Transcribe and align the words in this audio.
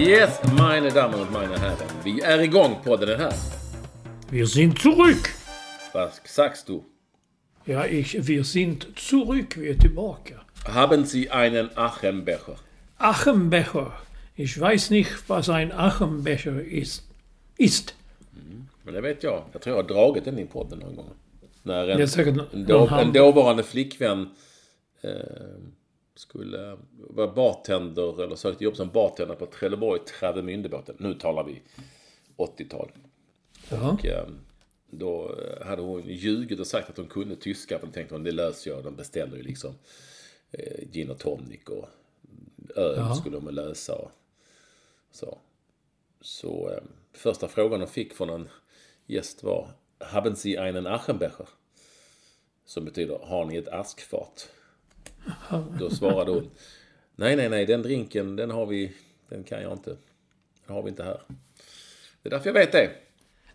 Yes, 0.00 0.40
meine 0.56 0.88
Damen 0.88 1.20
und 1.20 1.30
meine 1.30 1.60
Herren. 1.60 1.88
Vi 2.04 2.20
är 2.20 2.40
igång 2.40 2.76
på 2.84 2.96
den 2.96 3.20
här. 3.20 3.32
Wir 4.30 4.46
sind 4.46 4.78
zurück! 4.78 5.28
Was 5.92 6.20
sagst 6.24 6.68
du? 6.68 6.84
Ja, 7.64 7.86
ich, 7.86 8.26
wir 8.28 8.44
sind 8.44 8.86
zurück. 8.96 9.56
Vi 9.56 9.68
är 9.70 9.74
tillbaka. 9.74 10.34
Haben 10.64 11.04
Sie 11.04 11.30
einen 11.30 11.68
Achenbecher? 11.74 12.56
Achenbecher. 12.96 13.92
Ich 14.36 14.60
weiß 14.60 14.90
nicht, 14.90 15.28
was 15.28 15.48
ein 15.48 15.72
Achenbecher 15.72 16.60
ist. 16.60 17.02
Ist. 17.58 17.94
Men 18.84 18.94
det 18.94 19.00
vet 19.00 19.22
jag. 19.22 19.42
Jag 19.52 19.62
tror 19.62 19.76
jag 19.76 19.82
har 19.82 19.88
dragit 19.88 20.24
den 20.24 20.38
i 20.38 20.46
podden 20.46 20.78
någon 20.78 20.96
gång. 20.96 21.10
När 21.62 21.88
en, 21.88 22.00
en, 22.58 22.90
en 22.90 23.12
dåvarande 23.12 23.62
flickvän 23.62 24.30
eh, 25.02 25.10
skulle 26.20 26.78
vara 26.92 27.32
bartender 27.32 28.22
eller 28.22 28.36
sökte 28.36 28.64
jobb 28.64 28.76
som 28.76 28.88
bartender 28.88 29.34
på 29.34 29.46
Trelleborg 29.46 30.00
Travemündebåten. 30.00 30.96
Nu 30.98 31.14
talar 31.14 31.44
vi 31.44 31.62
80-tal. 32.36 32.90
Ja. 33.70 33.92
Och 33.92 34.06
eh, 34.06 34.28
då 34.90 35.34
hade 35.64 35.82
hon 35.82 36.02
ljugit 36.06 36.60
och 36.60 36.66
sagt 36.66 36.90
att 36.90 36.96
hon 36.96 37.06
kunde 37.06 37.36
tyska. 37.36 37.78
Men 37.82 37.92
tänkte 37.92 38.14
hon, 38.14 38.24
det 38.24 38.32
löser 38.32 38.70
jag. 38.70 38.84
De 38.84 38.96
beställer 38.96 39.36
ju 39.36 39.42
liksom 39.42 39.74
eh, 40.50 40.88
gin 40.92 41.10
och 41.10 41.18
tonic 41.18 41.64
och 41.64 41.88
öl 42.76 42.94
Ja. 42.96 43.14
skulle 43.14 43.36
de 43.36 43.48
lösa. 43.54 43.94
Och 43.94 44.10
så. 45.10 45.38
Så 46.20 46.70
eh, 46.70 46.82
första 47.12 47.48
frågan 47.48 47.80
hon 47.80 47.88
fick 47.88 48.14
från 48.14 48.30
en 48.30 48.48
gäst 49.06 49.42
var 49.42 49.70
Haben 49.98 50.36
Sie 50.36 50.58
einen 50.58 50.86
Achenbecher? 50.86 51.48
Som 52.64 52.84
betyder, 52.84 53.18
har 53.18 53.44
ni 53.44 53.56
ett 53.56 53.68
askfat? 53.68 54.50
Då 55.78 55.90
svarade 55.90 56.30
hon 56.30 56.50
Nej, 57.16 57.36
nej, 57.36 57.48
nej, 57.48 57.66
den 57.66 57.82
drinken, 57.82 58.36
den 58.36 58.50
har 58.50 58.66
vi, 58.66 58.92
den 59.28 59.44
kan 59.44 59.62
jag 59.62 59.72
inte. 59.72 59.90
Den 60.66 60.76
har 60.76 60.82
vi 60.82 60.88
inte 60.88 61.04
här. 61.04 61.20
Det 62.22 62.28
är 62.28 62.30
därför 62.30 62.46
jag 62.46 62.54
vet 62.54 62.72
det. 62.72 62.90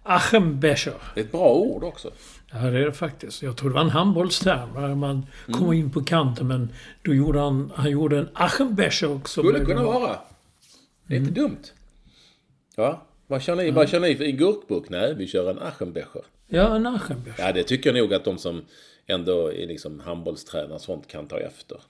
Achenbecher. 0.04 0.94
Det 1.16 1.20
är 1.22 1.26
ett 1.26 1.32
bra 1.32 1.54
ord 1.54 1.84
också. 1.84 2.12
Ja, 2.52 2.58
det 2.58 2.80
är 2.80 2.86
det 2.86 2.92
faktiskt. 2.94 3.42
Jag 3.42 3.58
tror 3.58 3.70
det 3.70 3.74
var 3.74 3.82
en 3.82 3.90
handbollsterm. 3.90 4.74
Där 4.74 4.96
man 4.96 5.26
kommer 5.52 5.74
in 5.74 5.92
på 5.92 6.04
kanten, 6.04 6.48
men 6.48 6.70
då 7.02 7.14
gjorde 7.14 7.40
han, 7.40 7.72
han 7.76 7.92
gjorde 7.92 8.18
en 8.18 8.30
Achenbecher 8.34 9.12
också. 9.16 9.42
Skulle 9.42 9.60
kunna 9.60 9.80
det- 9.80 9.86
vara. 9.86 10.20
Det 11.08 11.14
är 11.16 11.20
inte 11.20 11.32
dumt. 11.32 11.64
Ja, 12.76 13.02
vad 13.28 13.42
kör 13.42 13.56
ni? 13.56 13.72
Vad 13.72 13.90
kör 13.90 14.00
ni 14.00 14.16
för- 14.16 14.24
i 14.24 14.32
gurkburk? 14.32 14.90
Nej, 14.90 15.16
vi 15.16 15.28
kör 15.28 15.52
en 15.52 15.60
Aschenbecher. 15.60 16.22
Ja, 16.48 16.76
en 16.76 16.86
Achenbecher. 16.86 17.44
Ja, 17.46 17.52
det 17.52 17.64
tycker 17.64 17.94
jag 17.94 18.02
nog 18.02 18.14
att 18.14 18.24
de 18.26 18.38
som 18.38 18.62
ändå 19.08 19.52
liksom 19.52 20.00
handbollstränare 20.00 20.74
och 20.74 20.82
sånt 20.82 21.08
kan 21.08 21.28
ta 21.28 21.40
efter. 21.40 21.82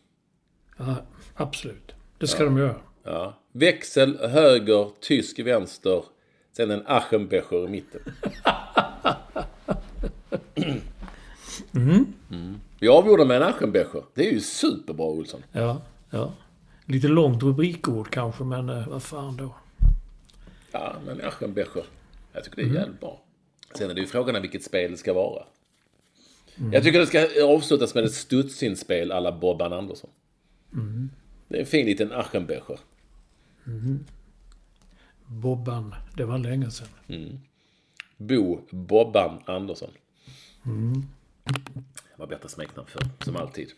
Ja, 0.78 0.96
absolut. 1.36 1.96
Det 2.18 2.28
ska 2.28 2.44
de 2.44 2.58
göra. 2.58 2.76
Ja. 3.04 3.34
Växel 3.52 4.18
höger, 4.18 4.90
tysk 5.00 5.40
vänster, 5.40 6.04
sen 6.52 6.72
en 6.72 6.84
Aschenbecher 6.86 7.66
i 7.66 7.70
mitten. 7.70 8.02
Mm. 11.74 12.60
Vi 12.80 12.88
avgjorde 12.88 13.26
med 13.26 13.38
en 13.38 13.44
Aschenbecher. 13.44 14.04
Det 14.14 14.28
är 14.28 14.32
ju 14.32 14.40
superbra 14.40 15.06
Olsson. 15.06 15.44
Ja, 15.52 15.82
ja. 16.10 16.34
Lite 16.86 17.08
långt 17.08 17.44
rubrikord 17.44 18.10
kanske, 18.10 18.44
men 18.44 18.70
eh, 18.70 18.88
vad 18.88 19.04
fan 19.04 19.38
då. 19.38 19.56
Ja, 20.72 20.96
men 21.06 21.22
Aschenbecher. 21.22 21.84
Jag 22.34 22.44
tycker 22.44 22.58
det 22.58 22.70
är 22.70 22.74
jävligt 22.74 23.00
bra. 23.00 23.22
Sen 23.76 23.90
är 23.90 23.94
det 23.94 24.02
ju 24.02 24.08
frågan 24.08 24.36
om 24.36 24.42
vilket 24.42 24.64
spel 24.64 24.92
det 24.92 24.98
ska 24.98 25.14
vara. 25.14 25.44
Jag 26.72 26.84
tycker 26.84 27.00
det 27.00 27.08
ska 27.08 27.46
avslutas 27.46 27.96
med 27.96 28.04
ett 28.04 28.14
studsinspel 28.14 29.12
alla 29.12 29.32
Bobban 29.32 29.74
Andersson. 29.74 30.10
Det 31.48 31.56
är 31.56 31.60
en 31.60 31.66
fin 31.66 31.86
liten 31.86 32.12
Aschenbecher. 32.12 32.80
Bobban. 35.26 35.96
Det 36.18 36.26
var 36.26 36.38
länge 36.38 36.72
sedan. 36.72 36.88
Bo 38.18 38.62
Bobban 38.70 39.40
Andersson. 39.46 39.92
Det 41.84 42.18
var 42.18 42.28
bättre 42.28 42.50
smeknamn 42.50 42.88
för 42.88 43.02
som 43.26 43.36
alltid. 43.36 43.72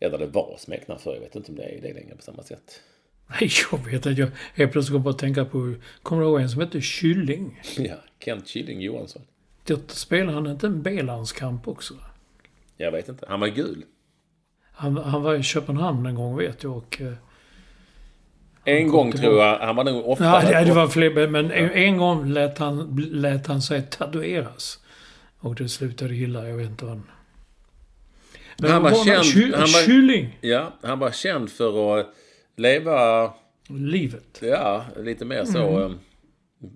Eller 0.00 0.18
det 0.18 0.26
var 0.26 0.56
smeknamn 0.58 1.00
för 1.00 1.14
jag 1.14 1.20
vet 1.20 1.36
inte 1.36 1.52
om 1.52 1.56
det 1.56 1.64
är 1.64 1.82
det 1.82 1.94
längre 1.94 2.16
på 2.16 2.22
samma 2.22 2.42
sätt. 2.42 2.80
Nej, 3.40 3.50
jag 3.72 3.84
vet 3.84 4.06
att 4.06 4.18
jag 4.18 4.28
helt 4.54 4.72
plötsligt 4.72 4.94
kom 4.94 5.02
på 5.02 5.10
att 5.10 5.18
tänka 5.18 5.44
på... 5.44 5.74
Kommer 6.02 6.22
du 6.22 6.28
ihåg 6.28 6.40
en 6.40 6.50
som 6.50 6.60
hette 6.60 6.80
Kylling? 6.80 7.62
Ja, 7.78 7.96
Kent 8.20 8.46
Killing 8.46 8.80
Johansson. 8.80 9.22
Spelade 9.86 10.32
han 10.32 10.46
inte 10.46 10.66
en 10.66 10.82
B-landskamp 10.82 11.68
också? 11.68 11.94
Jag 12.76 12.92
vet 12.92 13.08
inte. 13.08 13.26
Han 13.28 13.40
var 13.40 13.48
gul. 13.48 13.84
Han, 14.72 14.96
han 14.96 15.22
var 15.22 15.34
i 15.34 15.42
Köpenhamn 15.42 16.06
en 16.06 16.14
gång 16.14 16.36
vet 16.36 16.62
jag 16.62 16.76
och... 16.76 17.00
eh, 17.00 17.12
En 18.64 18.88
gång 18.88 19.12
tror 19.12 19.38
jag. 19.38 19.58
Han 19.58 19.76
var 19.76 19.84
nog 19.84 20.08
ofta... 20.08 20.24
Ja, 20.52 20.64
det, 20.64 20.72
var 20.72 20.88
fler, 20.88 21.28
men 21.28 21.50
en, 21.50 21.70
en 21.70 21.96
gång 21.98 22.28
lät 22.32 22.58
han, 22.58 22.96
lät 23.12 23.46
han 23.46 23.62
sig 23.62 23.82
tatueras. 23.90 24.78
Och 25.38 25.54
det 25.54 25.68
slutade 25.68 26.14
illa, 26.14 26.48
jag 26.48 26.56
vet 26.56 26.66
inte 26.70 26.84
vad. 26.84 27.00
Men 28.58 28.70
Han 28.70 28.82
var 28.82 28.90
vad 28.90 29.06
känd- 29.06 29.32
Ky, 29.32 29.52
han 29.52 29.60
var- 29.60 29.86
Kylling! 29.86 30.38
Ja, 30.40 30.72
han 30.82 30.98
var 30.98 31.10
känd 31.10 31.50
för 31.50 32.00
att 32.00 32.06
leva, 32.56 33.32
Livet. 33.68 34.38
ja, 34.42 34.84
lite 34.96 35.24
mer 35.24 35.44
så 35.44 35.78
um, 35.80 35.98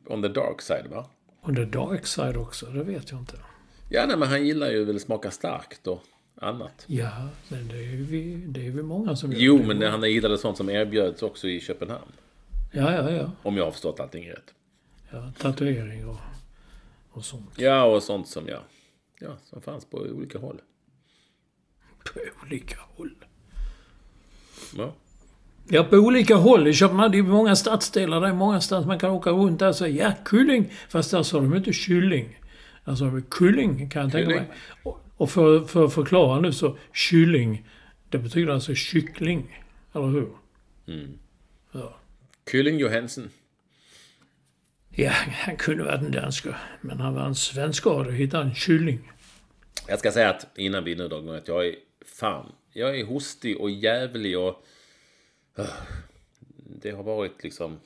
on 0.06 0.22
the 0.22 0.28
dark 0.28 0.62
side 0.62 0.86
va? 0.90 1.04
Och 1.40 1.56
the 1.56 1.64
dark 1.64 2.06
side 2.06 2.36
också, 2.36 2.66
det 2.66 2.82
vet 2.82 3.10
jag 3.10 3.20
inte. 3.20 3.34
Ja, 3.88 4.06
nej, 4.06 4.16
men 4.16 4.28
han 4.28 4.46
gillar 4.46 4.70
ju 4.70 4.84
väl 4.84 5.00
smaka 5.00 5.30
starkt 5.30 5.86
och 5.86 6.02
annat. 6.34 6.84
Ja, 6.86 7.28
men 7.48 7.68
det 7.68 7.78
är 7.78 7.96
vi, 7.96 8.34
det 8.34 8.66
är 8.66 8.70
vi 8.70 8.82
många 8.82 9.16
som 9.16 9.32
gör. 9.32 9.40
Jo, 9.40 9.58
det. 9.58 9.74
men 9.74 9.82
han 9.82 10.10
gillade 10.10 10.38
sånt 10.38 10.56
som 10.56 10.70
erbjöds 10.70 11.22
också 11.22 11.48
i 11.48 11.60
Köpenhamn. 11.60 12.12
Ja, 12.72 12.92
ja, 12.92 13.10
ja. 13.10 13.30
Om 13.42 13.56
jag 13.56 13.64
har 13.64 13.70
förstått 13.70 14.00
allting 14.00 14.30
rätt. 14.30 14.54
ja 15.10 15.32
tatuering 15.38 16.08
och, 16.08 16.16
och 17.10 17.24
sånt. 17.24 17.50
Ja, 17.56 17.84
och 17.84 18.02
sånt 18.02 18.28
som 18.28 18.48
jag, 18.48 18.60
ja, 19.20 19.36
som 19.44 19.62
fanns 19.62 19.84
på 19.84 19.96
olika 19.98 20.38
håll. 20.38 20.60
På 22.04 22.20
olika 22.46 22.76
håll. 22.80 23.24
Ja. 24.76 24.94
Ja, 25.72 25.84
på 25.84 25.96
olika 25.96 26.34
håll. 26.34 26.68
I 26.68 26.74
Köpenhamn, 26.74 27.12
det 27.12 27.18
är 27.18 27.22
många 27.22 27.56
stadsdelar. 27.56 28.20
Det 28.20 28.28
är 28.28 28.32
många 28.32 28.60
stads 28.60 28.86
man 28.86 28.98
kan 28.98 29.10
åka 29.10 29.30
runt 29.30 29.58
där 29.58 29.68
och 29.68 29.76
säga 29.76 30.04
ja, 30.08 30.30
kylling. 30.30 30.72
Fast 30.88 31.10
där 31.10 31.22
sa 31.22 31.40
de 31.40 31.56
inte 31.56 31.72
kylling. 31.72 32.38
Alltså 32.84 33.20
kylling 33.38 33.90
kan 33.90 34.02
jag 34.02 34.12
tänka 34.12 34.30
mig. 34.30 34.50
Och, 34.82 35.00
och 35.16 35.30
för, 35.30 35.60
för 35.64 35.84
att 35.84 35.94
förklara 35.94 36.40
nu 36.40 36.52
så, 36.52 36.78
kylling. 36.92 37.66
Det 38.08 38.18
betyder 38.18 38.52
alltså 38.52 38.74
kyckling. 38.74 39.64
Eller 39.94 40.06
hur? 40.06 40.28
Ja. 41.72 41.96
Kylling 42.50 42.78
Johansen. 42.78 43.30
Ja, 44.90 45.10
han 45.32 45.56
kunde 45.56 45.84
varit 45.84 46.00
en 46.00 46.12
dansker. 46.12 46.56
Men 46.80 47.00
han 47.00 47.14
var 47.14 47.26
en 47.26 47.34
svenskare 47.34 47.94
och 48.06 48.12
hittade 48.12 48.44
en 48.44 48.54
kylling. 48.54 49.12
Jag 49.88 49.98
ska 49.98 50.12
säga 50.12 50.30
att 50.30 50.58
innan 50.58 50.84
vi 50.84 50.94
nu 50.94 51.08
drar 51.08 51.18
igång 51.18 51.34
att 51.34 51.48
jag 51.48 51.66
är 51.66 51.74
fan. 52.06 52.52
Jag 52.72 52.98
är 53.00 53.04
hostig 53.04 53.60
och 53.60 53.70
jävlig 53.70 54.38
och... 54.38 54.66
Det 56.54 56.90
har 56.90 57.02
varit 57.02 57.42
liksom 57.44 57.80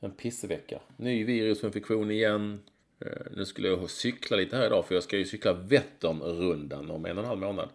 en 0.00 0.10
pissevecka. 0.10 0.80
Ny 0.96 1.24
virusinfektion 1.24 2.10
igen. 2.10 2.60
Eh, 3.00 3.08
Nu 3.36 3.44
skulle 3.44 3.68
jag 3.68 3.90
cykla 3.90 4.36
lite 4.36 4.56
här 4.56 4.66
idag 4.66 4.86
för 4.86 4.94
jag 4.94 5.04
ska 5.04 5.16
ju 5.18 5.24
cykla 5.24 5.52
Vätternrundan 5.52 6.90
om 6.90 7.06
en 7.06 7.18
och 7.18 7.24
en 7.24 7.28
halv 7.28 7.40
månad. 7.40 7.68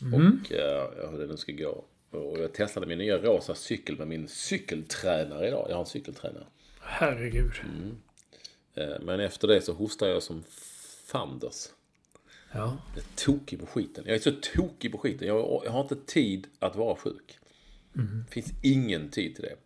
Och 0.00 0.52
eh, 0.52 1.10
hur 1.10 1.18
det 1.18 1.26
nu 1.26 1.36
ska 1.36 1.52
gå. 1.52 1.84
Och 2.10 2.38
jag 2.38 2.52
testade 2.52 2.86
min 2.86 2.98
nya 2.98 3.18
rosa 3.18 3.54
cykel 3.54 3.98
med 3.98 4.08
min 4.08 4.28
cykeltränare 4.28 5.48
idag. 5.48 5.66
Jag 5.68 5.74
har 5.74 5.80
en 5.80 5.86
cykeltränare. 5.86 6.46
Herregud. 6.80 7.52
Eh, 8.74 9.00
Men 9.02 9.20
efter 9.20 9.48
det 9.48 9.60
så 9.60 9.72
hostar 9.72 10.06
jag 10.08 10.22
som 10.22 10.42
fanders. 11.06 11.68
Ja. 12.52 12.78
Jag 12.94 13.04
är 13.04 13.08
tokig 13.16 13.60
på 13.60 13.66
skiten. 13.66 14.04
Jag 14.06 14.14
är 14.16 14.20
så 14.20 14.32
tokig 14.32 14.92
på 14.92 14.98
skiten. 14.98 15.28
Jag, 15.28 15.62
jag 15.64 15.70
har 15.70 15.80
inte 15.82 15.96
tid 15.96 16.46
att 16.58 16.76
vara 16.76 16.96
sjuk. 16.96 17.38
Det 18.26 18.30
finns 18.32 18.52
ingen 18.62 19.10
tid 19.10 19.34
till 19.34 19.44
det. 19.44 19.56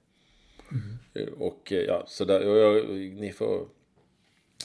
Eh, 1.20 1.28
Och 1.38 1.72
eh, 1.72 1.78
ja, 1.78 2.04
så 2.06 2.24
där, 2.24 2.40
jag, 2.40 2.76
jag, 2.76 2.90
ni 3.20 3.32
får 3.32 3.66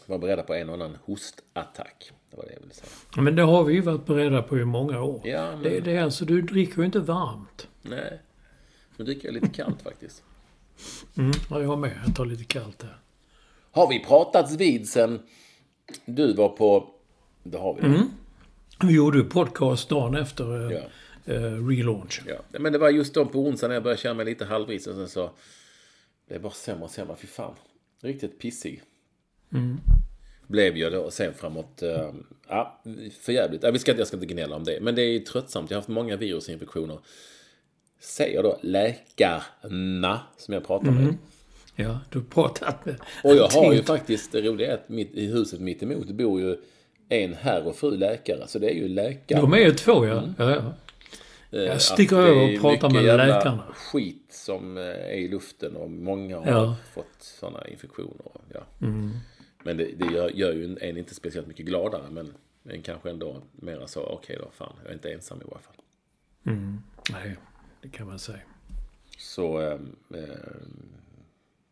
vara 0.06 0.20
beredda 0.20 0.44
på 0.44 0.54
en 0.54 0.70
och 0.70 0.76
annan 0.76 0.98
hostattack. 1.06 2.12
Det 2.32 2.38
var 2.38 2.46
det 2.46 2.54
jag 2.54 2.60
ville 2.62 2.74
säga. 2.74 2.90
Men 3.24 3.36
det 3.36 3.42
har 3.44 3.64
vi 3.64 3.74
ju 3.74 3.82
varit 3.82 4.06
beredda 4.06 4.42
på 4.44 4.60
i 4.60 4.66
många 4.66 5.02
år. 5.02 5.22
Ja, 5.24 5.52
men- 5.52 5.64
det, 5.64 5.80
det 5.80 5.92
är 5.92 6.04
alltså, 6.04 6.26
du 6.26 6.42
dricker 6.42 6.78
ju 6.80 6.86
inte 6.86 7.00
varmt. 7.00 7.68
Nej, 7.82 8.20
nu 8.98 9.06
dricker 9.06 9.28
jag 9.28 9.34
lite 9.34 9.48
kallt 9.50 9.82
faktiskt. 9.82 10.24
Mm, 11.18 11.32
ja, 11.50 11.62
jag 11.62 11.80
med. 11.80 12.00
Jag 12.06 12.16
tar 12.16 12.26
lite 12.26 12.44
kallt 12.44 12.84
här. 12.84 12.98
Har 13.72 13.90
vi 13.90 14.00
pratats 14.06 14.56
vid 14.56 14.90
sen 14.90 15.20
du 16.06 16.34
var 16.34 16.50
på... 16.50 16.90
Det 17.44 17.58
har 17.58 17.74
vi. 17.74 18.00
Vi 18.88 18.94
gjorde 18.96 19.18
ju 19.18 19.24
podcast 19.24 19.90
dagen 19.90 20.16
efter 20.16 20.66
eh, 20.66 20.72
Ja. 20.78 20.82
Eh, 21.26 21.68
relaunch. 21.68 22.22
Ja, 22.28 22.60
men 22.60 22.74
det 22.74 22.78
var 22.78 22.90
just 22.90 23.14
då 23.14 23.26
på 23.26 23.40
onsdag 23.40 23.68
när 23.68 23.74
jag 23.74 23.84
började 23.84 24.02
känna 24.02 24.14
mig 24.14 24.26
lite 24.26 24.46
halvvis 24.46 24.88
och 24.88 24.96
sen 24.96 25.10
så... 25.10 25.32
Det 26.28 26.36
är 26.36 26.40
bara 26.40 26.54
sämre 26.54 26.84
och 26.84 26.92
sämre. 26.92 27.16
Fy 27.20 27.28
fan. 27.28 27.54
Riktigt 28.02 28.40
pissig. 28.40 28.82
Blev 30.48 30.78
jag 30.78 30.92
då 30.92 31.12
sen 31.12 31.34
framåt... 31.34 31.84
Uh, 31.84 32.14
ja, 32.48 32.82
för 33.20 33.34
jävligt. 33.34 33.64
Ja, 33.64 33.72
vi 33.72 33.80
ska, 33.80 33.98
jag 33.98 34.08
ska 34.08 34.18
inte 34.18 34.26
gnälla 34.26 34.56
om 34.56 34.64
det. 34.64 34.80
Men 34.82 34.96
det 34.96 35.02
är 35.02 35.12
ju 35.12 35.20
tröttsamt. 35.20 35.72
Jag 35.72 35.78
har 35.78 35.82
haft 35.82 35.90
många 35.90 36.16
virusinfektioner. 36.16 37.00
Säger 38.00 38.44
då 38.44 38.60
läkarna 38.62 40.22
som 40.38 40.54
jag 40.54 40.68
pratar 40.68 40.92
med. 40.92 41.16
Ja, 41.76 42.00
du 42.10 42.20
har 42.20 42.26
pratat 42.26 42.86
med... 42.86 42.96
Och 43.24 43.36
jag 43.36 43.48
har 43.48 43.74
ju 43.74 43.84
faktiskt, 43.84 44.32
det 44.32 44.42
roliga 44.42 44.72
är 44.72 44.74
att 44.74 44.90
mitt, 44.90 45.14
i 45.14 45.26
huset 45.26 45.60
mitt 45.60 45.84
emot 45.84 46.08
bor 46.08 46.42
ju 46.42 46.58
en 47.10 47.34
herr 47.34 47.68
och 47.68 47.76
fru 47.76 47.98
läkare. 47.98 48.48
Så 48.48 48.60
det 48.60 48.70
är 48.70 48.76
ju 48.76 48.88
läkare. 48.88 49.42
De 49.42 49.54
är 49.54 49.58
ju 49.58 49.72
två, 49.72 50.06
ja. 50.06 50.18
Mm. 50.18 50.34
ja, 50.38 50.56
ja. 50.56 50.74
Eh, 51.56 51.62
Jag 51.62 51.82
sticker 51.82 52.16
över 52.18 52.56
och 52.56 52.62
pratar 52.62 52.90
med 52.90 53.04
läkarna. 53.04 53.64
skit 53.74 54.26
som 54.30 54.78
eh, 54.78 54.84
är 54.84 55.12
i 55.14 55.28
luften 55.28 55.76
och 55.76 55.90
många 55.92 56.38
har 56.40 56.48
Ja. 56.52 56.76
fått 56.94 57.16
sådana 57.20 57.68
infektioner. 57.68 58.26
Ja. 58.54 58.60
Mm. 58.82 59.12
Men 59.64 59.78
det, 59.78 59.90
det 59.98 60.14
gör, 60.14 60.30
gör 60.30 60.54
ju 60.54 60.78
en, 60.82 60.98
inte 60.98 61.16
speciellt 61.16 61.48
mycket 61.48 61.66
gladare. 61.66 62.04
Men 62.12 62.34
en 62.70 62.82
kanske 62.82 63.10
ändå 63.10 63.42
mera 63.52 63.88
så, 63.88 64.04
okej 64.04 64.38
då, 64.40 64.50
fan, 64.54 64.74
jag 64.82 64.90
är 64.90 64.94
inte 64.94 65.10
ensam 65.14 65.42
i 65.42 65.46
varje 65.46 65.64
fall. 65.64 65.76
Nej, 67.12 67.36
det 67.82 67.90
kan 67.90 68.08
man 68.08 68.20
säga. 68.20 68.40
Så, 69.18 69.62
eh, 69.62 69.68
eh, 70.14 70.24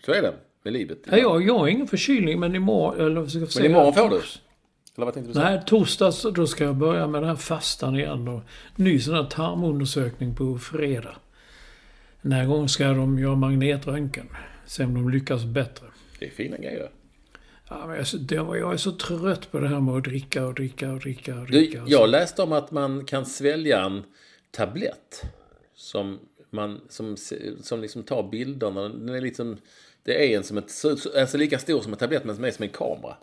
så 0.05 0.11
är 0.13 0.21
det 0.21 0.33
med 0.63 0.73
livet. 0.73 0.99
Ja, 1.05 1.17
jag, 1.17 1.41
jag 1.47 1.59
har 1.59 1.67
ingen 1.67 1.87
förkylning, 1.87 2.39
men 2.39 2.55
imorgon... 2.55 2.99
Eller, 3.01 3.57
Men 3.61 3.71
imorgon 3.71 3.93
får 3.93 4.09
du. 4.09 4.21
Eller 4.97 5.05
vad 5.05 5.13
tänkte 5.13 5.29
du 5.29 5.33
säga? 5.33 5.49
Nej, 5.49 5.61
torsdags 5.65 6.25
då 6.35 6.47
ska 6.47 6.63
jag 6.63 6.75
börja 6.75 7.07
med 7.07 7.21
den 7.21 7.29
här 7.29 7.35
fastan 7.35 7.95
igen. 7.95 8.27
Och 8.27 8.41
ny 8.75 8.99
sån 8.99 9.13
här 9.15 9.23
tarmundersökning 9.23 10.35
på 10.35 10.57
fredag. 10.57 11.15
Den 12.21 12.31
här 12.31 12.45
gången 12.45 12.69
ska 12.69 12.87
de 12.87 13.19
göra 13.19 13.35
magnetröntgen. 13.35 14.29
Se 14.65 14.83
om 14.83 14.93
de 14.93 15.09
lyckas 15.09 15.45
bättre. 15.45 15.85
Det 16.19 16.25
är 16.25 16.29
fina 16.29 16.57
grejer. 16.57 16.89
Ja, 17.69 17.87
men 17.87 17.95
jag, 18.29 18.57
jag 18.57 18.73
är 18.73 18.77
så 18.77 18.91
trött 18.91 19.51
på 19.51 19.59
det 19.59 19.67
här 19.67 19.79
med 19.79 19.95
att 19.95 20.03
dricka 20.03 20.45
och 20.45 20.53
dricka 20.53 20.91
och 20.91 20.99
dricka 20.99 21.35
och 21.39 21.45
Du, 21.45 21.51
dricka. 21.51 21.85
så. 21.85 21.91
jag 21.91 22.09
läste 22.09 22.41
om 22.41 22.51
att 22.51 22.71
man 22.71 23.05
kan 23.05 23.25
svälja 23.25 23.81
en 23.83 24.03
tablett 24.51 25.23
som, 25.75 26.19
man, 26.49 26.81
som, 26.89 27.17
som 27.61 27.81
liksom 27.81 28.03
tar 28.03 28.29
bilderna. 28.29 28.81
Den 28.89 29.09
är 29.09 29.21
liksom, 29.21 29.57
det 30.03 30.31
är 30.33 30.37
en 30.37 30.43
som 30.43 30.57
ett, 30.57 30.69
så- 30.71 30.95
så- 30.97 31.19
alltså 31.19 31.37
lika 31.37 31.59
stor 31.59 31.81
som 31.81 31.93
en 31.93 31.99
tablett 31.99 32.23
men 32.25 32.35
som 32.35 32.43
är 32.45 32.51
som 32.51 32.63
en 32.63 32.69
kamera. 32.69 33.17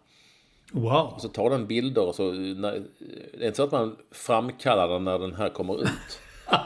Wow! 0.72 1.14
Så 1.18 1.28
tar 1.28 1.50
den 1.50 1.66
bilder 1.66 2.02
och 2.08 2.14
så... 2.14 2.32
När, 2.32 2.82
det 3.38 3.44
är 3.44 3.46
inte 3.46 3.56
så 3.56 3.62
att 3.62 3.72
man 3.72 3.96
framkallar 4.10 4.88
den 4.88 5.04
när 5.04 5.18
den 5.18 5.34
här 5.34 5.48
kommer 5.48 5.82
ut. 5.82 5.88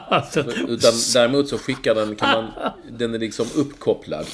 Alltså, 0.09 0.39
Utan 0.67 0.91
däremot 1.13 1.47
så 1.47 1.57
skickar 1.57 1.95
den, 1.95 2.15
kan 2.15 2.29
man, 2.29 2.71
den 2.91 3.13
är 3.13 3.19
liksom 3.19 3.45
uppkopplad. 3.55 4.25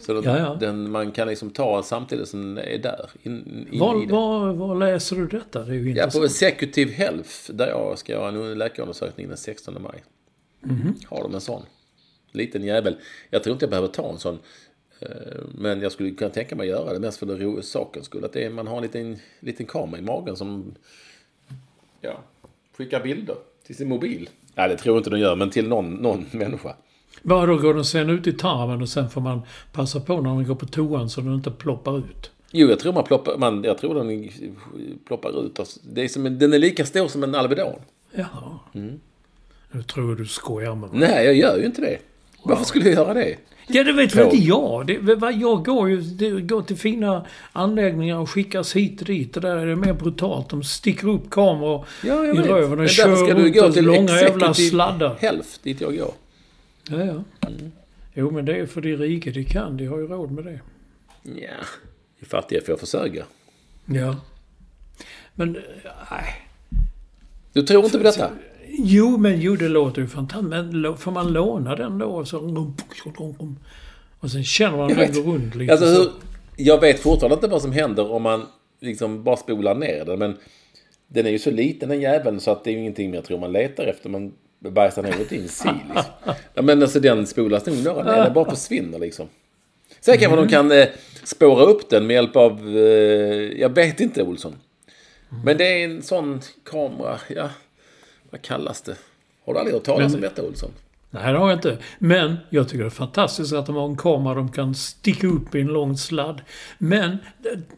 Så 0.00 0.12
den, 0.14 0.24
Ja, 0.24 0.38
ja. 0.38 0.54
Den, 0.60 0.90
man 0.90 1.12
kan 1.12 1.28
liksom 1.28 1.50
ta 1.50 1.82
samtidigt 1.82 2.28
som 2.28 2.54
den 2.54 2.64
är 2.64 2.78
där. 2.78 3.10
In, 3.22 3.66
in 3.72 3.80
var, 3.80 4.06
var, 4.06 4.52
var 4.52 4.74
läser 4.74 5.16
du 5.16 5.26
detta? 5.26 5.62
Det 5.64 5.70
är 5.72 5.74
ju 5.74 5.82
Ja, 5.82 5.88
intressant. 5.88 6.14
på 6.14 6.24
Executive 6.24 6.92
Health, 6.92 7.30
där 7.48 7.68
jag 7.68 7.98
ska 7.98 8.12
göra 8.12 8.28
en 8.28 8.58
läkarundersökning 8.58 9.28
den 9.28 9.36
16 9.36 9.82
maj. 9.82 10.04
Har 11.06 11.22
de 11.22 11.34
en 11.34 11.40
sån. 11.40 11.62
Liten 12.32 12.64
jävel. 12.64 12.96
Jag 13.30 13.42
tror 13.42 13.52
inte 13.52 13.64
jag 13.64 13.70
behöver 13.70 13.88
ta 13.88 14.10
en 14.12 14.18
sån. 14.18 14.38
Eh, 15.00 15.08
Men 15.54 15.80
jag 15.80 15.92
skulle 15.92 16.10
kunna 16.10 16.30
tänka 16.30 16.56
mig 16.56 16.72
att 16.72 16.78
göra 16.80 16.92
det 16.92 17.00
mest 17.00 17.18
för 17.18 17.26
det 17.26 17.36
ro- 17.36 17.62
sakens 17.62 18.06
skull. 18.06 18.24
Att 18.24 18.32
det 18.32 18.44
är, 18.44 18.50
man 18.50 18.66
har 18.66 18.76
en 18.76 18.82
liten, 18.82 19.18
liten 19.40 19.66
kamera 19.66 20.00
i 20.00 20.02
magen 20.04 20.36
som 20.36 20.74
ja, 22.00 22.20
skickar 22.76 23.02
bilder 23.02 23.36
till 23.66 23.76
sin 23.76 23.88
mobil. 23.88 24.28
Nej, 24.54 24.68
det 24.68 24.76
tror 24.76 24.94
jag 24.96 25.00
inte 25.00 25.10
de 25.10 25.18
gör, 25.20 25.36
men 25.36 25.50
till 25.50 25.68
någon, 25.68 25.94
någon 25.94 26.24
människa. 26.32 26.76
Bara 27.22 27.46
då 27.46 27.56
går 27.56 27.74
den 27.74 27.84
sen 27.84 28.10
ut 28.10 28.26
i 28.26 28.32
tarmen 28.32 28.82
och 28.82 28.88
sen 28.88 29.10
får 29.10 29.20
man 29.20 29.40
passa 29.72 30.00
på 30.00 30.20
när 30.20 30.34
man 30.34 30.44
går 30.46 30.54
på 30.54 30.66
toan 30.66 31.10
så 31.10 31.20
den 31.20 31.34
inte 31.34 31.50
ploppar 31.50 31.98
ut. 31.98 32.30
Jo, 32.50 32.68
jag 32.68 32.78
tror 32.78 32.92
man 32.92 33.04
ploppar, 33.04 33.36
man, 33.38 33.64
jag 33.64 33.78
tror 33.78 33.94
den 33.94 34.30
ploppar 35.06 35.46
ut. 35.46 35.58
Alltså, 35.58 35.80
Det 35.92 36.04
är 36.04 36.08
som 36.08 36.26
en, 36.26 36.38
den 36.38 36.52
är 36.52 36.58
lika 36.58 36.86
stor 36.86 37.08
som 37.08 37.22
en 37.22 37.34
Alvedon. 37.34 37.78
Jaha. 38.14 38.58
Mm. 38.74 39.00
Nu 39.70 39.82
tror 39.82 40.08
jag 40.08 40.16
du 40.18 40.26
skojar 40.26 40.74
med 40.74 40.90
mig. 40.90 41.00
Nej, 41.00 41.24
jag 41.24 41.34
gör 41.34 41.56
ju 41.58 41.64
inte 41.66 41.80
det. 41.80 41.98
Varför 42.48 42.64
skulle 42.64 42.84
jag 42.84 42.94
göra 42.94 43.14
det? 43.14 43.36
Ja, 43.68 43.84
det 43.84 43.92
vet 43.92 44.14
väl 44.14 44.24
inte 44.24 44.36
jag. 44.36 44.86
Det, 44.86 45.30
jag 45.40 45.64
går 45.64 45.88
ju 45.90 46.00
det 46.00 46.30
går 46.30 46.62
till 46.62 46.76
fina 46.76 47.26
anläggningar 47.52 48.18
och 48.18 48.30
skickas 48.30 48.76
hit 48.76 49.00
och 49.00 49.06
dit. 49.06 49.36
Och 49.36 49.42
där 49.42 49.56
är 49.56 49.66
det 49.66 49.76
mer 49.76 49.92
brutalt. 49.92 50.48
De 50.48 50.62
sticker 50.64 51.08
upp 51.08 51.30
kameror 51.30 51.86
Ja, 52.04 52.24
i 52.24 52.32
vet. 52.32 52.46
röven 52.46 52.80
och 52.80 52.88
kör 52.88 53.16
ska 53.16 53.34
du 53.34 53.50
gå 53.50 53.72
till 53.72 53.84
långa 53.84 54.20
jävla 54.20 54.54
sladdar. 54.54 55.16
Health, 55.20 55.48
dit 55.62 55.80
jag 55.80 55.96
går. 55.96 56.12
Ja, 56.90 57.04
ja. 57.04 57.48
Jo, 58.14 58.30
men 58.30 58.44
det 58.44 58.56
är 58.56 58.66
för 58.66 58.80
de 58.80 58.96
rika 58.96 59.30
de 59.30 59.44
kan. 59.44 59.76
De 59.76 59.86
har 59.86 59.98
ju 59.98 60.06
råd 60.06 60.30
med 60.30 60.44
det. 60.44 60.60
Ja, 61.22 61.64
i 62.18 62.24
fattiga 62.24 62.60
får 62.60 62.70
jag 62.72 62.80
försörja. 62.80 63.24
Ja. 63.86 64.16
Men, 65.34 65.56
eh, 65.56 65.62
nej. 66.10 66.46
Du 67.52 67.62
tror 67.62 67.84
inte 67.84 67.98
på 67.98 68.04
detta? 68.04 68.30
Jo, 68.68 69.16
men 69.16 69.40
jo, 69.40 69.56
det 69.56 69.68
låter 69.68 70.02
ju 70.02 70.08
fantastiskt. 70.08 70.50
Men 70.50 70.96
får 70.96 71.10
man 71.12 71.32
låna 71.32 71.76
den 71.76 71.98
då? 71.98 72.24
Så, 72.24 72.72
och 74.20 74.30
sen 74.30 74.44
känner 74.44 74.76
man 74.76 74.88
den 74.88 75.12
går 75.12 75.22
runt 75.22 75.54
lite 75.54 75.72
Alltså, 75.72 75.94
så. 75.94 76.00
hur, 76.02 76.10
jag 76.56 76.80
vet 76.80 77.00
fortfarande 77.00 77.34
inte 77.34 77.48
vad 77.48 77.62
som 77.62 77.72
händer 77.72 78.12
om 78.12 78.22
man 78.22 78.46
liksom 78.80 79.22
bara 79.24 79.36
spolar 79.36 79.74
ner 79.74 80.04
den. 80.04 80.18
Men 80.18 80.36
den 81.08 81.26
är 81.26 81.30
ju 81.30 81.38
så 81.38 81.50
liten 81.50 81.88
den 81.88 82.00
jäveln 82.00 82.40
så 82.40 82.50
att 82.50 82.64
det 82.64 82.70
är 82.70 82.72
ju 82.72 82.78
ingenting 82.80 83.14
jag 83.14 83.24
tror 83.24 83.38
man 83.38 83.52
letar 83.52 83.84
efter. 83.84 84.08
Man 84.08 84.32
bajsar 84.58 85.02
ner 85.02 85.14
det 85.28 85.36
i 85.36 85.42
en 85.42 85.48
sil. 85.60 85.80
Liksom. 85.94 86.12
Ja, 86.54 86.62
men 86.62 86.82
alltså 86.82 87.00
den 87.00 87.26
spolas 87.26 87.66
nog 87.66 87.84
några 87.84 88.04
ner. 88.04 88.24
Den 88.24 88.32
bara 88.34 88.50
försvinner 88.50 88.98
liksom. 88.98 89.28
Sen 90.00 90.18
kanske 90.18 90.36
de 90.36 90.48
kan 90.48 90.72
eh, 90.72 90.86
spåra 91.24 91.62
upp 91.64 91.90
den 91.90 92.06
med 92.06 92.14
hjälp 92.14 92.36
av... 92.36 92.76
Eh, 92.76 93.60
jag 93.60 93.74
vet 93.74 94.00
inte 94.00 94.22
Olsson. 94.22 94.54
Men 95.44 95.56
det 95.56 95.64
är 95.64 95.84
en 95.84 96.02
sån 96.02 96.40
kamera. 96.70 97.18
Ja, 97.28 97.48
vad 98.30 98.42
kallas 98.42 98.82
det? 98.82 98.96
Har 99.44 99.54
du 99.54 99.58
aldrig 99.58 99.74
hört 99.74 99.84
talas 99.84 100.14
om 100.14 100.20
detta 100.20 100.42
Olsson? 100.42 100.70
Nej, 101.10 101.32
det 101.32 101.38
har 101.38 101.48
jag 101.48 101.56
inte. 101.56 101.78
Men 101.98 102.36
jag 102.50 102.68
tycker 102.68 102.84
det 102.84 102.88
är 102.88 102.90
fantastiskt 102.90 103.52
att 103.52 103.66
de 103.66 103.76
har 103.76 103.88
en 103.88 103.96
kamera 103.96 104.34
de 104.34 104.52
kan 104.52 104.74
sticka 104.74 105.26
upp 105.26 105.54
i 105.54 105.60
en 105.60 105.66
lång 105.66 105.96
sladd. 105.96 106.40
Men 106.78 107.18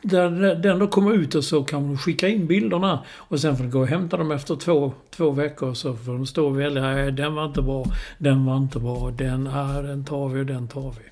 där 0.03 0.55
den 0.55 0.79
då 0.79 0.87
kommer 0.87 1.15
ut 1.15 1.35
och 1.35 1.45
så 1.45 1.65
kan 1.65 1.83
de 1.83 1.99
skicka 1.99 2.29
in 2.29 2.47
bilderna 2.47 3.05
och 3.09 3.41
sen 3.41 3.57
får 3.57 3.65
de 3.65 3.71
gå 3.71 3.81
och 3.81 3.87
hämta 3.87 4.17
dem 4.17 4.31
efter 4.31 4.57
två, 4.57 4.93
två 5.11 5.31
veckor 5.31 5.75
så 5.75 5.97
får 5.97 6.13
de 6.13 6.27
stå 6.27 6.47
och 6.47 6.61
välja. 6.61 6.83
Nej, 6.83 7.13
den 7.13 7.35
var 7.35 7.45
inte 7.45 7.63
bra, 7.63 7.85
den 8.19 8.47
var 8.47 8.57
inte 8.57 8.79
bra, 8.79 9.11
den, 9.11 9.47
ah, 9.47 9.83
den 9.83 10.05
tar 10.05 10.29
vi 10.29 10.41
och 10.41 10.47
den 10.47 10.69
tar 10.69 10.95
vi. 11.03 11.11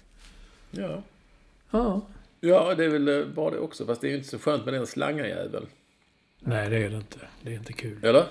Ja. 0.82 1.02
Ja. 1.70 2.00
Ja, 2.40 2.74
det 2.74 2.84
är 2.84 2.88
väl 2.88 3.08
eh, 3.08 3.26
bara 3.34 3.50
det 3.50 3.58
också. 3.58 3.86
Fast 3.86 4.00
det 4.00 4.06
är 4.06 4.10
ju 4.10 4.16
inte 4.16 4.28
så 4.28 4.38
skönt 4.38 4.64
med 4.64 4.74
den 4.74 4.86
slangajäveln. 4.86 5.66
Nej, 6.40 6.70
det 6.70 6.76
är 6.76 6.90
det 6.90 6.96
inte. 6.96 7.18
Det 7.42 7.50
är 7.50 7.54
inte 7.54 7.72
kul. 7.72 8.04
Eller? 8.04 8.24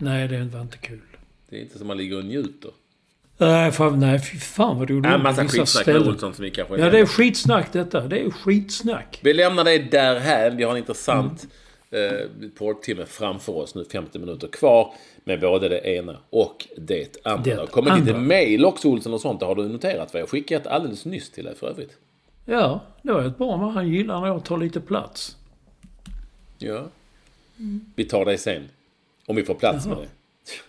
Nej, 0.00 0.28
det 0.28 0.44
var 0.44 0.60
inte 0.60 0.78
kul. 0.78 1.00
Det 1.48 1.56
är 1.56 1.60
inte 1.60 1.78
som 1.78 1.86
man 1.86 1.96
ligger 1.96 2.18
och 2.18 2.24
njuter. 2.24 2.70
Nej, 3.38 3.72
fan, 3.72 4.00
nej 4.00 4.18
fy 4.18 4.38
fan 4.38 4.78
vad 4.78 4.88
du 4.88 5.00
Ja, 5.04 5.14
en 5.14 5.22
massa 5.22 5.42
skitsnack 5.42 5.58
med 5.58 5.68
ställen. 5.68 6.08
Olsson 6.08 6.34
som 6.34 6.44
vi 6.44 6.50
kanske... 6.50 6.76
Ja, 6.76 6.90
det 6.90 6.98
är 6.98 7.06
skitsnack 7.06 7.72
detta. 7.72 8.00
Det 8.00 8.18
är 8.18 8.30
skitsnack. 8.30 9.20
Vi 9.22 9.34
lämnar 9.34 9.64
det 9.64 9.78
därhän. 9.78 10.56
Vi 10.56 10.62
har 10.62 10.70
en 10.70 10.76
intressant 10.78 11.48
eh, 11.90 12.48
poddtimme 12.58 13.06
framför 13.06 13.52
oss 13.52 13.74
nu. 13.74 13.84
50 13.92 14.18
minuter 14.18 14.48
kvar. 14.48 14.94
Med 15.24 15.40
både 15.40 15.68
det 15.68 15.78
ena 15.86 16.16
och 16.30 16.66
det 16.76 17.16
andra. 17.26 17.42
Det 17.42 17.50
Det 17.50 17.60
har 17.60 17.66
kommit 17.66 17.98
lite 17.98 18.18
mail 18.18 18.64
också 18.64 18.88
Olsson 18.88 19.14
och 19.14 19.20
sånt. 19.20 19.40
Det 19.40 19.46
har 19.46 19.54
du 19.54 19.68
noterat. 19.68 20.10
För 20.10 20.18
jag 20.18 20.28
skickade 20.28 20.60
ett 20.60 20.66
alldeles 20.66 21.04
nyss 21.04 21.30
till 21.30 21.44
dig 21.44 21.54
för 21.54 21.66
övrigt. 21.66 21.98
Ja, 22.44 22.80
det 23.02 23.12
var 23.12 23.22
ett 23.24 23.38
bra 23.38 23.56
men 23.56 23.68
han 23.70 23.88
gillar 23.88 24.20
när 24.20 24.26
jag 24.26 24.44
tar 24.44 24.58
lite 24.58 24.80
plats. 24.80 25.36
Ja. 26.58 26.84
Vi 27.94 28.04
tar 28.04 28.24
dig 28.24 28.38
sen. 28.38 28.68
Om 29.30 29.36
vi 29.36 29.44
får 29.44 29.54
plats 29.54 29.86
med 29.86 29.96
det. 29.96 30.08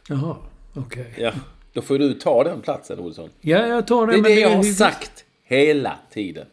Jaha, 0.09 0.35
okej. 0.73 1.13
Ja. 1.17 1.31
Då 1.73 1.81
får 1.81 1.97
du 1.99 2.13
ta 2.13 2.43
den 2.43 2.61
platsen 2.61 2.99
Olsson. 2.99 3.29
Ja, 3.41 3.67
jag 3.67 3.87
tar 3.87 4.07
det. 4.07 4.13
Det 4.13 4.19
är 4.31 4.35
det 4.35 4.41
jag 4.41 4.49
har 4.49 4.63
ju- 4.63 4.73
sagt 4.73 5.25
hela 5.43 5.97
tiden. 6.13 6.45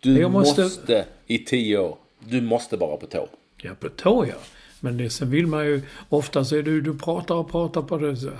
Du 0.00 0.28
måste... 0.28 0.62
måste- 0.62 1.04
i 1.26 1.38
tio 1.38 1.78
år. 1.78 1.96
Du 2.20 2.40
måste 2.40 2.76
vara 2.76 2.96
på 2.96 3.06
tå. 3.06 3.28
Ja, 3.62 3.70
på 3.80 3.88
tå 3.88 4.26
ja. 4.26 4.34
Men 4.80 4.96
det, 4.96 5.10
sen 5.10 5.30
vill 5.30 5.46
man 5.46 5.66
ju... 5.66 5.82
Ofta 6.08 6.44
så 6.44 6.56
är 6.56 6.62
du, 6.62 6.80
du 6.80 6.98
pratar 6.98 7.34
och 7.34 7.50
pratar 7.50 7.82
på 7.82 7.98
det 7.98 8.16
så 8.16 8.30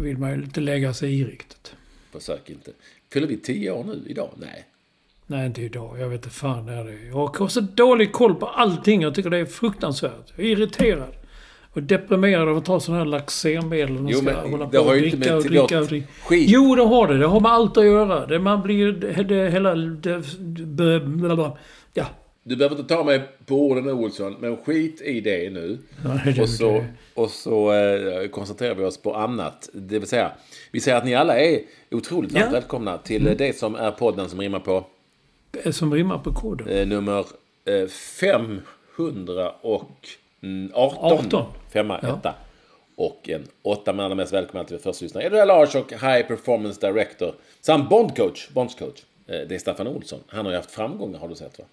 vill 0.00 0.18
man 0.18 0.30
ju 0.30 0.36
inte 0.44 0.60
lägga 0.60 0.94
sig 0.94 1.20
i 1.20 1.24
riktigt. 1.24 1.74
Försök 2.12 2.50
inte. 2.50 2.70
Fyller 3.12 3.26
vi 3.26 3.36
tio 3.36 3.70
år 3.70 3.84
nu 3.84 4.02
idag? 4.06 4.30
Nej. 4.36 4.64
Nej, 5.26 5.46
inte 5.46 5.62
idag. 5.62 6.00
Jag 6.00 6.08
vet 6.08 6.24
inte 6.24 6.34
fan 6.36 6.66
när 6.66 6.84
det 6.84 6.92
är. 6.92 7.06
Jag 7.08 7.36
har 7.38 7.48
så 7.48 7.60
dålig 7.60 8.12
koll 8.12 8.34
på 8.34 8.46
allting. 8.46 9.02
Jag 9.02 9.14
tycker 9.14 9.30
det 9.30 9.38
är 9.38 9.44
fruktansvärt. 9.46 10.32
Jag 10.36 10.46
är 10.46 10.50
irriterad. 10.50 11.14
Och 11.76 11.82
deprimerad 11.82 12.48
av 12.48 12.56
att 12.56 12.64
ta 12.64 12.80
sådana 12.80 13.02
här 13.04 13.10
laxermedel. 13.10 13.96
och 14.04 14.10
Jo, 14.10 14.18
ska 14.18 14.24
men 14.26 14.50
hålla 14.50 14.66
det 14.66 14.78
har 14.78 14.86
och 14.86 14.96
ju 14.98 15.04
inte 15.04 15.16
med 15.16 15.34
och 15.36 15.42
dricka 15.42 15.78
och 15.80 15.86
dricka. 15.86 16.06
skit. 16.22 16.50
Jo, 16.50 16.74
det 16.74 16.82
har 16.82 17.08
det. 17.08 17.18
Det 17.18 17.26
har 17.26 17.40
med 17.40 17.50
allt 17.52 17.76
att 17.76 17.84
göra. 17.84 18.26
Det, 18.26 18.38
man 18.38 18.62
blir... 18.62 18.92
Det, 18.92 19.22
det, 19.22 19.50
hela... 19.50 19.74
Det, 19.74 20.22
det, 20.66 21.50
ja. 21.94 22.04
Du 22.42 22.56
behöver 22.56 22.76
inte 22.76 22.94
ta 22.94 23.04
mig 23.04 23.22
på 23.46 23.54
orden 23.66 23.90
Olsson, 23.90 24.36
men 24.40 24.56
skit 24.56 25.00
i 25.00 25.20
det 25.20 25.50
nu. 25.50 25.78
Nej, 26.04 26.32
det- 26.36 26.42
och 26.42 26.48
så, 26.48 26.84
och 27.14 27.30
så 27.30 27.72
eh, 27.72 28.28
koncentrerar 28.28 28.74
vi 28.74 28.84
oss 28.84 29.02
på 29.02 29.14
annat. 29.14 29.68
Det 29.72 29.98
vill 29.98 30.08
säga, 30.08 30.32
vi 30.72 30.80
säger 30.80 30.98
att 30.98 31.04
ni 31.04 31.14
alla 31.14 31.38
är 31.38 31.60
otroligt 31.90 32.32
Ja. 32.34 32.48
välkomna 32.52 32.98
till 32.98 33.26
eh, 33.26 33.32
det 33.36 33.56
som 33.56 33.74
är 33.74 33.90
podden 33.90 34.28
som 34.28 34.40
rimmar 34.40 34.60
på 34.60 34.86
Som 35.70 35.94
rimmar 35.94 36.18
på 36.18 36.32
koden. 36.32 36.68
eh, 36.68 36.86
nummer 36.86 37.18
eh, 37.64 37.88
518. 40.40 41.26
18. 41.26 41.44
Femma, 41.72 41.98
Ja. 42.02 42.08
etta. 42.18 42.34
Och 42.96 43.28
en 43.28 43.42
åtta, 43.62 43.92
men 43.92 44.04
allra 44.04 44.14
mest 44.14 44.32
välkomna 44.32 44.64
till 44.64 44.78
första 44.78 45.04
lyssnare. 45.04 45.28
Det 45.28 45.44
Lars 45.44 45.74
och 45.74 45.90
High 45.92 46.22
Performance 46.26 46.86
Director. 46.86 47.34
Samt 47.60 47.88
Bondcoach, 47.90 48.48
Bondscoach. 48.48 48.98
Eh, 49.26 49.34
det 49.48 49.54
är 49.54 49.58
Staffan 49.58 49.86
Olsson. 49.86 50.18
Han 50.28 50.44
har 50.44 50.52
ju 50.52 50.56
haft 50.58 50.70
framgångar 50.70 51.18
har 51.18 51.28
du 51.28 51.34
sett 51.34 51.58
va? 51.58 51.64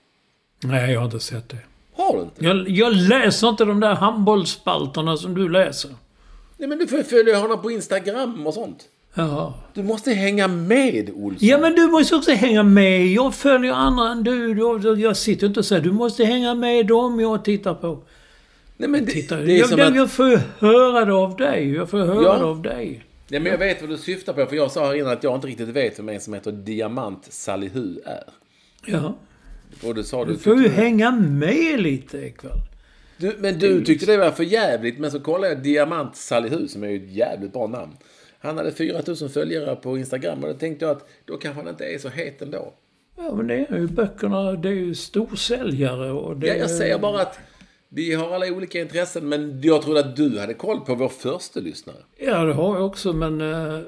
Nej, 0.64 0.92
jag 0.94 1.00
har 1.00 1.06
inte 1.06 1.20
sett 1.20 1.50
det. 1.50 1.58
Har 1.96 2.18
du 2.18 2.22
inte? 2.24 2.46
Jag, 2.46 2.70
jag 2.70 2.94
läser 2.96 3.50
inte 3.50 3.66
de 3.66 3.80
där 3.80 3.94
handbollsspalterna 3.96 5.18
som 5.18 5.36
du 5.36 5.50
läser. 5.50 5.92
Nej 6.58 6.70
men 6.70 6.78
du 6.78 6.88
får 6.88 6.98
ju 6.98 7.04
följa 7.04 7.38
honom 7.40 7.62
på 7.62 7.72
Instagram 7.72 8.48
och 8.48 8.54
sånt. 8.54 8.84
Jaha. 9.16 9.54
Du 9.74 9.84
måste 9.84 10.12
hänga 10.12 10.48
med 10.48 11.10
Olsson. 11.16 11.48
Ja, 11.48 11.58
men 11.58 11.76
du 11.76 11.88
måste 11.88 12.16
också 12.16 12.32
hänga 12.32 12.64
med. 12.64 13.08
Jag 13.08 13.36
följer 13.36 13.74
andra 13.74 14.08
än. 14.12 14.24
Du- 14.24 15.00
Jag 15.02 15.18
sitter 15.18 15.48
inte 15.48 15.60
och 15.60 15.66
säger 15.66 15.82
du 15.82 15.92
måste 15.92 16.26
hänga 16.26 16.56
med 16.56 16.88
dem 16.88 17.20
jag 17.20 17.46
tittar 17.46 17.74
på. 17.74 18.00
Nej, 18.84 18.90
men 18.90 19.06
det, 19.06 19.12
Titta, 19.12 19.38
det 19.38 19.54
är 19.54 19.60
jag, 19.60 19.70
som 19.70 19.80
jag, 19.80 19.88
att... 19.88 19.96
jag 19.96 20.12
får 20.12 20.40
höra 20.60 21.06
det 21.06 21.14
av 21.14 21.36
dig. 21.36 21.74
Jag 21.74 21.90
får 21.90 21.98
höra 22.00 22.24
Ja. 22.24 22.38
det 22.38 22.46
av 22.46 22.62
dig. 22.62 23.04
Nej, 23.28 23.40
men 23.40 23.52
jag 23.52 23.60
vet 23.60 23.82
vad 23.82 23.90
du 23.90 23.98
syftar 23.98 24.34
på. 24.34 24.46
För 24.46 24.56
jag 24.56 24.72
sa 24.72 24.86
här 24.86 24.96
innan 24.96 25.12
att 25.14 25.24
jag 25.24 25.36
inte 25.36 25.48
riktigt 25.48 25.70
vet 25.70 26.00
vem 26.00 26.10
en 26.10 26.20
som 26.20 26.34
heter 26.34 26.52
Diamant 26.52 27.26
Salihu 27.34 28.00
är. 28.06 28.24
Ja. 28.86 29.16
Och 29.84 29.96
du 29.96 30.04
sa 30.04 30.26
du... 30.26 30.32
Du 30.34 30.40
får 30.40 30.62
ju 30.62 30.68
hänga 30.70 31.12
med 31.12 31.80
lite 31.82 32.18
ikväll. 32.18 32.58
du, 33.18 33.36
men 33.40 33.60
du 33.60 33.86
tyckte 33.86 34.06
det 34.06 34.18
var 34.18 34.32
för 34.32 34.44
jävligt. 34.44 35.00
Men 35.00 35.12
så 35.12 35.20
kollade 35.20 35.54
jag 35.54 35.64
Diamant 35.64 36.16
Salihu 36.16 36.68
som 36.68 36.84
är 36.84 36.88
ju 36.88 37.06
ett 37.06 37.12
jävligt 37.12 37.54
bra 37.54 37.68
namn. 37.68 37.92
Han 38.40 38.58
hade 38.58 38.72
4000 38.72 39.30
följare 39.30 39.76
på 39.76 39.98
Instagram 39.98 40.44
och 40.44 40.48
då 40.50 40.54
tänkte 40.54 40.86
jag 40.86 40.98
att 40.98 41.10
då 41.26 41.38
kanske 41.38 41.62
han 41.62 41.70
inte 41.70 41.86
är 41.86 41.98
så 41.98 42.10
het 42.10 42.42
ändå. 42.42 42.74
Ja, 43.18 43.36
men 43.36 43.48
det 43.48 43.54
är 43.54 43.78
ju 43.78 43.88
böckerna. 43.88 44.52
Det 44.52 44.70
är 44.70 44.74
ju 44.74 44.96
storsäljare 44.96 46.12
och 46.12 46.38
det... 46.38 46.48
Ja, 46.48 46.54
jag 46.56 46.70
säger 46.70 47.00
bara 47.00 47.22
att 47.22 47.40
vi 47.94 48.14
har 48.14 48.36
alla 48.36 48.46
olika 48.46 48.82
intressen 48.82 49.30
men 49.30 49.62
jag 49.62 49.82
trodde 49.82 50.00
att 50.00 50.16
du 50.16 50.40
hade 50.40 50.54
koll 50.54 50.80
på 50.80 50.96
vår 50.96 51.10
första 51.10 51.60
lyssnare. 51.60 51.98
Ja, 52.18 52.44
det 52.44 52.54
har 52.54 52.76
jag 52.76 52.86
också, 52.86 53.14
men... 53.14 53.42
eh, 53.42 53.80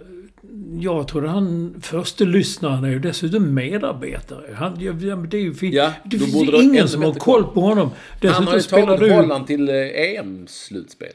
jag 0.79 1.07
tror 1.07 1.21
han 1.21 1.75
förste 1.81 2.25
lyssnaren 2.25 2.83
är 2.83 2.89
ju 2.89 2.99
dessutom 2.99 3.53
medarbetare. 3.53 4.53
Han, 4.53 4.79
ja, 4.79 4.93
det 5.15 5.37
är 5.37 5.41
ju 5.41 5.53
fint. 5.53 5.73
Ja, 5.73 5.93
det 6.05 6.19
finns 6.19 6.35
ju 6.35 6.63
ingen 6.63 6.87
som 6.87 7.03
har 7.03 7.13
koll 7.13 7.43
på 7.43 7.61
honom. 7.61 7.89
Han 7.89 8.19
Dessutom 8.21 8.47
har 8.47 8.55
ju 8.55 8.61
tagit 8.61 8.99
du... 8.99 9.11
Holland 9.11 9.47
till 9.47 9.69
eh, 9.69 9.75
EM-slutspel. 9.75 11.13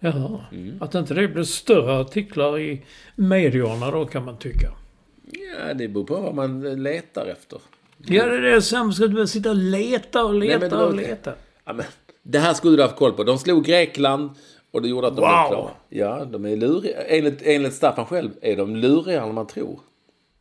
Jaha. 0.00 0.40
Mm. 0.52 0.82
Att 0.82 0.94
inte 0.94 1.14
det 1.14 1.28
blir 1.28 1.44
större 1.44 2.00
artiklar 2.00 2.58
i 2.58 2.82
medierna 3.14 3.90
då 3.90 4.04
kan 4.04 4.24
man 4.24 4.36
tycka. 4.36 4.70
Ja, 5.32 5.74
det 5.74 5.88
beror 5.88 6.04
på 6.04 6.20
vad 6.20 6.34
man 6.34 6.82
letar 6.82 7.26
efter. 7.26 7.58
Ja, 7.98 8.26
det 8.26 8.36
är 8.36 8.40
det 8.40 8.62
som 8.62 8.92
ska 8.92 9.06
du 9.06 9.26
sitta 9.26 9.50
och 9.50 9.56
leta 9.56 10.24
och 10.24 10.34
leta 10.34 10.76
Nej, 10.76 10.86
och 10.86 10.94
leta. 10.94 11.32
Ja, 11.64 11.72
men, 11.72 11.86
det 12.30 12.38
här 12.38 12.54
skulle 12.54 12.76
du 12.76 12.82
ha 12.82 12.88
haft 12.88 12.98
koll 12.98 13.12
på. 13.12 13.24
De 13.24 13.38
slog 13.38 13.64
Grekland 13.64 14.30
och 14.70 14.82
det 14.82 14.88
gjorde 14.88 15.06
att 15.06 15.16
de 15.16 15.20
blev 15.20 15.30
Wow. 15.30 15.48
klara. 15.48 15.70
Ja, 15.88 16.24
de 16.24 16.44
är 16.44 16.56
luriga. 16.56 17.02
Enligt, 17.02 17.42
enligt 17.44 17.74
Staffan 17.74 18.06
själv 18.06 18.30
är 18.42 18.56
de 18.56 18.76
lurigare 18.76 19.26
än 19.28 19.34
man 19.34 19.46
tror. 19.46 19.80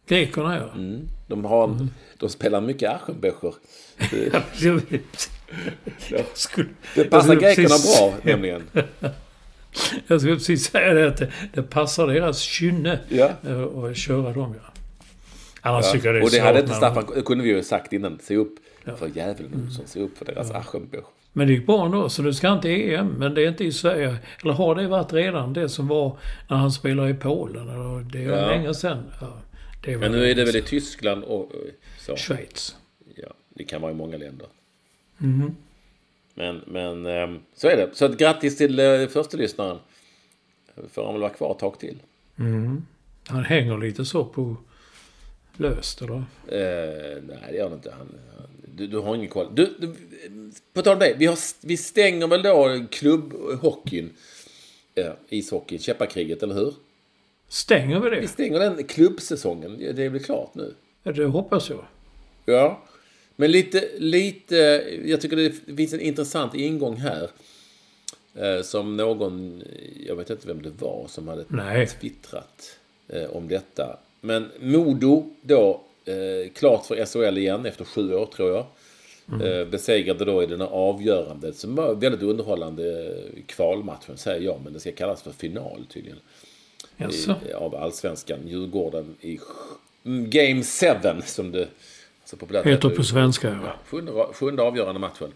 Grekerna 0.08 0.56
ja. 0.58 0.72
Mm. 0.80 1.08
De, 1.28 1.46
har, 1.46 1.88
de 2.18 2.30
spelar 2.30 2.62
mycket 2.62 2.90
Aschenbecher. 2.92 3.54
Det, 6.96 7.04
passar 7.04 7.36
grekerna 7.36 7.68
bra 7.98 8.14
nämligen. 8.24 8.64
Jag 10.08 10.22
skulle 10.22 10.36
precis 10.36 10.66
säga 10.72 10.94
det 10.94 11.08
att 11.08 11.22
det, 11.54 11.64
passar 11.64 12.08
deras 12.08 12.40
kynne 12.40 13.00
Ja. 13.10 13.30
eh, 13.48 13.84
att 13.84 13.98
köra 13.98 14.34
dem 14.34 14.56
ja. 14.64 14.70
Annars 15.62 15.86
Ja. 15.86 15.92
tycker 15.92 16.08
jag 16.08 16.16
det 16.16 16.20
är 16.20 16.24
Och 16.24 16.30
det 16.32 16.40
hade 16.40 16.60
inte 16.60 16.74
Staffan, 16.74 17.04
kunde 17.26 17.44
vi 17.44 17.50
ju 17.50 17.64
sagt 17.64 17.94
innan. 17.94 18.20
Se 18.24 18.36
upp 18.36 18.56
för 18.98 19.08
djävulen 19.16 19.64
Olsson. 19.66 19.88
Se 19.88 20.00
upp 20.00 20.18
för 20.18 20.26
deras 20.26 20.52
Aschenbecher. 20.52 21.04
Men 21.34 21.48
det 21.48 21.54
gick 21.54 21.66
bra 21.66 21.86
ändå, 21.86 22.10
så 22.10 22.22
det 22.22 22.34
ska 22.34 22.54
inte 22.54 22.70
EM. 22.70 23.08
Men 23.08 23.34
det 23.34 23.44
är 23.44 23.48
inte 23.50 23.64
i 23.64 23.72
Sverige. 23.72 24.18
Eller 24.44 24.54
har 24.54 24.76
det 24.76 24.88
varit 24.88 25.14
redan 25.14 25.54
det 25.54 25.70
som 25.70 25.88
var 25.88 26.18
när 26.50 26.58
han 26.58 26.72
spelade 26.72 27.10
i 27.10 27.14
Polen? 27.14 27.70
Eller 27.70 28.00
det 28.12 28.24
är 28.24 28.38
Ja. 28.38 28.48
länge 28.48 28.74
sedan. 28.74 29.04
Ja, 29.22 29.42
Men 30.00 30.12
nu 30.12 30.30
är 30.32 30.36
det 30.36 30.46
väl 30.46 30.56
i. 30.56 30.62
Tyskland 30.62 31.24
och 31.24 31.42
och 31.42 31.52
så. 32.00 32.16
Schweiz. 32.16 32.76
Ja, 33.16 33.28
det 33.50 33.64
kan 33.64 33.82
vara 33.82 33.92
i 33.92 33.96
många 33.96 34.18
länder. 34.18 34.48
Mhm. 35.18 35.56
Men, 36.34 36.62
men 36.68 37.06
ehm, 37.06 37.40
så 37.56 37.68
är 37.68 37.78
det. 37.78 37.90
Så 37.94 38.06
att 38.06 38.18
grattis 38.18 38.58
till 38.58 38.80
eh, 38.80 39.08
första 39.08 39.38
lyssnaren. 39.38 39.78
Får 40.92 41.04
han 41.06 41.14
väl 41.14 41.22
vara 41.22 41.34
kvar 41.34 41.52
ett 41.52 41.60
tag 41.60 41.80
till. 41.80 41.98
Han 43.28 43.44
hänger 43.46 43.78
lite 43.78 44.06
så 44.06 44.26
på 44.26 44.56
löst, 45.58 46.02
eller? 46.02 46.16
Eh, 46.48 47.22
nej, 47.28 47.38
det 47.50 47.56
gör 47.58 47.64
han 47.64 47.74
inte. 47.74 47.92
Han, 47.98 48.08
han, 48.38 48.49
du, 48.80 48.88
du 48.88 48.98
har 48.98 49.16
ingen 49.16 49.28
koll. 49.30 49.48
Du, 49.56 49.76
du, 49.80 49.94
på 50.74 50.82
tal 50.82 50.94
om 50.94 51.00
det. 51.00 51.16
Vi, 51.18 51.26
har, 51.26 51.38
vi 51.62 51.78
stänger 51.78 52.28
väl 52.28 52.42
då 52.42 52.86
klubbhockeyn. 52.92 54.10
Eh, 54.96 55.12
ishockeyn, 55.30 55.80
käppakriget, 55.80 56.44
eller 56.44 56.56
hur? 56.56 56.74
Stänger 57.48 58.00
vi 58.00 58.10
Vi 58.10 58.16
det? 58.22 58.28
stänger 58.28 58.60
den 58.60 58.84
klubbsäsongen. 58.84 59.78
Det 59.96 60.04
är 60.04 60.10
väl 60.10 60.24
klart 60.24 60.56
nu. 60.56 60.74
Ja, 61.04 61.12
Det 61.12 61.26
hoppas 61.26 61.70
jag. 61.70 61.86
Ja. 62.46 62.84
Men 63.36 63.52
lite, 63.52 63.90
lite, 63.98 64.56
jag 65.06 65.22
tycker 65.22 65.36
det 65.36 65.76
finns 65.78 65.94
en 65.94 66.00
intressant 66.02 66.56
ingång 66.56 66.96
här. 66.96 67.30
Eh, 68.36 68.62
som 68.62 68.98
någon, 68.98 69.64
jag 70.08 70.16
vet 70.16 70.30
inte 70.30 70.48
vem 70.48 70.62
det 70.62 70.70
var, 70.80 71.06
som 71.08 71.28
hade 71.28 71.46
Nej. 71.48 71.88
twittrat 71.88 72.78
eh, 73.08 73.24
om 73.24 73.48
detta. 73.48 73.98
Men 74.22 74.52
Modo 74.60 75.30
då, 75.42 75.82
eh, 76.06 76.52
klart 76.54 76.86
för 76.86 77.06
SHL 77.06 77.38
igen 77.38 77.66
efter 77.66 77.86
sju 77.86 78.14
år 78.14 78.26
tror 78.26 78.50
jag. 78.50 78.66
Eh, 79.42 79.66
besegrade 79.68 80.26
då 80.26 80.44
i 80.44 80.46
den 80.46 80.62
här 80.62 80.68
avgörande, 80.68 81.54
som 81.54 81.76
var 81.76 81.96
väldigt 81.96 82.22
underhållande 82.22 83.08
eh, 83.08 83.44
kvalmatchen 83.46 84.18
säger 84.18 84.42
jag, 84.42 84.62
men 84.64 84.74
det 84.74 84.80
ska 84.80 84.92
kallas 84.92 85.22
för 85.22 85.32
final 85.32 85.86
tydligen 85.90 86.20
Jaså? 86.98 87.36
i, 87.50 87.54
av 87.54 87.76
allsvenskan. 87.76 88.48
Djurgården 88.48 89.16
i 89.22 89.40
mm, 90.06 90.30
Game 90.30 90.64
7 90.64 91.22
som 91.26 91.52
det 91.52 91.68
så 92.26 92.38
populärt 92.38 92.66
Heter 92.66 92.90
på 92.90 93.04
svenska, 93.04 93.48
ja. 93.48 93.76
sjunde, 93.86 94.12
sjunde 94.34 94.64
avgörande 94.64 95.00
matchen. 95.00 95.34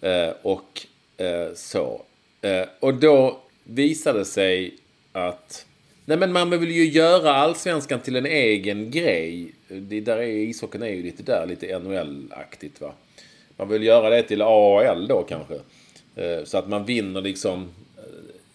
Eh, 0.00 0.34
och 0.42 0.86
eh, 1.16 1.54
så. 1.54 2.02
Eh, 2.40 2.64
och 2.80 2.94
då 2.94 3.40
visade 3.64 4.18
det 4.18 4.24
sig 4.24 4.74
att 5.12 5.66
Nej 6.04 6.18
men 6.18 6.32
man 6.32 6.50
vill 6.50 6.70
ju 6.70 6.84
göra 6.84 7.32
allsvenskan 7.34 8.00
till 8.00 8.16
en 8.16 8.26
egen 8.26 8.90
grej. 8.90 9.52
Det 9.68 10.00
där 10.00 10.16
är, 10.16 10.26
ishockeyn 10.26 10.82
är 10.82 10.86
ju 10.88 11.02
lite 11.02 11.22
där, 11.22 11.46
lite 11.46 11.78
NHL-aktigt 11.78 12.80
va. 12.80 12.92
Man 13.56 13.68
vill 13.68 13.82
göra 13.82 14.10
det 14.10 14.22
till 14.22 14.42
AL 14.42 15.06
då 15.08 15.22
kanske. 15.22 15.54
Eh, 16.16 16.44
så 16.44 16.58
att 16.58 16.68
man 16.68 16.84
vinner 16.84 17.20
liksom 17.20 17.68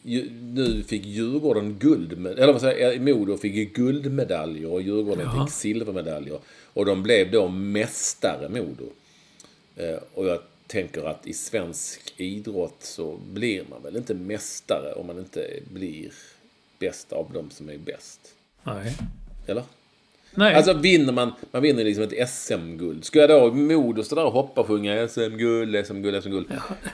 eh, 0.03 0.23
nu 0.41 0.83
fick 0.87 1.05
Djurgården 1.05 1.75
guld, 1.79 2.27
eller 2.27 2.53
vad 2.53 2.61
säger 2.61 2.91
jag, 2.91 3.01
Modo 3.01 3.37
fick 3.37 3.53
ju 3.53 3.65
guldmedaljer 3.65 4.71
och 4.71 4.81
Djurgården 4.81 5.27
Ja. 5.35 5.45
fick 5.45 5.53
silvermedaljer. 5.53 6.39
Och 6.73 6.85
de 6.85 7.03
blev 7.03 7.31
då 7.31 7.47
mästare, 7.47 8.49
Modo. 8.49 8.89
Eh, 9.75 9.99
och 10.13 10.27
jag 10.27 10.39
tänker 10.67 11.03
att 11.03 11.27
i 11.27 11.33
svensk 11.33 12.13
idrott 12.17 12.77
så 12.79 13.17
blir 13.33 13.63
man 13.69 13.83
väl 13.83 13.95
inte 13.97 14.13
mästare 14.13 14.93
om 14.93 15.07
man 15.07 15.17
inte 15.19 15.47
blir 15.73 16.11
bäst 16.79 17.13
av 17.13 17.31
de 17.33 17.49
som 17.49 17.69
är 17.69 17.77
bäst. 17.77 18.19
Nej. 18.63 18.95
Eller? 19.47 19.63
Nej. 20.31 20.55
Alltså 20.55 20.73
vinner 20.73 21.13
man, 21.13 21.33
man 21.51 21.61
vinner 21.61 21.83
liksom 21.83 22.03
ett 22.03 22.29
SM-guld. 22.29 23.05
Ska 23.05 23.19
jag 23.19 23.29
då 23.29 23.51
Modo 23.51 24.03
stå 24.03 24.15
där 24.15 24.25
och 24.25 24.31
hoppa 24.31 24.61
och 24.61 24.67
sjunga 24.67 25.07
SM-guld, 25.07 25.85
SM-guld, 25.85 26.23
SM-guld. 26.23 26.47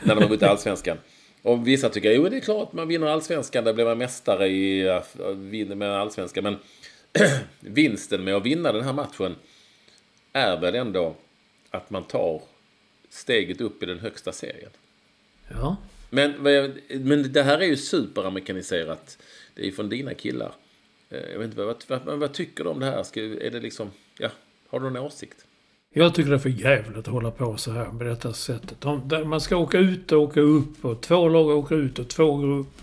När 0.04 0.16
de 0.16 0.22
har 0.22 0.30
vunnit 0.30 0.44
allsvenskan. 0.44 0.98
Och 1.42 1.68
vissa 1.68 1.90
tycker, 1.90 2.12
jo 2.12 2.30
det 2.30 2.38
är 2.38 2.40
klart 2.40 2.74
man 2.74 2.88
vinner 2.88 3.08
allsvenskan, 3.08 3.64
där 3.64 3.74
blir 3.74 3.86
man 3.86 3.98
mästare 3.98 4.48
i, 4.48 4.82
ja, 4.82 5.04
vinner 5.36 5.76
med 5.76 5.90
allsvenskan. 5.90 6.44
Men 6.44 6.58
vinsten 7.60 8.24
med 8.24 8.36
att 8.36 8.46
vinna 8.46 8.72
den 8.72 8.84
här 8.84 8.94
matchen 8.94 9.36
är 10.34 10.58
väl 10.58 10.76
ändå 10.76 11.16
att 11.70 11.90
man 11.90 12.04
tar 12.04 12.42
steget 13.10 13.62
upp 13.62 13.84
i 13.84 13.86
den 13.86 14.00
högsta 14.00 14.32
serien. 14.32 14.70
Ja. 15.50 15.78
Men, 16.10 16.32
men 16.90 17.34
det 17.34 17.44
här 17.44 17.58
är 17.58 17.66
ju 17.66 17.78
superamerikaniserat. 17.78 19.18
Det 19.56 19.62
är 19.62 19.66
ju 19.66 19.72
från 19.72 19.90
dina 19.90 20.14
killar. 20.14 20.52
Eh, 21.10 21.32
jag 21.32 21.40
vet 21.40 21.46
inte, 21.46 21.64
vad, 21.64 22.04
vad, 22.06 22.20
vad 22.20 22.34
tycker 22.34 22.64
du 22.64 22.70
om 22.70 22.80
det 22.80 22.86
här? 22.86 23.04
Ska, 23.04 23.22
är 23.22 23.52
det 23.52 23.60
liksom, 23.60 23.92
ja, 24.18 24.30
har 24.70 24.80
du 24.80 24.90
någon 24.90 24.98
åsikt? 25.04 25.46
Jag 25.96 26.16
tycker 26.16 26.30
det 26.30 26.36
är 26.36 26.40
för 26.40 26.50
jävligt 26.50 26.98
att 26.98 27.08
hålla 27.08 27.32
på 27.32 27.58
så 27.58 27.72
här 27.72 27.86
på 27.86 28.04
detta 28.04 28.34
sättet. 28.34 28.82
De, 28.82 29.30
man 29.30 29.42
ska 29.42 29.58
åka 29.58 29.78
ut 29.78 30.12
och 30.12 30.22
åka 30.22 30.42
upp 30.42 30.86
och 30.86 31.02
två 31.02 31.28
lag 31.28 31.48
åker 31.48 31.76
ut 31.76 32.00
och 32.00 32.08
två 32.08 32.38
går 32.38 32.60
upp. 32.60 32.82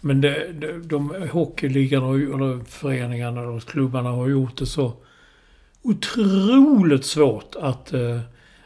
Men 0.00 0.20
det, 0.20 0.52
de, 0.52 0.88
de 0.88 1.28
hockeyligan 1.30 2.02
och, 2.02 2.14
eller 2.14 2.64
föreningarna 2.64 3.42
och 3.42 3.62
klubbarna 3.62 4.10
har 4.10 4.28
gjort 4.28 4.56
det 4.56 4.66
så 4.66 4.92
otroligt 5.82 7.04
svårt 7.04 7.56
att, 7.56 7.92
eh, 7.92 8.20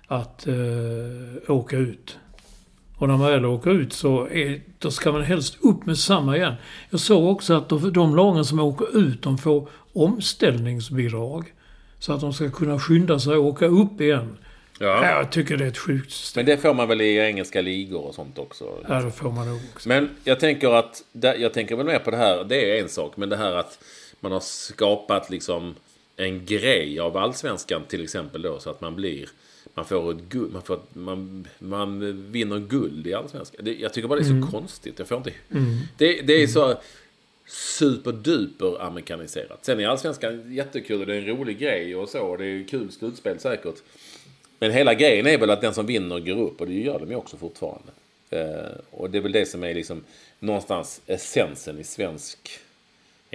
att, 0.06 0.46
att 0.46 1.50
åka 1.50 1.76
ut. 1.76 2.18
Och 2.96 3.08
när 3.08 3.16
man 3.16 3.30
väl 3.30 3.44
åker 3.44 3.70
ut 3.70 3.92
så 3.92 4.26
är, 4.26 4.60
då 4.82 4.90
ska 4.90 5.12
man 5.12 5.22
helst 5.22 5.56
upp 5.60 5.86
med 5.86 5.98
samma 5.98 6.36
igen. 6.36 6.54
Jag 6.90 7.00
såg 7.00 7.24
också 7.24 7.54
att 7.54 7.68
de, 7.68 7.92
de 7.92 8.16
lagen 8.16 8.44
som 8.44 8.58
åker 8.58 8.98
ut, 8.98 9.22
de 9.22 9.38
får 9.38 9.68
omställningsbidrag. 9.92 11.52
Så 11.98 12.12
att 12.12 12.20
de 12.20 12.32
ska 12.32 12.50
kunna 12.50 12.78
skynda 12.78 13.18
sig 13.18 13.36
och 13.36 13.44
åka 13.44 13.66
upp 13.66 14.00
igen. 14.00 14.36
Ja. 14.78 15.06
Jag 15.06 15.32
tycker 15.32 15.56
det 15.56 15.64
är 15.64 15.68
ett 15.68 15.78
sjukt 15.78 16.12
system. 16.12 16.40
Men 16.40 16.46
det 16.56 16.62
får 16.62 16.74
man 16.74 16.88
väl 16.88 17.00
i 17.00 17.18
engelska 17.18 17.60
ligor 17.60 18.06
och 18.06 18.14
sånt 18.14 18.38
också? 18.38 18.64
Ja, 18.88 18.94
det 18.94 19.10
får 19.10 19.32
man 19.32 19.48
nog 19.48 19.60
också. 19.74 19.88
Men 19.88 20.10
jag 20.24 20.40
tänker 20.40 20.70
att, 20.70 21.02
jag 21.12 21.52
tänker 21.52 21.76
väl 21.76 21.86
mer 21.86 21.98
på 21.98 22.10
det 22.10 22.16
här, 22.16 22.44
det 22.44 22.78
är 22.78 22.82
en 22.82 22.88
sak, 22.88 23.16
men 23.16 23.28
det 23.28 23.36
här 23.36 23.52
att 23.52 23.78
man 24.20 24.32
har 24.32 24.40
skapat 24.40 25.30
liksom 25.30 25.74
en 26.16 26.46
grej 26.46 27.00
av 27.00 27.16
allsvenskan 27.16 27.82
till 27.88 28.02
exempel 28.02 28.42
då, 28.42 28.58
så 28.58 28.70
att 28.70 28.80
man 28.80 28.96
blir, 28.96 29.28
man 29.74 29.84
får 29.84 30.10
ett 30.10 30.22
guld, 30.28 30.52
man, 30.52 30.62
får, 30.62 30.80
man, 30.92 31.48
man 31.58 32.22
vinner 32.32 32.58
guld 32.58 33.06
i 33.06 33.14
allsvenskan. 33.14 33.64
Det, 33.64 33.74
jag 33.74 33.92
tycker 33.92 34.08
bara 34.08 34.20
det 34.20 34.26
är 34.26 34.42
så 34.42 34.50
konstigt, 34.50 34.98
jag 34.98 35.08
får 35.08 35.18
inte... 35.18 35.32
Det, 35.98 36.22
det 36.22 36.42
är 36.42 36.46
så 36.46 36.74
superduper 37.46 38.82
amerikaniserat. 38.82 39.64
Sen 39.64 39.80
är 39.80 39.86
allsvenskan 39.86 40.54
jättekul 40.54 41.00
och 41.00 41.06
det 41.06 41.14
är 41.14 41.18
en 41.18 41.26
rolig 41.26 41.58
grej 41.58 41.96
och 41.96 42.08
så, 42.08 42.20
och 42.20 42.38
det 42.38 42.44
är 42.44 42.68
kul 42.68 42.92
slutspel 42.92 43.38
säkert. 43.38 43.82
Men 44.58 44.72
hela 44.72 44.94
grejen 44.94 45.26
är 45.26 45.38
väl 45.38 45.50
att 45.50 45.60
den 45.60 45.74
som 45.74 45.86
vinner 45.86 46.20
går 46.20 46.40
upp 46.40 46.60
och 46.60 46.66
det 46.66 46.74
gör 46.74 46.98
de 46.98 47.10
ju 47.10 47.16
också 47.16 47.36
fortfarande. 47.36 47.92
Eh, 48.30 48.78
och 48.90 49.10
det 49.10 49.18
är 49.18 49.22
väl 49.22 49.32
det 49.32 49.46
som 49.46 49.64
är 49.64 49.74
liksom 49.74 50.04
någonstans 50.38 51.00
essensen 51.06 51.78
i 51.78 51.84
svensk, 51.84 52.50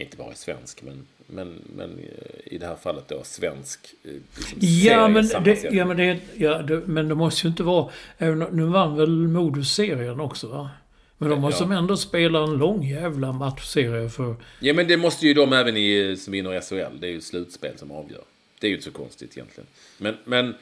inte 0.02 0.18
bara 0.18 0.36
svensk, 0.36 0.82
men, 0.82 1.06
men, 1.28 1.62
men 1.76 2.00
eh, 2.00 2.54
i 2.54 2.58
det 2.58 2.66
här 2.68 2.76
fallet 2.76 3.08
då 3.08 3.22
svensk 3.24 3.80
eh, 4.04 4.12
liksom 4.38 4.60
Ja 4.62 5.08
men, 5.08 5.28
det, 5.44 5.64
ja, 5.72 5.86
men, 5.86 5.98
det, 5.98 6.20
ja, 6.36 6.62
det, 6.62 6.82
men 6.88 7.08
det 7.08 7.16
måste 7.16 7.48
ju 7.48 7.52
inte 7.52 7.64
vara... 7.64 7.90
om- 8.20 8.48
Nu 8.52 8.64
vann 8.66 8.96
väl 8.98 9.10
Modus 9.28 9.74
serien 9.74 10.20
också 10.20 10.48
va? 10.48 10.70
Men 11.18 11.30
de 11.30 11.42
måste 11.42 11.64
Ja. 11.64 11.78
ändå 11.78 11.98
spela 11.98 12.44
en 12.44 12.54
lång 12.58 12.84
jävla 12.88 13.32
matchserie 13.32 14.10
för... 14.10 14.36
Ja 14.60 14.74
men 14.74 14.88
det 14.88 14.98
måste 14.98 15.28
ju 15.28 15.34
de 15.34 15.54
även 15.54 15.78
i, 15.78 16.18
som 16.20 16.32
vinner 16.34 16.62
SHL. 16.62 17.00
Det 17.00 17.08
är 17.08 17.12
ju 17.12 17.22
slutspel 17.22 17.78
som 17.78 17.92
avgör. 17.92 18.22
Det 18.60 18.68
är 18.68 18.70
ju 18.70 18.76
inte 18.76 18.86
så 18.86 18.92
konstigt 18.92 19.38
egentligen. 19.38 19.68
Men, 19.98 20.16
men, 20.26 20.56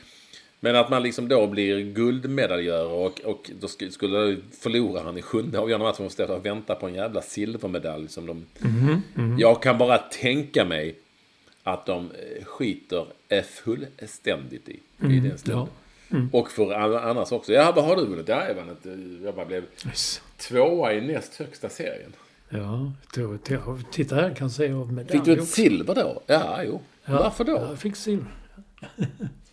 men 0.65 0.75
att 0.75 0.89
man 0.89 1.03
liksom 1.03 1.27
då 1.27 1.47
blir 1.47 1.79
guldmedaljör 1.93 2.85
och, 2.91 3.21
och 3.23 3.51
då 3.59 3.67
sk- 3.67 3.89
skulle 3.89 4.37
förloraren 4.59 5.17
i 5.17 5.21
sjunde 5.21 5.59
avgörande 5.59 5.85
matchen 5.85 6.03
måste 6.03 6.25
och 6.25 6.45
vänta 6.45 6.75
på 6.75 6.87
en 6.87 6.93
jävla 6.93 7.21
silvermedalj 7.21 8.07
som 8.07 8.25
de... 8.25 8.45
Jag 9.39 9.61
kan 9.61 9.77
bara 9.77 9.97
tänka 9.97 10.65
mig 10.65 10.95
att 11.63 11.85
de 11.85 12.11
eh, 12.11 12.45
skiter 12.45 13.05
eh, 13.29 13.43
fullständigt 13.43 14.69
i. 14.69 14.79
I 14.99 15.19
den 15.19 15.37
stunden. 15.37 15.67
ja. 16.09 16.17
Och 16.31 16.51
för 16.51 16.71
alla 16.73 17.01
annars 17.01 17.31
också. 17.31 17.53
Ja, 17.53 17.71
vad 17.75 17.85
har 17.85 17.95
du 17.95 18.05
vunnit? 18.05 18.27
Ja, 18.27 18.47
jag 18.47 18.55
vann 18.55 18.69
inte. 18.69 19.19
Jag 19.25 19.35
bara 19.35 19.45
blev 19.45 19.63
tvåa 20.37 20.93
i 20.93 21.01
näst 21.01 21.35
högsta 21.35 21.69
serien. 21.69 22.13
Ja, 22.49 22.91
då- 23.15 23.37
då- 23.49 23.79
titta 23.91 24.15
här 24.15 24.33
kan 24.35 24.49
se 24.49 24.71
av 24.73 24.93
medalj 24.93 25.11
Fick 25.11 25.25
du 25.25 25.33
ett 25.33 25.39
också. 25.39 25.51
silver 25.51 25.95
då? 25.95 26.21
Ja, 26.27 26.59
jo. 26.65 26.81
Ja, 27.05 27.13
Varför 27.13 27.43
då? 27.43 27.51
Ja, 27.51 27.69
jag 27.69 27.79
fick 27.79 27.95
silver. 27.95 28.27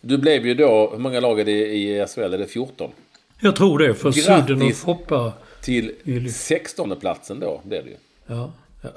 Du 0.05 0.17
blev 0.17 0.45
ju 0.45 0.53
då, 0.53 0.89
hur 0.91 0.97
många 0.99 1.19
lag 1.19 1.39
är 1.39 1.45
det 1.45 1.73
i 1.73 2.05
SHL? 2.07 2.33
Är 2.33 2.37
det 2.37 2.47
14? 2.47 2.91
Jag 3.39 3.55
tror 3.55 3.79
det, 3.79 3.93
för 3.93 4.09
Grattis. 4.09 4.25
Sudden 4.25 4.61
och 4.61 4.73
Foppa... 4.75 5.33
Till 5.61 5.95
Vill- 6.03 6.33
16 6.33 6.95
platsen 6.99 7.39
då, 7.39 7.61
blev 7.65 7.83
det 7.83 7.89
ju. 7.89 7.97
Ja. 8.27 8.53
ja. 8.81 8.89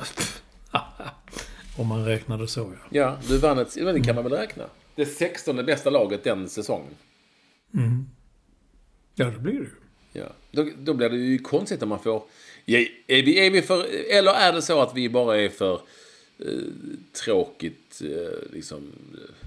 Om 1.78 1.86
man 1.86 2.04
räknade 2.04 2.48
så 2.48 2.60
ja. 2.60 2.88
Ja, 2.90 3.18
du 3.28 3.38
vann 3.38 3.58
ett, 3.58 3.74
det 3.74 4.00
kan 4.00 4.14
man 4.14 4.24
väl 4.24 4.32
räkna. 4.32 4.64
Det 4.94 5.06
16 5.06 5.56
bästa 5.56 5.90
laget 5.90 6.24
den 6.24 6.48
säsongen. 6.48 6.94
Ja, 9.14 9.24
det 9.24 9.38
blir 9.38 9.52
det 9.52 9.58
ju. 9.58 9.70
Ja. 10.12 10.26
Då, 10.50 10.68
då 10.78 10.94
blir 10.94 11.08
det 11.08 11.16
ju 11.16 11.38
konstigt 11.38 11.82
om 11.82 11.88
man 11.88 11.98
får... 12.02 12.22
Är, 12.66 12.88
vi, 13.06 13.46
är 13.46 13.50
vi 13.50 13.62
för, 13.62 13.86
eller 14.10 14.32
är 14.32 14.52
det 14.52 14.62
så 14.62 14.80
att 14.80 14.96
vi 14.96 15.08
bara 15.08 15.40
är 15.40 15.48
för 15.48 15.74
eh, 16.38 16.46
tråkigt 17.24 18.02
eh, 18.04 18.52
liksom, 18.52 18.92
eh, 19.14 19.46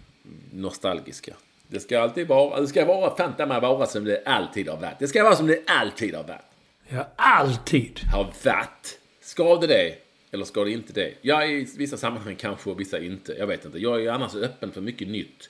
nostalgiska? 0.52 1.34
Det 1.71 1.79
ska 1.79 2.01
alltid 2.01 2.27
vara, 2.27 2.62
det 2.62 2.67
ska 2.67 2.86
vara, 2.86 3.15
fanta 3.15 3.45
mig 3.45 3.62
vara 3.62 3.86
som 3.86 4.03
det 4.03 4.23
alltid 4.25 4.69
har 4.69 4.77
varit. 4.77 4.99
Det 4.99 5.08
ska 5.08 5.23
vara 5.23 5.36
som 5.36 5.47
det 5.47 5.63
alltid 5.65 6.15
har 6.15 6.23
varit. 6.23 6.41
Ja, 6.88 7.08
alltid. 7.15 7.99
har 8.13 8.23
varit. 8.43 8.99
Ska 9.21 9.55
det 9.55 9.67
det? 9.67 9.95
Eller 10.32 10.45
ska 10.45 10.63
det 10.63 10.71
inte 10.71 10.93
det? 10.93 11.13
Ja, 11.21 11.45
i 11.45 11.67
vissa 11.77 11.97
sammanhang 11.97 12.36
kanske 12.36 12.69
och 12.69 12.79
vissa 12.79 12.99
inte. 12.99 13.34
Jag 13.34 13.47
vet 13.47 13.65
inte. 13.65 13.77
Jag 13.77 14.05
är 14.05 14.12
annars 14.12 14.36
öppen 14.36 14.71
för 14.71 14.82
mycket 14.82 15.08
nytt. 15.08 15.49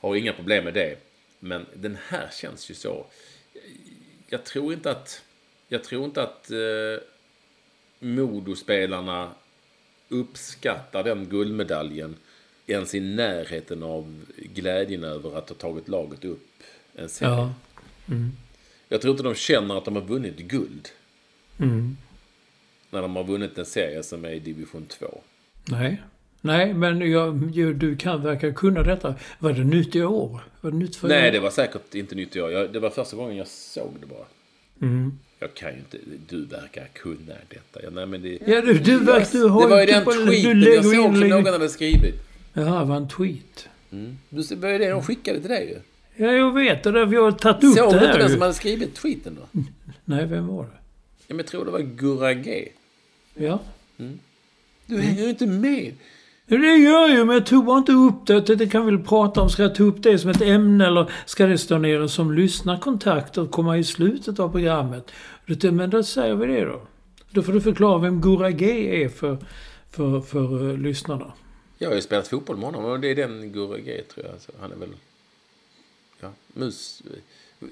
Har 0.00 0.16
inga 0.16 0.32
problem 0.32 0.64
med 0.64 0.74
det. 0.74 0.96
Men 1.38 1.66
den 1.74 1.98
här 2.08 2.28
känns 2.32 2.70
ju 2.70 2.74
så... 2.74 3.06
Jag 4.28 4.44
tror 4.44 4.72
inte 4.72 4.90
att... 4.90 5.22
Jag 5.68 5.84
tror 5.84 6.04
inte 6.04 6.22
att 6.22 6.50
eh, 6.50 7.06
Modospelarna 7.98 9.30
uppskattar 10.08 11.04
den 11.04 11.28
guldmedaljen 11.28 12.16
ens 12.66 12.94
i 12.94 13.00
närheten 13.00 13.82
av 13.82 14.24
glädjen 14.36 15.04
över 15.04 15.38
att 15.38 15.48
ha 15.48 15.56
tagit 15.56 15.88
laget 15.88 16.24
upp 16.24 16.46
en 16.94 17.08
serie. 17.08 17.30
Ja. 17.30 17.52
Jag 18.88 19.00
tror 19.00 19.10
inte 19.12 19.22
de 19.22 19.34
känner 19.34 19.78
att 19.78 19.84
de 19.84 19.96
har 19.96 20.02
vunnit 20.02 20.36
guld. 20.36 20.88
Mm. 21.58 21.96
När 22.90 23.02
de 23.02 23.16
har 23.16 23.24
vunnit 23.24 23.58
en 23.58 23.66
serie 23.66 24.02
som 24.02 24.24
är 24.24 24.30
i 24.30 24.38
division 24.38 24.86
2. 24.86 25.20
Nej. 25.64 26.02
Nej, 26.40 26.74
men 26.74 27.10
jag, 27.10 27.34
du 27.76 27.96
kan 27.96 28.22
verkar 28.22 28.52
kunna 28.52 28.82
detta. 28.82 29.14
Var 29.38 29.52
det 29.52 29.64
nytt 29.64 29.96
i 29.96 30.02
år? 30.02 30.40
Var 30.60 30.70
det 30.70 30.76
nytt 30.76 30.96
för 30.96 31.08
Nej, 31.08 31.30
det 31.30 31.40
var 31.40 31.50
säkert 31.50 31.94
inte 31.94 32.14
nytt 32.14 32.36
i 32.36 32.40
år. 32.40 32.50
Jag, 32.50 32.72
det 32.72 32.80
var 32.80 32.90
första 32.90 33.16
gången 33.16 33.36
jag 33.36 33.46
såg 33.46 33.92
det 34.00 34.06
bara. 34.06 34.26
Mm. 34.82 35.18
Jag 35.38 35.54
kan 35.54 35.72
ju 35.72 35.78
inte... 35.78 35.98
Du 36.28 36.44
verkar 36.44 36.88
kunna 36.92 37.34
detta. 37.48 37.82
Ja, 37.82 37.90
nej, 37.92 38.06
men 38.06 38.22
det, 38.22 38.38
Ja, 38.46 38.60
du, 38.60 38.78
du, 38.78 38.98
verkar, 39.04 39.38
du 39.38 39.48
har 39.48 39.62
det 39.62 39.68
var 39.68 39.80
ju 39.80 39.86
den 39.86 40.04
typ- 40.04 40.14
tweeten 40.14 40.62
jag 40.62 40.84
såg 40.84 41.16
som 41.18 41.28
någon 41.28 41.46
hade 41.46 41.68
skrivit. 41.68 42.14
Ja, 42.54 42.62
det 42.78 42.84
var 42.84 42.96
en 42.96 43.08
tweet. 43.08 43.68
Du, 44.28 44.42
ser- 44.42 44.56
det 44.56 44.62
var 44.62 44.68
ju 44.68 44.78
det 44.78 44.90
de 44.90 45.02
skickade 45.02 45.40
till 45.40 45.48
dig 45.50 45.68
ju. 45.68 45.78
Ja, 46.24 46.32
jag 46.32 46.52
vet. 46.54 46.82
Det 46.82 46.88
är 46.88 46.92
därför 46.92 47.14
jag 47.14 47.22
har 47.22 47.32
tagit 47.32 47.64
upp 47.64 47.74
Såg 47.76 47.92
det 47.92 47.98
du 47.98 48.04
inte 48.04 48.06
här 48.06 48.18
den 48.18 48.26
ju. 48.26 48.32
som 48.32 48.42
hade 48.42 48.54
skrivit 48.54 48.94
tweeten 48.94 49.38
då? 49.52 49.60
Nej, 50.04 50.26
vem 50.26 50.46
var 50.46 50.62
det? 50.62 50.70
Ja, 51.18 51.24
men 51.28 51.36
jag 51.36 51.46
tror 51.46 51.64
det 51.64 51.70
var 51.70 51.80
Gurra 51.80 52.32
G. 52.34 52.68
Ja. 53.34 53.58
Du 54.86 55.00
hänger 55.00 55.22
ju 55.22 55.28
inte 55.28 55.46
med. 55.46 55.92
Det 56.46 56.56
gör 56.56 57.08
jag, 57.08 57.26
men 57.26 57.34
jag 57.34 57.46
tog 57.46 57.64
bara 57.64 57.78
inte 57.78 57.92
upp 57.92 58.26
det. 58.26 58.40
Det- 58.40 58.54
Det 58.56 58.66
kan 58.66 58.86
vi 58.86 58.90
väl 58.96 59.04
prata 59.04 59.40
om. 59.40 59.48
Ska 59.50 59.62
jag 59.62 59.74
ta 59.74 59.82
upp 59.84 60.02
det 60.02 60.18
som 60.18 60.30
ett 60.30 60.42
ämne 60.42 60.86
eller 60.86 61.10
ska 61.26 61.46
det 61.46 61.58
stå 61.58 61.78
nere 61.78 62.08
som 62.08 62.32
lyssnarkontakt 62.32 63.38
och 63.38 63.50
komma 63.50 63.78
i 63.78 63.84
slutet 63.84 64.40
av 64.40 64.48
programmet? 64.48 65.10
Det- 65.46 65.72
Men 65.72 65.90
då 65.90 66.02
säger 66.02 66.34
vi 66.34 66.46
det 66.46 66.64
då. 66.64 66.80
Då 67.30 67.42
får 67.42 67.52
du 67.52 67.60
förklara 67.60 67.98
vem 67.98 68.20
Gurra 68.20 68.50
G 68.50 69.02
är 69.04 69.08
för, 69.08 69.38
för, 69.90 70.20
för 70.20 70.62
uh, 70.62 70.78
lyssnarna. 70.78 71.32
Jag 71.84 71.90
har 71.90 71.96
ju 71.96 72.02
spelat 72.02 72.28
fotboll 72.28 72.56
med 72.56 72.64
honom 72.64 72.84
och 72.84 73.00
det 73.00 73.08
är 73.08 73.14
den 73.14 73.52
Gurra 73.52 73.78
G 73.78 74.02
tror 74.14 74.26
jag. 74.26 74.40
Så 74.40 74.52
han 74.60 74.72
är 74.72 74.76
väl... 74.76 74.88
Ja, 76.20 76.32
mus... 76.52 77.02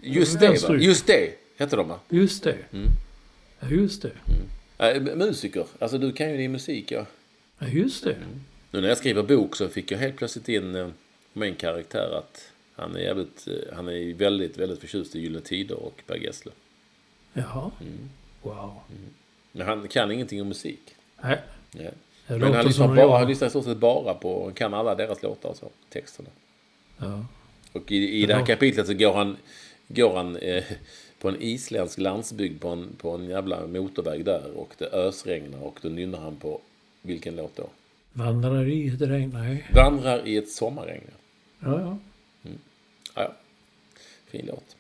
Just 0.03 0.41
det 0.41 0.47
va? 0.47 0.53
Vänsterut. 0.53 0.83
Just 0.83 1.07
det 1.07 1.35
hette 1.57 1.77
de 1.77 1.89
va? 1.89 2.01
Just 2.09 2.45
det. 2.45 2.59
Ja, 3.61 3.69
just 3.71 4.03
det. 4.03 4.13
Äh, 4.79 5.03
musiker. 5.17 5.67
Alltså 5.79 5.99
du 5.99 6.13
kan 6.13 6.31
ju 6.31 6.37
din 6.37 6.53
musik. 6.53 6.91
Ja. 6.91 7.07
Ja, 7.59 7.67
just 7.69 8.05
det. 8.05 8.17
Nu 8.71 8.81
när 8.81 8.89
jag 8.89 8.99
skriver 8.99 9.23
bok 9.23 9.57
så 9.57 9.69
fick 9.69 9.91
jag 9.91 9.99
helt 9.99 10.17
plötsligt 10.17 10.49
in 10.49 10.75
eh, 10.75 10.89
min 11.33 11.55
karaktär 11.55 12.19
att 12.19 12.53
han 12.75 12.97
är 12.97 13.01
jävligt, 13.01 13.49
eh, 13.49 13.75
han 13.77 13.89
är 13.89 14.15
väldigt, 14.15 14.59
väldigt 14.59 14.81
förtjust 14.81 15.17
i 15.17 15.21
Gyllene 15.21 15.45
Tider 15.45 15.77
och 15.77 16.03
Per 16.07 16.17
Gessle. 16.17 16.53
Jaha. 17.33 17.71
Mm. 17.81 18.11
Wow. 18.43 18.81
Men 19.53 19.67
han 19.67 19.89
kan 19.89 20.11
ingenting 20.11 20.43
om 20.43 20.49
musik. 20.49 20.95
Nej, 21.23 21.39
Ja. 21.73 21.91
Det 22.33 22.45
Men 22.45 22.55
han 22.55 22.67
lyssnar, 22.67 22.97
bara, 22.97 23.19
han 23.19 23.29
lyssnar 23.29 23.49
i 23.49 23.51
stort 23.51 23.65
sett 23.65 23.79
bara 23.79 24.15
på, 24.15 24.45
han 24.45 24.55
kan 24.55 24.75
alla 24.75 24.95
deras 24.95 25.23
låtar 25.23 25.49
och 25.49 25.57
så, 25.57 25.71
texterna. 25.89 26.29
Ja. 26.99 27.27
Och 27.73 27.93
i, 27.93 28.23
i 28.23 28.27
det 28.27 28.35
här 28.35 28.47
kapitlet 28.47 28.87
så 28.87 28.95
går 28.95 29.13
han, 29.13 29.37
går 29.89 30.17
han 30.17 30.37
eh, 30.37 30.65
på 31.19 31.29
en 31.29 31.37
isländsk 31.43 31.99
landsbygd 31.99 32.61
på 32.61 32.69
en, 32.69 32.89
på 32.99 33.11
en 33.11 33.29
jävla 33.29 33.67
motorväg 33.67 34.25
där 34.25 34.51
och 34.57 34.75
det 34.79 34.87
ösregnar 34.87 35.63
och 35.63 35.79
då 35.83 35.89
nynnar 35.89 36.19
han 36.19 36.37
på 36.37 36.61
vilken 37.03 37.37
låt 37.37 37.57
då? 37.57 37.69
Vandrar 38.13 38.69
i 38.69 38.89
ett 38.89 39.01
regn? 39.01 39.31
Nej. 39.35 39.65
Vandrar 39.75 40.27
i 40.29 40.37
ett 40.37 40.49
sommarregn. 40.49 41.03
Ja, 41.61 41.81
ja. 41.81 41.99
Ja, 42.43 42.51
ja. 43.15 43.33
Fin 44.27 44.47
låt. 44.47 44.77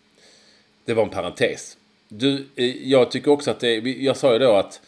Det 0.84 0.94
var 0.94 1.02
en 1.02 1.10
parentes. 1.10 1.76
Du, 2.08 2.46
eh, 2.56 2.88
jag 2.88 3.10
tycker 3.10 3.30
också 3.30 3.50
att 3.50 3.60
det, 3.60 3.74
jag 3.78 4.16
sa 4.16 4.32
ju 4.32 4.38
då 4.38 4.52
att 4.52 4.80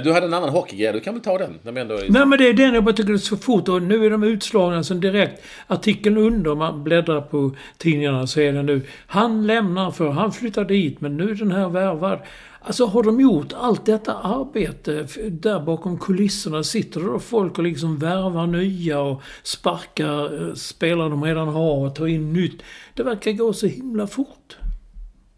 du 0.00 0.12
hade 0.12 0.26
en 0.26 0.34
annan 0.34 0.48
hockeygrej, 0.48 0.92
du 0.92 1.00
kan 1.00 1.14
väl 1.14 1.22
ta 1.22 1.38
den? 1.38 1.58
Vi 1.62 1.80
ändå 1.80 1.94
är... 1.94 2.08
Nej 2.08 2.26
men 2.26 2.38
det 2.38 2.48
är 2.48 2.52
den 2.52 2.74
jag 2.74 2.84
bara 2.84 2.94
tycker 2.94 3.12
är 3.12 3.16
så 3.16 3.36
fort 3.36 3.68
och 3.68 3.82
nu 3.82 4.06
är 4.06 4.10
de 4.10 4.22
utslagna 4.22 4.84
som 4.84 5.00
direkt. 5.00 5.42
Artikeln 5.66 6.16
under, 6.16 6.54
man 6.54 6.84
bläddrar 6.84 7.20
på 7.20 7.56
tidningarna 7.78 8.26
så 8.26 8.40
är 8.40 8.52
det 8.52 8.62
nu. 8.62 8.82
Han 9.06 9.46
lämnar 9.46 9.90
för 9.90 10.10
han 10.10 10.32
flyttar 10.32 10.64
dit 10.64 11.00
men 11.00 11.16
nu 11.16 11.30
är 11.30 11.34
den 11.34 11.52
här 11.52 11.68
värvad. 11.68 12.18
Alltså 12.60 12.86
har 12.86 13.02
de 13.02 13.20
gjort 13.20 13.52
allt 13.52 13.86
detta 13.86 14.14
arbete 14.14 15.06
där 15.30 15.60
bakom 15.60 15.98
kulisserna 15.98 16.64
sitter 16.64 17.00
det 17.00 17.06
då 17.06 17.18
folk 17.18 17.58
och 17.58 17.64
liksom 17.64 17.98
värvar 17.98 18.46
nya 18.46 19.00
och 19.00 19.22
sparkar 19.42 20.48
eh, 20.48 20.54
spelare 20.54 21.08
de 21.08 21.24
redan 21.24 21.48
har 21.48 21.86
och 21.86 21.94
tar 21.94 22.06
in 22.06 22.32
nytt. 22.32 22.62
Det 22.94 23.02
verkar 23.02 23.32
gå 23.32 23.52
så 23.52 23.66
himla 23.66 24.06
fort. 24.06 24.56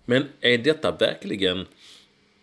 Men 0.05 0.25
är 0.41 0.59
detta 0.59 0.93
verkligen... 0.93 1.67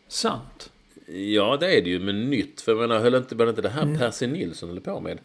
Sant. 0.08 0.71
Ja, 1.13 1.58
det 1.60 1.78
är 1.78 1.82
det 1.82 1.89
ju, 1.89 2.00
men 2.00 2.30
nytt. 2.30 2.62
För 2.62 2.71
jag 2.71 2.80
menar, 2.80 3.00
höll 3.00 3.15
inte, 3.15 3.36
var 3.36 3.45
det 3.45 3.50
inte 3.50 3.62
det 3.62 3.69
här 3.69 3.82
Mm. 3.82 3.97
Percy 3.97 4.28
Nilsson 4.28 4.69
höll 4.69 4.80
på 4.80 5.00
med? 5.00 5.17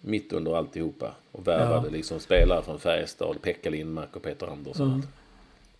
Mitt 0.00 0.32
under 0.32 0.56
alltihopa. 0.56 1.14
Och 1.32 1.48
värvade 1.48 1.90
liksom 1.90 2.20
spelare 2.20 2.62
från 2.62 2.80
Färjestad, 2.80 3.42
Pekka 3.42 3.70
Lindmark 3.70 4.16
och 4.16 4.22
Peter 4.22 4.46
Andersson. 4.46 5.06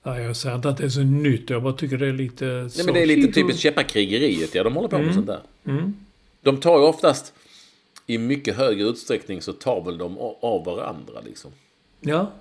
Ja, 0.02 0.20
jag 0.20 0.36
säger 0.36 0.56
inte 0.56 0.68
att 0.68 0.76
det 0.76 0.84
är 0.84 0.88
så 0.88 1.00
nytt. 1.02 1.50
Jag 1.50 1.62
bara 1.62 1.72
tycker 1.72 1.96
det 1.98 2.06
är 2.06 2.12
lite... 2.12 2.44
Nej, 2.44 2.84
men 2.84 2.94
det 2.94 3.02
är 3.02 3.06
lite 3.06 3.32
typiskt 3.32 3.60
käppakrigeriet, 3.60 4.54
ja. 4.54 4.64
De 4.64 4.74
håller 4.74 4.88
på 4.88 4.98
med 4.98 5.14
sånt 5.14 5.26
där. 5.26 5.40
Mm. 5.66 5.94
De 6.40 6.60
tar 6.60 6.78
ju 6.78 6.84
oftast, 6.84 7.32
i 8.06 8.18
mycket 8.18 8.56
högre 8.56 8.84
utsträckning, 8.84 9.42
så 9.42 9.52
tar 9.52 9.84
väl 9.84 9.98
de 9.98 10.18
av 10.40 10.64
varandra 10.64 11.20
liksom. 11.24 11.50
Ja. 12.00 12.32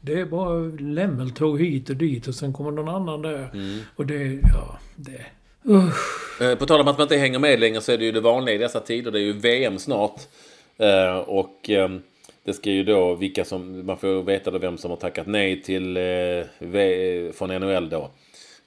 Det 0.00 0.20
är 0.20 0.24
bara 0.24 0.58
lämmeltåg 0.78 1.60
hit 1.60 1.90
och 1.90 1.96
dit 1.96 2.28
och 2.28 2.34
sen 2.34 2.52
kommer 2.52 2.70
någon 2.70 2.88
annan 2.88 3.22
där. 3.22 3.50
Mm. 3.52 3.80
Och 3.96 4.06
det... 4.06 4.38
Ja, 4.42 4.78
det... 4.96 5.26
Usch. 5.68 6.40
Eh, 6.42 6.54
På 6.58 6.66
tal 6.66 6.80
om 6.80 6.88
att 6.88 6.98
man 6.98 7.04
inte 7.04 7.16
hänger 7.16 7.38
med 7.38 7.60
längre 7.60 7.80
så 7.80 7.92
är 7.92 7.98
det 7.98 8.04
ju 8.04 8.12
det 8.12 8.20
vanliga 8.20 8.54
i 8.54 8.58
dessa 8.58 8.80
tider. 8.80 9.10
Det 9.10 9.18
är 9.18 9.22
ju 9.22 9.32
VM 9.32 9.78
snart. 9.78 10.20
Eh, 10.78 11.16
Och 11.18 11.70
eh, 11.70 11.88
det 12.44 12.52
ska 12.52 12.70
ju 12.70 12.84
då 12.84 13.14
vilka 13.14 13.44
som... 13.44 13.86
Man 13.86 13.96
får 13.96 14.22
veta 14.22 14.50
då 14.50 14.58
vem 14.58 14.78
som 14.78 14.90
har 14.90 14.98
tackat 14.98 15.26
nej 15.26 15.62
till... 15.62 15.96
eh, 15.96 17.32
Från 17.32 17.50
NHL 17.50 17.88
då. 17.88 18.10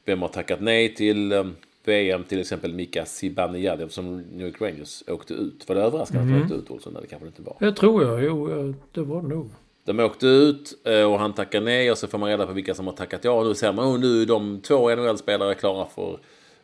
Vem 0.06 0.22
har 0.22 0.30
tackat 0.30 0.62
nej 0.62 0.96
till 0.96 1.54
VM, 1.86 2.24
till 2.24 2.40
exempel 2.40 2.74
Mika 2.74 3.06
Zibanejad 3.06 3.92
som 3.92 4.18
New 4.18 4.48
York 4.48 4.62
Rangers 4.62 5.04
åkte 5.08 5.34
ut. 5.34 5.70
Var 5.70 5.76
det 5.76 5.82
överraskande 5.82 6.24
att 6.24 6.30
han 6.34 6.42
åkte 6.44 6.54
ut 6.56 6.70
Olsson? 6.72 6.94
Det 6.94 7.08
kanske 7.08 7.26
det 7.26 7.28
inte 7.28 7.42
var. 7.42 7.56
Det 7.60 7.72
tror 7.72 8.04
jag. 8.04 8.24
Jo, 8.24 8.74
det 8.92 9.02
var 9.02 9.22
det 9.22 9.28
nog. 9.28 9.50
De 9.86 10.00
åkte 10.00 10.28
ut 10.28 10.74
och 11.08 11.20
han 11.20 11.34
tackade 11.34 11.66
nej 11.66 11.92
och 11.92 11.98
så 11.98 12.08
får 12.08 12.18
man 12.18 12.30
reda 12.30 12.48
på 12.48 12.54
vilka 12.54 12.74
som 12.74 12.88
har 12.88 12.94
tackat 12.94 13.24
ja. 13.24 13.32
Och 13.32 13.46
nu 13.46 13.56
ser 13.56 13.74
man 13.74 13.86
oh, 13.96 14.00
nu 14.00 14.22
är 14.22 14.26
de 14.26 14.62
två 14.62 14.96
NHL-spelare 14.96 15.56
klara 15.56 15.86
för, 15.96 16.20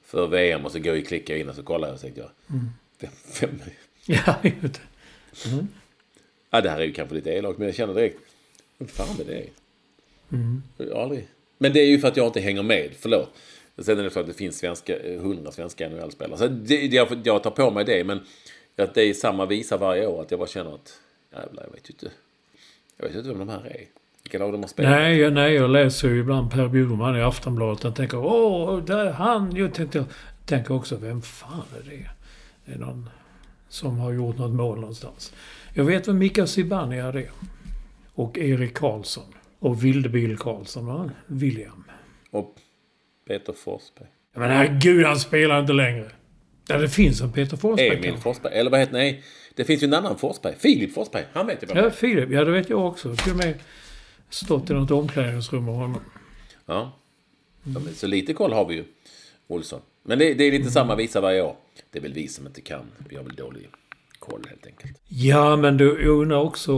för 0.09 0.27
VM. 0.27 0.65
Och 0.65 0.71
så 0.71 0.79
går 0.79 0.95
jag 0.95 1.05
klickar 1.05 1.33
jag 1.33 1.41
in 1.41 1.49
och 1.49 1.55
så 1.55 1.63
kollar 1.63 1.87
jag 1.87 1.93
och 1.93 1.99
så 1.99 2.03
tänkte 2.03 2.21
jag. 2.21 2.29
Vem? 3.41 3.61
Ja, 4.05 4.35
just 4.43 4.73
det. 4.73 4.79
Ja, 6.49 6.61
det 6.61 6.69
här 6.69 6.79
är 6.79 6.83
ju 6.85 6.93
kanske 6.93 7.15
lite 7.15 7.29
elakt 7.29 7.57
men 7.57 7.67
jag 7.67 7.75
känner 7.75 7.93
direkt. 7.93 8.17
Vem 8.77 8.87
fan 8.87 9.19
är 9.19 9.25
det? 9.25 9.49
Har 10.93 11.01
aldrig. 11.01 11.27
Men 11.57 11.73
det 11.73 11.79
är 11.79 11.85
ju 11.87 11.99
för 11.99 12.07
att 12.07 12.17
jag 12.17 12.27
inte 12.27 12.39
hänger 12.39 12.63
med. 12.63 12.91
Förlåt. 12.99 13.29
Sen 13.77 13.99
är 13.99 14.03
det 14.03 14.09
så 14.09 14.19
att 14.19 14.27
det 14.27 14.33
finns 14.33 14.57
svenska, 14.57 14.99
eh, 14.99 15.21
hundra 15.21 15.51
svenska 15.51 15.89
NHL-spelare. 15.89 16.37
Så 16.37 16.47
det, 16.47 16.75
jag, 16.75 17.21
jag 17.23 17.43
tar 17.43 17.51
på 17.51 17.71
mig 17.71 17.85
det. 17.85 18.03
Men 18.03 18.19
att 18.75 18.93
det 18.93 19.03
är 19.03 19.13
samma 19.13 19.45
visa 19.45 19.77
varje 19.77 20.07
år. 20.07 20.21
Att 20.21 20.31
jag 20.31 20.39
bara 20.39 20.49
känner 20.49 20.75
att 20.75 20.99
jävlar, 21.31 21.63
jag 21.63 21.71
vet 21.71 21.89
ju 21.89 21.93
inte. 21.93 22.11
Jag 22.97 23.05
vet 23.05 23.15
ju 23.15 23.17
inte 23.19 23.29
vem 23.29 23.39
de 23.39 23.49
här 23.49 23.65
är. 23.65 23.85
Vilka 24.29 24.45
lag 24.45 24.53
de 24.53 24.61
har 24.61 24.67
spelat. 24.67 24.91
Nej, 24.91 25.17
jag, 25.17 25.33
nej, 25.33 25.53
jag 25.53 25.69
läser 25.69 26.07
ju 26.09 26.19
ibland 26.19 26.51
Per 26.51 26.67
Bjurman 26.67 27.17
i 27.17 27.21
Aftonbladet. 27.21 27.83
Jag 27.83 27.95
tänker 27.95 28.17
åh, 28.17 28.83
där 28.83 29.05
är 29.05 29.11
han. 29.11 29.55
Jag 29.55 29.73
tänkte, 29.73 30.05
tänker 30.45 30.73
också, 30.73 30.95
vem 30.95 31.21
fan 31.21 31.63
är 31.79 31.89
det? 31.89 32.09
Det 32.65 32.71
är 32.71 32.77
någon 32.79 33.09
som 33.69 33.97
har 33.99 34.11
gjort 34.11 34.37
något 34.37 34.51
mål 34.51 34.79
någonstans. 34.79 35.33
Jag 35.73 35.83
vet 35.83 36.07
vem 36.07 36.17
Mika 36.17 36.47
Zibanejad 36.47 37.15
är. 37.15 37.29
Och 38.13 38.37
Erik 38.37 38.73
Karlsson. 38.73 39.23
Och 39.59 39.83
Vildebil 39.85 40.37
Karlsson, 40.37 40.85
va? 40.85 41.09
William. 41.27 41.83
Och 42.31 42.55
Peter 43.27 43.53
Forsberg. 43.53 44.07
Men 44.35 44.49
herregud, 44.49 45.05
han 45.05 45.19
spelar 45.19 45.59
inte 45.59 45.73
längre. 45.73 46.05
Ja, 46.67 46.77
det 46.77 46.89
finns 46.89 47.21
en 47.21 47.31
Peter 47.31 47.57
Forsberg 47.57 47.87
Emil 47.87 48.03
kanske. 48.03 48.21
Forsberg. 48.21 48.53
Eller 48.53 48.71
vad 48.71 48.79
heter 48.79 48.93
Nej, 48.93 49.23
det 49.55 49.63
finns 49.63 49.83
ju 49.83 49.87
en 49.87 49.93
annan 49.93 50.17
Forsberg. 50.17 50.55
Filip 50.59 50.93
Forsberg. 50.93 51.23
Han 51.33 51.47
vet 51.47 51.63
ju 51.63 51.67
det 51.67 51.79
Ja. 51.79 51.89
Filip. 51.91 52.29
Ja, 52.31 52.43
det 52.45 52.51
vet 52.51 52.69
jag 52.69 52.85
också. 52.87 53.15
Till 53.15 53.31
och 53.31 53.37
med 53.37 53.53
stått 54.29 54.69
i 54.69 54.73
något 54.73 54.91
omklädningsrum 54.91 55.65
med 55.65 55.75
honom. 55.75 56.01
Ja. 56.65 56.91
Men 57.63 57.95
Så 57.95 58.07
lite 58.07 58.33
koll 58.33 58.53
har 58.53 58.65
vi 58.65 58.75
ju. 58.75 58.85
Olsson. 59.47 59.81
Men 60.03 60.19
det, 60.19 60.33
det 60.33 60.43
är 60.43 60.51
lite 60.51 60.71
samma 60.71 60.95
visa 60.95 61.21
varje 61.21 61.41
år. 61.41 61.55
Det 61.91 61.99
är 61.99 62.03
väl 62.03 62.13
vi 62.13 62.27
som 62.27 62.47
inte 62.47 62.61
kan. 62.61 62.85
Vi 63.09 63.15
har 63.15 63.23
väl 63.23 63.35
dålig 63.35 63.69
koll 64.19 64.45
helt 64.49 64.65
enkelt. 64.65 65.01
Ja, 65.07 65.55
men 65.55 65.77
du, 65.77 65.85
jag 65.85 66.21
undrar 66.21 66.37
också... 66.37 66.73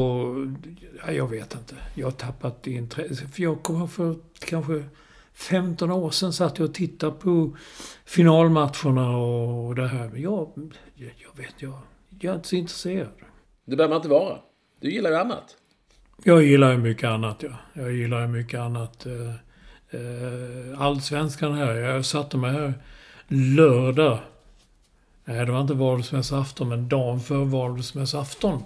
Ja, 1.06 1.12
jag 1.12 1.28
vet 1.28 1.56
inte. 1.56 1.76
Jag 1.96 2.08
har 2.08 2.12
tappat 2.12 2.68
intresse. 2.68 3.28
För 3.28 3.44
jag 3.44 3.64
kommer 3.64 3.88
för 3.88 4.16
kanske 4.40 4.84
15 5.34 5.92
år 5.92 6.10
sedan 6.10 6.34
satt 6.34 6.60
jag 6.60 6.70
och 6.70 6.74
tittade 6.74 7.12
på 7.12 7.58
finalmatcherna 8.06 9.18
och 9.18 9.76
det 9.76 9.88
här. 9.88 10.10
Men 10.10 10.22
jag, 10.22 10.72
jag, 10.96 11.14
jag 11.18 11.38
vet, 11.44 11.62
jag, 11.62 11.80
jag 12.20 12.32
är 12.32 12.36
inte 12.36 12.48
så 12.48 12.56
intresserad. 12.56 13.12
Det 13.66 13.76
behöver 13.76 13.94
man 13.94 14.00
inte 14.00 14.10
vara. 14.10 14.40
Du 14.80 14.92
gillar 14.92 15.10
ju 15.10 15.16
annat. 15.16 15.58
Jag 16.24 16.44
gillar 16.44 16.72
ju 16.72 16.78
mycket 16.78 17.10
annat, 17.10 17.44
ja. 17.44 17.50
Jag 17.74 17.92
gillar 17.92 18.22
ju 18.22 18.28
mycket 18.28 18.60
annat. 18.60 19.06
Eh, 19.06 19.30
eh, 20.00 20.82
Allsvenskan 20.82 21.54
här. 21.54 21.74
Jag 21.74 22.06
satte 22.06 22.38
mig 22.38 22.52
här 22.52 22.74
lördag. 23.28 24.20
Nej, 25.26 25.46
det 25.46 25.52
var 25.52 25.62
inte 25.62 25.74
valborgsmässoafton, 25.74 26.70
men 26.70 26.90
dagen 26.90 27.20
före 27.20 27.46
valborgsmässoafton. 27.46 28.64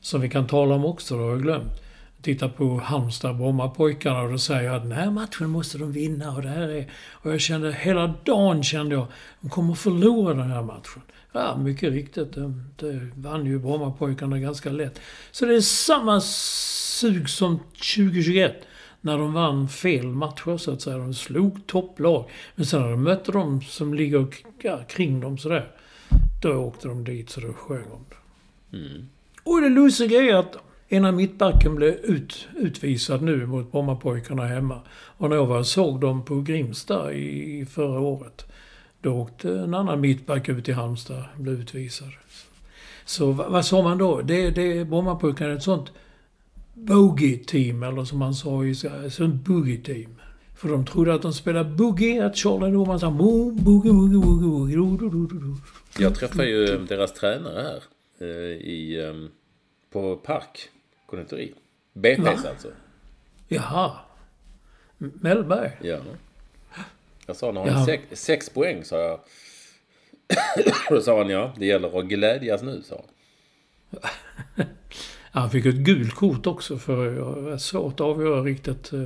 Som 0.00 0.20
vi 0.20 0.28
kan 0.28 0.46
tala 0.46 0.74
om 0.74 0.84
också, 0.84 1.16
det 1.16 1.22
har 1.22 1.30
jag 1.30 1.42
glömt. 1.42 1.82
Titta 2.22 2.48
på 2.48 2.80
Halmstad-Brommapojkarna 2.80 4.22
och 4.22 4.30
då 4.30 4.38
säger 4.38 4.62
jag 4.62 4.76
att 4.76 4.82
den 4.82 4.92
här 4.92 5.10
matchen 5.10 5.50
måste 5.50 5.78
de 5.78 5.92
vinna 5.92 6.32
och 6.32 6.42
det 6.42 6.48
här 6.48 6.68
är... 6.68 6.90
Och 7.10 7.32
jag 7.32 7.40
kände, 7.40 7.72
hela 7.72 8.14
dagen 8.24 8.62
kände 8.62 8.94
jag, 8.94 9.06
de 9.40 9.50
kommer 9.50 9.74
förlora 9.74 10.34
den 10.34 10.50
här 10.50 10.62
matchen. 10.62 11.02
Ja, 11.32 11.56
mycket 11.56 11.92
riktigt. 11.92 12.32
Det, 12.32 12.52
de 12.76 13.12
vann 13.14 13.46
ju 13.46 13.58
Brommapojkarna 13.58 14.38
ganska 14.38 14.70
lätt. 14.70 15.00
Så 15.30 15.44
det 15.46 15.54
är 15.54 15.60
samma 15.60 16.20
sug 17.00 17.28
som 17.28 17.58
2021. 17.58 18.66
När 19.00 19.18
de 19.18 19.32
vann 19.32 19.68
fel 19.68 20.06
matcher 20.06 20.56
så 20.56 20.72
att 20.72 20.82
säga. 20.82 20.98
De 20.98 21.14
slog 21.14 21.66
topplag. 21.66 22.30
Men 22.54 22.66
sen 22.66 22.80
när 22.80 22.90
de 22.90 23.02
mötte 23.02 23.32
de 23.32 23.62
som 23.62 23.94
ligger 23.94 24.26
kring 24.88 25.20
dem 25.20 25.38
sådär. 25.38 25.70
Då 26.42 26.52
åkte 26.54 26.88
de 26.88 27.04
dit 27.04 27.30
så 27.30 27.40
då 27.40 27.52
sjöng 27.52 27.84
de 27.90 28.04
det. 28.10 28.16
Och 29.44 29.60
det 29.60 29.68
lustiga 29.68 30.20
är 30.20 30.34
att 30.34 30.56
ena 30.88 31.12
mittbacken 31.12 31.74
blev 31.74 31.94
ut, 31.94 32.48
utvisad 32.56 33.22
nu 33.22 33.46
mot 33.46 33.72
Brommapojkarna 33.72 34.46
hemma. 34.46 34.80
Och 34.90 35.28
när 35.28 35.36
jag 35.36 35.46
var 35.46 35.62
såg 35.62 36.00
dem 36.00 36.24
på 36.24 36.40
Grimsta 36.40 37.12
i, 37.12 37.60
i 37.60 37.66
förra 37.66 38.00
året. 38.00 38.46
Då 39.00 39.12
åkte 39.12 39.50
en 39.50 39.74
annan 39.74 40.00
mittback 40.00 40.48
ut 40.48 40.68
i 40.68 40.72
Halmstad 40.72 41.24
och 41.36 41.42
blev 41.42 41.60
utvisad. 41.60 42.08
Så 43.04 43.32
vad, 43.32 43.52
vad 43.52 43.64
sa 43.64 43.82
man 43.82 43.98
då? 43.98 44.20
Det, 44.20 44.50
det 44.50 44.84
Brommapojkarna 44.84 45.50
är 45.52 45.56
ett 45.56 45.62
sånt 45.62 45.92
bogey-team, 46.86 47.82
eller 47.82 48.04
som 48.04 48.18
man 48.18 48.34
sa 48.34 48.64
i 48.64 48.70
ett 48.70 49.12
sånt 49.12 49.44
boogie-team. 49.44 50.14
För 50.56 50.68
de 50.68 50.86
trodde 50.86 51.14
att 51.14 51.22
de 51.22 51.32
spelade 51.32 51.70
boogie, 51.70 52.26
att 52.26 52.36
Charlie 52.36 52.70
Norman 52.70 53.00
sa 53.00 53.10
mo, 53.10 53.50
boogie, 53.50 53.92
boogie, 53.92 54.18
boogie, 54.18 54.48
boogie, 54.48 54.76
do, 54.76 54.96
do, 54.96 55.08
do, 55.08 55.26
do, 55.26 55.38
do. 55.38 55.56
Jag 55.98 56.14
träffade 56.14 56.48
ju 56.48 56.66
deras 56.86 57.12
tränare 57.14 57.62
här. 57.62 57.82
eh, 58.26 58.56
I, 58.56 59.00
eh, 59.06 59.14
på 59.92 60.16
Park. 60.16 60.68
Konditori. 61.06 61.54
BP's 61.94 62.48
alltså. 62.48 62.68
Jaha. 63.48 63.92
Mellberg? 64.98 65.72
Ja. 65.82 65.98
Jag 67.26 67.36
sa 67.36 67.52
när 67.52 67.66
han 67.70 67.86
sex, 67.86 68.04
sex 68.12 68.50
poäng 68.50 68.84
sa 68.84 68.98
jag. 68.98 69.20
Då 70.90 71.00
sa 71.00 71.18
han 71.18 71.28
ja, 71.30 71.54
det 71.56 71.66
gäller 71.66 71.98
att 71.98 72.04
glädjas 72.06 72.62
nu, 72.62 72.82
sa 72.84 73.04
han. 74.00 74.06
Han 75.32 75.50
fick 75.50 75.66
ett 75.66 75.74
gult 75.74 76.14
kort 76.14 76.46
också 76.46 76.78
för 76.78 77.06
det 77.14 77.20
var 77.20 77.56
svårt 77.58 77.94
att 77.94 78.00
avgöra 78.00 78.42
riktigt. 78.42 78.92
eh, 78.92 79.02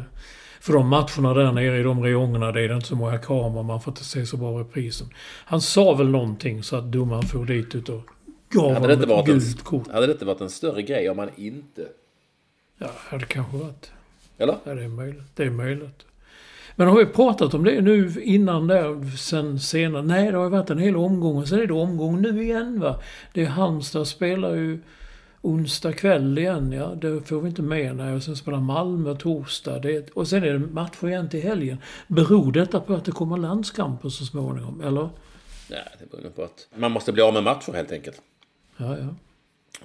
För 0.61 0.73
de 0.73 0.89
matcherna 0.89 1.35
där 1.35 1.53
nere 1.53 1.79
i 1.79 1.83
de 1.83 2.03
räjongerna, 2.03 2.53
det 2.53 2.61
är 2.61 2.69
det 2.69 2.75
inte 2.75 2.87
så 2.89 2.97
många 2.97 3.19
kameror, 3.19 3.63
man 3.63 3.81
får 3.81 3.91
inte 3.91 4.05
se 4.05 4.27
så 4.27 4.37
bra 4.37 4.61
reprisen. 4.61 5.07
Han 5.45 5.61
sa 5.61 5.95
väl 5.95 6.09
någonting 6.11 6.63
så 6.63 6.77
att 6.77 6.93
domaren 6.93 7.23
for 7.23 7.45
dit 7.47 7.75
ut 7.75 7.89
och 7.89 8.03
gav 8.51 8.75
Hade 8.75 8.95
honom 8.97 9.19
ett 9.21 9.27
gult 9.27 9.59
en, 9.59 9.65
kort. 9.65 9.89
hade 9.93 10.07
det 10.07 10.13
inte 10.13 10.25
varit 10.25 10.41
en 10.41 10.51
större 10.51 10.83
grej 10.83 11.11
om 11.11 11.17
man 11.17 11.29
inte... 11.37 11.83
Ja, 12.79 12.87
det 12.87 12.93
hade 13.17 13.25
kanske 13.27 13.57
varit. 13.57 13.93
Eller? 14.39 14.57
Ja, 14.65 14.75
det 14.75 14.85
är 14.85 14.89
möjligt. 14.89 15.23
Det 15.37 15.45
är 15.45 15.51
möjligt. 15.51 16.05
Men 16.77 16.89
har 16.89 16.97
vi 16.97 17.07
pratat 17.07 17.55
om 17.55 17.65
det 17.65 17.81
nu 17.81 18.13
innan 18.23 18.67
där, 18.67 19.17
sen 19.17 19.61
senare? 19.61 20.03
Nej, 20.03 20.31
det 20.31 20.37
har 20.37 20.45
ju 20.45 20.51
varit 20.51 20.71
en 20.71 20.79
hel 20.79 20.97
omgång 20.97 21.37
och 21.37 21.49
sen 21.49 21.61
är 21.61 21.67
det 21.67 21.73
omgång 21.73 22.21
nu 22.23 22.43
igen 22.43 22.81
va. 22.81 23.01
Det 23.33 23.43
är 23.43 23.47
Halmstad 23.47 24.09
spelar 24.09 24.55
ju 24.55 24.81
onsdag 25.45 25.93
kväll 25.93 26.39
igen, 26.39 26.73
ja. 26.73 26.87
Det 26.95 27.21
får 27.29 27.41
vi 27.41 27.49
inte 27.49 27.63
med. 27.63 27.97
Nej. 27.97 28.15
Och 28.15 28.23
sen 28.23 28.37
spelar 28.37 28.61
Malmö 28.61 29.15
torsdag. 29.15 29.79
Det, 29.79 30.11
och 30.11 30.29
sen 30.29 30.45
är 30.45 30.53
det 30.53 30.59
matcher 30.59 31.09
igen 31.09 31.29
till 31.29 31.43
helgen. 31.43 31.79
Beror 32.09 32.53
detta 32.53 32.81
på 32.81 32.95
att 32.95 33.05
det 33.05 33.13
kommer 33.13 33.37
landskamper 33.37 34.09
så 34.09 34.25
småningom, 34.25 34.81
eller? 34.81 35.09
Nej, 35.71 35.81
det 35.99 36.11
beror 36.11 36.23
nog 36.23 36.37
på 36.37 36.43
att 36.43 36.69
man 36.77 36.93
måste 36.93 37.13
bli 37.13 37.23
av 37.23 37.35
med 37.35 37.43
matcher 37.43 37.73
helt 37.73 37.93
enkelt. 37.93 38.23
Ja, 38.77 38.99
ja. 38.99 39.07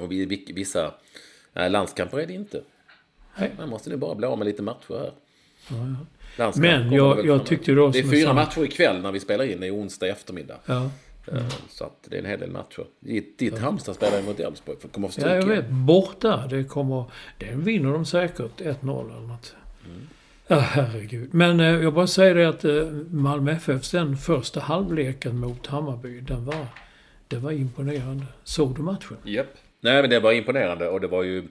Och 0.04 0.12
vi- 0.12 0.26
vi- 0.26 0.52
vissa 0.56 0.92
nej, 1.54 1.70
landskamper 1.70 2.20
är 2.20 2.28
det 2.28 2.34
inte. 2.34 2.62
Nej. 3.40 3.52
Man 3.58 3.70
måste 3.70 3.90
nu 3.90 3.98
bara 3.98 4.16
bli 4.16 4.28
av 4.28 4.38
med 4.38 4.46
lite 4.48 4.62
matcher 4.62 4.94
här. 5.00 5.12
Ja, 5.70 5.76
ja. 6.38 6.52
Men 6.56 6.92
jag- 6.92 7.26
jag 7.26 7.46
tyckte 7.46 7.72
då 7.72 7.90
Det 7.90 8.00
är 8.00 8.04
fyra 8.04 8.34
matcher 8.34 8.64
ikväll 8.64 9.02
när 9.02 9.12
vi 9.12 9.20
spelar 9.20 9.46
in. 9.46 9.60
Det 9.60 9.68
är 9.68 9.76
onsdag 9.76 10.08
eftermiddag. 10.08 10.58
ja. 10.66 10.90
Eh, 11.28 11.44
Så 11.70 11.84
att 11.84 12.04
det 12.10 12.16
är 12.16 12.20
en 12.20 12.26
hel 12.26 12.40
del 12.40 12.52
matcher. 12.52 12.86
Ditt, 13.00 13.38
ditt 13.38 13.58
Halmstad 13.58 13.96
spelar 13.96 14.18
ju 14.18 14.24
mot 14.24 14.40
Elfsborg. 14.40 14.78
för 14.80 14.88
Kommer 14.88 15.08
att 15.08 15.16
få 15.16 15.22
Ja, 15.22 15.36
jag 15.36 15.46
vet. 15.46 15.70
Borta. 15.70 16.48
Det 16.50 16.64
kommer... 16.64 17.06
Den 17.38 17.64
vinner 17.64 17.94
de 17.94 18.06
säkert. 18.06 18.62
1-0 18.62 19.18
eller 19.18 19.28
något. 19.28 19.56
Ja, 20.48 20.60
herregud. 20.60 21.34
Men 21.34 21.60
eh, 21.60 21.66
jag 21.66 21.94
bara 21.94 22.08
säger 22.08 22.36
det 22.36 22.50
att 22.50 22.66
eh, 22.66 22.86
Malmö 23.12 23.52
FFs 23.52 23.92
den 23.92 24.18
första 24.18 24.60
halvleken 24.60 25.38
mot 25.40 25.68
Hammarby, 25.68 26.20
den 26.22 26.46
var... 26.46 26.68
Det 27.28 27.38
var 27.38 27.52
imponerande. 27.52 28.26
Såg 28.44 28.76
du 28.76 28.82
matchen? 28.82 29.18
Japp. 29.24 29.48
Nej, 29.82 30.02
men 30.02 30.10
det 30.10 30.20
var 30.20 30.32
imponerande. 30.32 30.88
Och 30.90 31.02
det 31.02 31.08
var 31.08 31.24
ju 31.24 31.48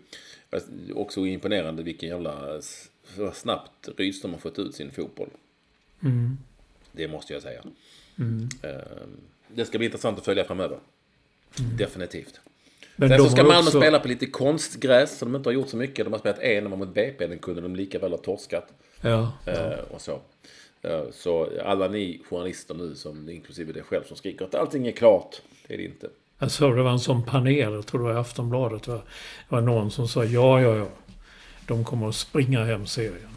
också 0.94 1.26
imponerande 1.26 1.82
vilken 1.82 2.08
jävla 2.08 2.60
snabbt 3.34 3.88
Rydström 3.96 4.32
har 4.32 4.38
fått 4.38 4.58
ut 4.58 4.74
sin 4.74 4.90
fotboll. 4.90 5.28
Det 6.92 7.08
måste 7.08 7.32
jag 7.32 7.42
säga. 7.42 7.60
Eh, 8.62 8.70
Det 9.54 9.64
ska 9.64 9.78
bli 9.78 9.86
intressant 9.86 10.18
att 10.18 10.24
följa 10.24 10.44
framöver. 10.44 10.78
Definitivt. 11.78 12.40
Men 12.96 13.08
Sen 13.08 13.18
så 13.18 13.28
ska 13.30 13.42
Malmö 13.42 13.58
också- 13.58 13.80
spela 13.80 13.98
på 14.00 14.08
lite 14.08 14.26
konstgräs 14.26 15.18
som 15.18 15.32
de 15.32 15.36
inte 15.38 15.48
har 15.48 15.54
gjort 15.54 15.68
så 15.68 15.76
mycket. 15.76 16.06
De 16.06 16.12
har 16.12 16.18
spelat 16.20 16.38
en, 16.38 16.70
var 16.70 16.76
mot 16.76 16.94
BP, 16.94 17.26
den 17.26 17.38
kunde 17.38 17.60
de 17.60 17.76
lika 17.76 17.98
väl 17.98 18.10
ha 18.10 18.18
torskat. 18.18 18.66
Ja. 19.00 19.32
Eh, 19.46 19.78
och 19.90 20.00
så. 20.00 20.20
Eh, 20.82 21.02
så 21.12 21.48
alla 21.64 21.88
ni 21.88 22.22
journalister 22.30 22.74
nu, 22.74 22.94
som 22.94 23.28
inklusive 23.28 23.72
dig 23.72 23.82
själv, 23.82 24.04
som 24.04 24.16
skriker 24.16 24.44
att 24.44 24.54
allting 24.54 24.86
är 24.86 24.92
klart. 24.92 25.42
Det 25.66 25.74
är 25.74 25.78
det 25.78 25.84
inte. 25.84 26.08
Jag 26.38 26.50
såg 26.50 26.76
det 26.76 26.82
var 26.82 26.90
en 26.90 27.00
sån 27.00 27.24
panel, 27.24 27.72
jag 27.72 27.86
tror 27.86 28.00
det 28.00 28.04
var 28.06 28.14
i 28.14 28.16
Aftonbladet. 28.16 28.82
Det 28.82 28.90
var, 28.90 28.98
det 28.98 29.04
var 29.48 29.60
någon 29.60 29.90
som 29.90 30.08
sa 30.08 30.24
ja, 30.24 30.60
ja, 30.60 30.76
ja. 30.76 30.88
De 31.66 31.84
kommer 31.84 32.08
att 32.08 32.14
springa 32.14 32.64
hem 32.64 32.86
serien. 32.86 33.30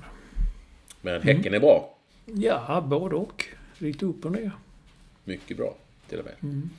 Men 1.02 1.22
Häcken 1.22 1.54
är 1.54 1.60
bra. 1.60 1.98
Ja, 2.26 2.82
både 2.88 3.16
och. 3.16 3.46
Lite 3.78 4.06
upp 4.06 4.26
och 4.26 4.32
ner. 4.32 4.52
Mycket 5.24 5.58
bra, 5.58 5.76
till 6.12 6.20
och 6.20 6.26
med. 6.26 6.36
Mm. 6.44 6.70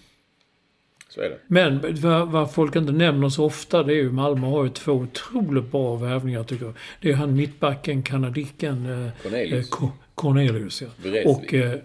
Så 1.08 1.20
är 1.20 1.30
det. 1.30 1.38
Men 1.46 2.00
vad, 2.00 2.28
vad 2.30 2.52
folk 2.54 2.76
inte 2.76 2.92
nämner 2.92 3.28
så 3.28 3.44
ofta 3.44 3.82
det 3.82 3.92
är 3.92 3.96
ju 3.96 4.12
Malmö 4.12 4.46
har 4.46 4.64
ju 4.64 4.70
två 4.70 4.92
otroligt 4.92 5.70
bra 5.70 5.96
värvningar 5.96 6.44
tycker 6.44 6.64
jag. 6.64 6.74
Det 7.00 7.10
är 7.10 7.14
han 7.16 7.36
mittbacken, 7.36 8.02
kanadicken 8.02 9.04
eh, 9.06 9.10
Cornelius. 9.22 9.66
eh, 9.66 9.70
Co- 9.78 9.92
Cornelius. 10.14 10.82
Ja. 10.82 10.88
Och, 11.24 11.54
eh, 11.54 11.78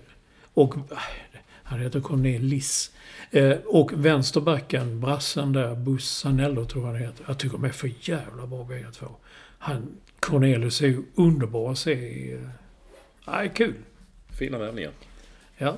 och 0.53 0.75
eh, 0.77 0.81
han 1.63 1.79
heter 1.79 1.99
Cornelis. 2.01 2.91
Eh, 3.31 3.51
och 3.65 3.91
vänsterbacken, 4.05 4.99
brassen 4.99 5.53
där, 5.53 5.75
Bussanello 5.75 6.65
tror 6.65 6.83
jag 6.85 6.91
han 6.91 7.01
heter. 7.01 7.25
Jag 7.27 7.37
tycker 7.37 7.57
de 7.57 7.63
är 7.63 7.69
för 7.69 7.91
jävla 8.01 8.47
bra 8.47 8.63
bägge 8.63 8.91
två. 8.91 9.07
Han, 9.57 9.87
Cornelius 10.19 10.81
är 10.81 10.87
ju 10.87 11.03
underbar 11.15 11.71
att 11.71 11.77
se 11.77 11.91
i... 11.91 12.39
Eh, 13.27 13.51
kul. 13.53 13.73
Fina 14.39 14.57
värvningar. 14.57 14.91
Ja. 15.57 15.77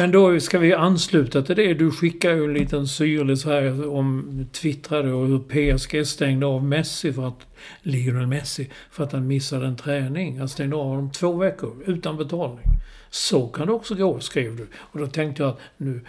Men 0.00 0.12
då 0.12 0.40
ska 0.40 0.58
vi 0.58 0.74
ansluta 0.74 1.42
till 1.42 1.56
det. 1.56 1.74
Du 1.74 1.90
skickar 1.90 2.30
ju 2.30 2.44
en 2.44 2.54
liten 2.54 2.88
syrlig 2.88 3.38
så 3.38 3.50
här 3.50 3.88
om 3.88 4.46
twittrade 4.52 5.12
och 5.12 5.26
hur 5.26 5.38
PSG 5.38 6.06
stängde 6.06 6.46
av 6.46 6.64
Messi 6.64 7.12
för 7.12 7.28
att 7.28 7.46
Lionel 7.82 8.26
Messi 8.26 8.70
för 8.90 9.04
att 9.04 9.12
han 9.12 9.26
missade 9.26 9.66
en 9.66 9.76
träning. 9.76 10.38
Han 10.38 10.48
stängde 10.48 10.76
av 10.76 10.84
honom 10.84 11.10
två 11.10 11.32
veckor 11.32 11.82
utan 11.86 12.16
betalning. 12.16 12.64
Så 13.10 13.48
kan 13.48 13.66
det 13.66 13.72
också 13.72 13.94
gå, 13.94 14.20
skrev 14.20 14.56
du. 14.56 14.66
Och 14.74 14.98
då 14.98 15.06
tänkte 15.06 15.42
jag 15.42 15.50
att 15.50 15.60
nu 15.76 16.00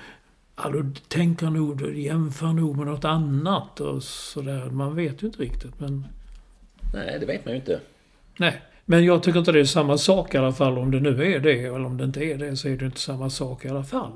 Ja, 0.64 0.70
du 0.70 0.94
tänker 1.08 1.50
nog, 1.50 1.78
du 1.78 2.02
jämför 2.02 2.48
nog 2.48 2.78
med 2.78 2.88
något 2.88 3.06
annat 3.06 3.80
och 3.80 4.04
sådär. 4.04 4.70
Man 4.70 4.96
vet 4.96 5.24
ju 5.24 5.28
inte 5.28 5.42
riktigt 5.42 5.80
men... 5.80 6.08
Nej, 6.94 7.18
det 7.20 7.26
vet 7.26 7.46
man 7.46 7.54
ju 7.54 7.60
inte. 7.60 7.80
Nej. 8.38 8.62
Men 8.92 9.06
jag 9.06 9.24
tycker 9.24 9.40
inte 9.40 9.52
det 9.52 9.60
är 9.60 9.66
samma 9.66 9.98
sak 9.98 10.36
i 10.36 10.38
alla 10.38 10.52
fall. 10.52 10.78
Om 10.78 10.92
det 10.92 11.00
nu 11.00 11.34
är 11.34 11.40
det 11.40 11.60
eller 11.60 11.86
om 11.86 11.98
det 11.98 12.04
inte 12.04 12.24
är 12.24 12.38
det 12.38 12.58
så 12.58 12.68
är 12.68 12.78
det 12.78 12.86
inte 12.86 13.00
samma 13.00 13.30
sak 13.30 13.66
i 13.66 13.70
alla 13.70 13.84
fall. 13.84 14.12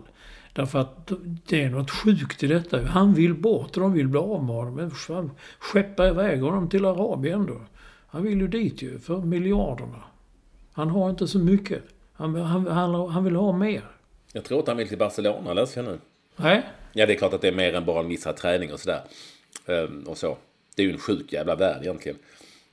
Därför 0.54 0.80
att 0.80 1.12
det 1.48 1.64
är 1.64 1.70
något 1.70 1.92
sjukt 1.92 2.44
i 2.44 2.48
detta. 2.48 2.82
Han 2.82 3.14
vill 3.14 3.34
bort 3.34 3.78
och 3.78 3.82
de 3.82 3.94
vill 3.94 4.08
bli 4.08 4.20
av 4.20 4.44
med 4.44 4.56
honom. 4.56 4.76
Men 4.76 4.92
fan, 4.92 5.32
skeppa 5.60 6.08
iväg 6.08 6.42
honom 6.42 6.70
till 6.70 6.86
Arabien 6.86 7.46
då. 7.46 7.62
Han 8.08 8.24
vill 8.24 8.42
ju 8.42 8.48
dit 8.48 8.82
ju, 8.82 9.00
för 9.00 9.22
miljarderna. 9.22 10.04
Han 10.74 10.90
har 10.90 11.10
inte 11.10 11.28
så 11.28 11.40
mycket. 11.40 11.84
Han, 12.14 12.36
han, 12.36 12.68
han, 12.68 13.10
han 13.10 13.24
vill 13.24 13.36
ha 13.36 13.52
mer. 13.52 13.84
Jag 14.34 14.44
tror 14.44 14.60
att 14.60 14.68
han 14.68 14.78
vill 14.78 14.88
till 14.88 14.98
Barcelona, 14.98 15.54
läser 15.54 15.84
jag 15.84 15.92
nu. 15.92 16.00
Nej? 16.36 16.64
Ja, 16.94 17.06
det 17.06 17.14
är 17.14 17.18
klart 17.18 17.34
att 17.34 17.42
det 17.42 17.48
är 17.48 17.56
mer 17.56 17.74
än 17.74 17.86
bara 17.86 18.00
en 18.00 18.08
missad 18.08 18.36
träning 18.36 18.74
och 18.74 18.80
sådär. 18.80 19.02
Ehm, 19.66 20.04
och 20.08 20.18
så. 20.18 20.38
Det 20.76 20.82
är 20.82 20.86
ju 20.86 20.94
en 20.94 21.00
sjuk 21.00 21.34
jävla 21.34 21.56
värld 21.56 21.82
egentligen. 21.82 22.18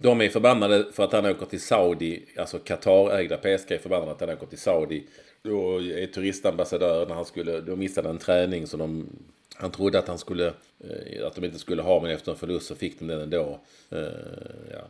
De 0.03 0.21
är 0.21 0.29
förbannade 0.29 0.87
för 0.93 1.05
att 1.05 1.13
han 1.13 1.27
åker 1.27 1.47
till 1.47 1.61
Saudi, 1.61 2.23
alltså 2.37 2.59
Qatar-ägda 2.59 3.37
PSG 3.37 3.73
är 3.73 3.79
förbannade 3.79 4.13
att 4.13 4.21
han 4.21 4.31
åker 4.31 4.47
till 4.47 4.59
Saudi. 4.59 5.05
Och 5.45 5.83
är 5.83 6.07
turistambassadör 6.07 7.07
när 7.07 7.15
han 7.15 7.25
skulle, 7.25 7.61
då 7.61 7.77
missade 7.77 8.09
en 8.09 8.19
träning 8.19 8.67
så 8.67 8.77
de, 8.77 9.07
han 9.55 9.71
trodde 9.71 9.99
att 9.99 10.09
han 10.09 10.19
skulle, 10.19 10.47
eh, 10.81 11.27
att 11.27 11.35
de 11.35 11.45
inte 11.45 11.59
skulle 11.59 11.83
ha 11.83 12.01
men 12.01 12.11
efter 12.11 12.33
en 12.33 12.39
förlust 12.39 12.67
så 12.67 12.75
fick 12.75 12.99
de 12.99 13.07
den 13.07 13.21
ändå. 13.21 13.61
Eh, 13.91 13.99
ja. 14.73 14.85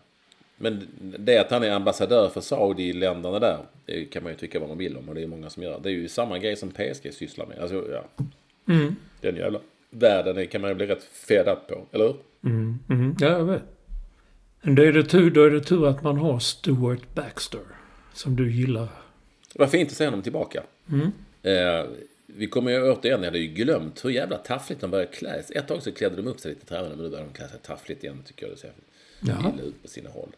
Men 0.56 0.88
det 1.18 1.38
att 1.38 1.50
han 1.50 1.62
är 1.62 1.70
ambassadör 1.70 2.28
för 2.28 2.40
Saudi-länderna 2.40 3.38
där, 3.38 3.58
det 3.86 4.04
kan 4.04 4.22
man 4.22 4.32
ju 4.32 4.38
tycka 4.38 4.60
vad 4.60 4.68
man 4.68 4.78
vill 4.78 4.96
om 4.96 5.08
och 5.08 5.14
det 5.14 5.22
är 5.22 5.26
många 5.26 5.50
som 5.50 5.62
gör. 5.62 5.80
Det 5.82 5.88
är 5.88 5.92
ju 5.92 6.08
samma 6.08 6.38
grej 6.38 6.56
som 6.56 6.70
PSG 6.70 7.14
sysslar 7.14 7.46
med. 7.46 7.58
Alltså, 7.58 7.84
ja. 7.90 8.24
Mm. 8.74 8.96
Den 9.20 9.36
jävla 9.36 9.60
världen 9.90 10.46
kan 10.46 10.60
man 10.60 10.70
ju 10.70 10.74
bli 10.74 10.86
rätt 10.86 11.04
fed 11.04 11.48
up 11.48 11.68
på, 11.68 11.86
eller 11.92 12.04
hur? 12.04 12.16
Mm. 12.44 12.78
Mm. 12.90 13.16
Ja, 13.20 13.28
jag 13.28 13.44
vet. 13.44 13.62
Men 14.62 14.74
då 14.74 14.82
är, 14.82 14.92
det 14.92 15.04
tur, 15.04 15.30
då 15.30 15.44
är 15.44 15.50
det 15.50 15.60
tur 15.60 15.86
att 15.88 16.02
man 16.02 16.18
har 16.18 16.38
Stuart 16.38 17.14
Baxter. 17.14 17.60
Som 18.14 18.36
du 18.36 18.52
gillar. 18.52 18.88
Det 19.52 19.58
var 19.58 19.66
fint 19.66 19.90
att 19.90 19.96
se 19.96 20.04
honom 20.04 20.22
tillbaka. 20.22 20.62
Eh, 21.42 21.84
vi 22.26 22.46
kommer 22.46 22.70
ju 22.70 22.92
återigen, 22.92 23.20
jag 23.20 23.26
hade 23.26 23.38
ju 23.38 23.46
glömt 23.46 24.04
hur 24.04 24.10
jävla 24.10 24.38
taffligt 24.38 24.80
de 24.80 24.90
började 24.90 25.12
klä 25.12 25.42
sig. 25.42 25.56
Ett 25.56 25.68
tag 25.68 25.82
så 25.82 25.92
klädde 25.92 26.16
de 26.16 26.26
upp 26.26 26.40
sig 26.40 26.50
lite 26.50 26.66
tränarna, 26.66 26.88
men 26.88 27.04
nu 27.04 27.10
börjar 27.10 27.24
de 27.24 27.32
klä 27.32 27.48
sig 27.48 27.58
taffligt 27.62 28.04
igen 28.04 28.22
tycker 28.26 28.46
jag. 28.46 28.54
Det 28.56 28.60
ser 28.60 28.72
Jaha. 29.20 29.52
illa 29.54 29.62
ut 29.62 29.82
på 29.82 29.88
sina 29.88 30.10
håll. 30.10 30.30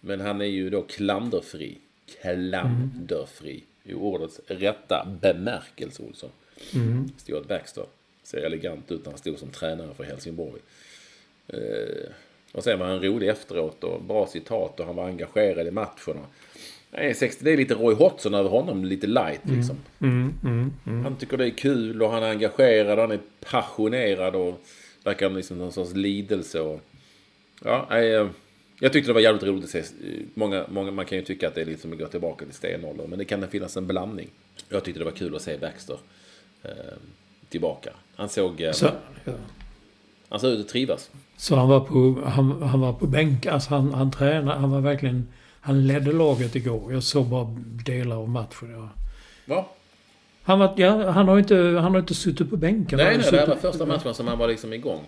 Men 0.00 0.20
han 0.20 0.40
är 0.40 0.44
ju 0.44 0.70
då 0.70 0.82
klanderfri. 0.82 1.78
Klanderfri. 2.20 3.62
I 3.84 3.94
ordets 3.94 4.40
rätta 4.46 5.08
bemärkelse, 5.20 6.02
Olsson. 6.02 6.30
Stuart 7.16 7.48
Baxter. 7.48 7.84
Ser 8.22 8.38
elegant 8.38 8.92
ut 8.92 9.04
när 9.04 9.12
han 9.12 9.18
stod 9.18 9.38
som 9.38 9.50
tränare 9.50 9.94
för 9.94 10.04
Helsingborg. 10.04 10.60
Eh, 11.48 11.58
och 12.52 12.64
sen 12.64 12.78
var 12.78 12.86
han 12.86 13.02
rolig 13.02 13.28
efteråt 13.28 13.84
och 13.84 14.02
bra 14.02 14.26
citat 14.26 14.80
och 14.80 14.86
han 14.86 14.96
var 14.96 15.04
engagerad 15.04 15.66
i. 15.66 15.70
Nej, 16.90 17.14
60, 17.14 17.44
det 17.44 17.52
är 17.52 17.56
lite 17.56 17.74
Roy 17.74 17.94
Hodgson 17.94 18.34
över 18.34 18.50
honom, 18.50 18.84
lite 18.84 19.06
light 19.06 19.40
liksom. 19.44 19.76
Han 21.04 21.16
tycker 21.16 21.36
det 21.36 21.46
är 21.46 21.50
kul 21.50 22.02
och 22.02 22.10
han 22.10 22.22
är 22.22 22.30
engagerad 22.30 22.98
och 22.98 23.02
han 23.02 23.10
är 23.12 23.20
passionerad 23.50 24.34
och 24.36 24.60
verkar 25.04 25.28
ha 25.28 25.36
liksom 25.36 25.58
någon 25.58 25.72
sorts 25.72 25.94
lidelse. 25.94 26.60
Och, 26.60 26.80
ja, 27.64 27.86
nej, 27.90 28.14
eh, 28.14 28.28
jag 28.80 28.92
tyckte 28.92 29.10
det 29.10 29.14
var 29.14 29.20
jävligt 29.20 29.42
roligt 29.42 29.64
att 29.64 29.70
se. 29.70 29.82
Många, 30.34 30.64
många, 30.68 30.90
man 30.90 31.06
kan 31.06 31.18
ju 31.18 31.24
tycka 31.24 31.48
att 31.48 31.54
det 31.54 31.60
är 31.60 31.64
lite 31.64 31.80
som 31.80 31.92
att 31.92 31.98
gå 31.98 32.06
tillbaka 32.06 32.44
till 32.44 32.54
stenåldern, 32.54 33.10
men 33.10 33.18
det 33.18 33.24
kan 33.24 33.48
finnas 33.48 33.76
en 33.76 33.86
blandning. 33.86 34.28
Jag 34.68 34.84
tyckte 34.84 35.00
det 35.00 35.04
var 35.04 35.12
kul 35.12 35.36
att 35.36 35.42
se 35.42 35.56
Baxter 35.58 35.98
eh, 36.62 36.70
tillbaka. 37.48 37.90
Han 38.16 38.28
såg... 38.28 38.60
Eh, 38.60 38.72
Så, 38.72 38.86
ja. 39.24 39.32
Han 40.30 40.40
såg 40.40 40.50
ut 40.52 40.60
att 40.60 40.68
trivas. 40.68 41.10
Så 41.36 41.56
han 41.56 41.68
var 41.68 41.80
på, 41.80 42.22
han, 42.24 42.62
han 42.62 42.80
var 42.80 42.92
på 42.92 43.06
bänk. 43.06 43.46
Alltså 43.46 43.70
han, 43.74 43.94
han 43.94 44.10
tränade. 44.10 44.60
Han 44.60 44.70
var 44.70 44.80
verkligen... 44.80 45.28
Han 45.60 45.86
ledde 45.86 46.12
laget 46.12 46.56
igår. 46.56 46.92
Jag 46.92 47.02
såg 47.02 47.26
bara 47.26 47.56
delar 47.84 48.16
av 48.16 48.28
matchen. 48.28 48.70
Ja. 48.72 48.88
Ja, 49.44 49.70
Han, 50.42 50.58
var, 50.58 50.74
ja, 50.76 51.10
han, 51.10 51.28
har 51.28 51.38
inte, 51.38 51.56
han 51.56 51.92
har 51.92 51.98
inte 51.98 52.14
suttit 52.14 52.50
på 52.50 52.56
bänken. 52.56 52.96
Nej, 52.96 53.18
nej, 53.18 53.30
det 53.30 53.46
var 53.46 53.56
första 53.56 53.86
matchen 53.86 54.14
som 54.14 54.26
han 54.26 54.38
var 54.38 54.48
liksom 54.48 54.72
igång. 54.72 55.04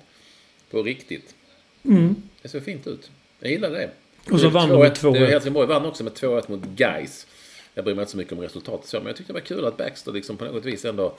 På 0.70 0.82
riktigt. 0.82 1.34
Det 2.42 2.48
såg 2.48 2.62
fint 2.62 2.86
ut. 2.86 3.10
Jag 3.40 3.50
gillade 3.50 3.74
det. 3.74 3.82
Mm. 3.82 4.34
Och 4.34 4.40
så 4.40 4.48
vann 4.48 4.68
de 4.68 4.78
med 4.80 4.92
2-1. 4.92 5.14
2-1. 5.14 5.26
Helsingborg 5.26 5.68
vann 5.68 5.86
också 5.86 6.04
med 6.04 6.12
2-1 6.12 6.50
mot 6.50 6.64
Gais. 6.64 7.26
Jag 7.74 7.84
bryr 7.84 7.94
mig 7.94 8.02
inte 8.02 8.10
så 8.12 8.16
mycket 8.16 8.32
om 8.32 8.40
resultatet 8.40 8.88
så, 8.88 8.96
men 8.96 9.06
jag 9.06 9.16
tyckte 9.16 9.32
det 9.32 9.38
var 9.40 9.46
kul 9.46 9.64
att 9.64 9.76
Baxter 9.76 10.12
liksom 10.12 10.36
på 10.36 10.44
något 10.44 10.64
vis 10.64 10.84
ändå... 10.84 11.14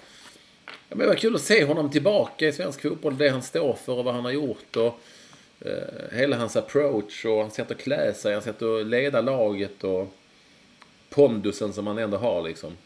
Ja, 0.65 0.71
men 0.89 0.99
det 0.99 1.07
var 1.07 1.15
kul 1.15 1.35
att 1.35 1.41
se 1.41 1.63
honom 1.63 1.91
tillbaka 1.91 2.47
i 2.47 2.53
svensk 2.53 2.81
fotboll, 2.81 3.17
det 3.17 3.29
han 3.29 3.41
står 3.43 3.73
för 3.73 3.93
och 3.93 4.05
vad 4.05 4.15
han 4.15 4.25
har 4.25 4.31
gjort. 4.31 4.75
Och, 4.75 4.99
eh, 5.59 6.17
hela 6.17 6.37
hans 6.37 6.55
approach 6.55 7.25
och 7.25 7.37
hans 7.37 7.53
sätt 7.53 7.71
att 7.71 7.77
klä 7.77 8.13
sig, 8.13 8.33
hans 8.33 8.45
sätt 8.45 8.61
att 8.61 8.85
leda 8.85 9.21
laget 9.21 9.83
och 9.83 10.13
pondusen 11.09 11.73
som 11.73 11.87
han 11.87 11.97
ändå 11.97 12.17
har 12.17 12.43
liksom. 12.43 12.77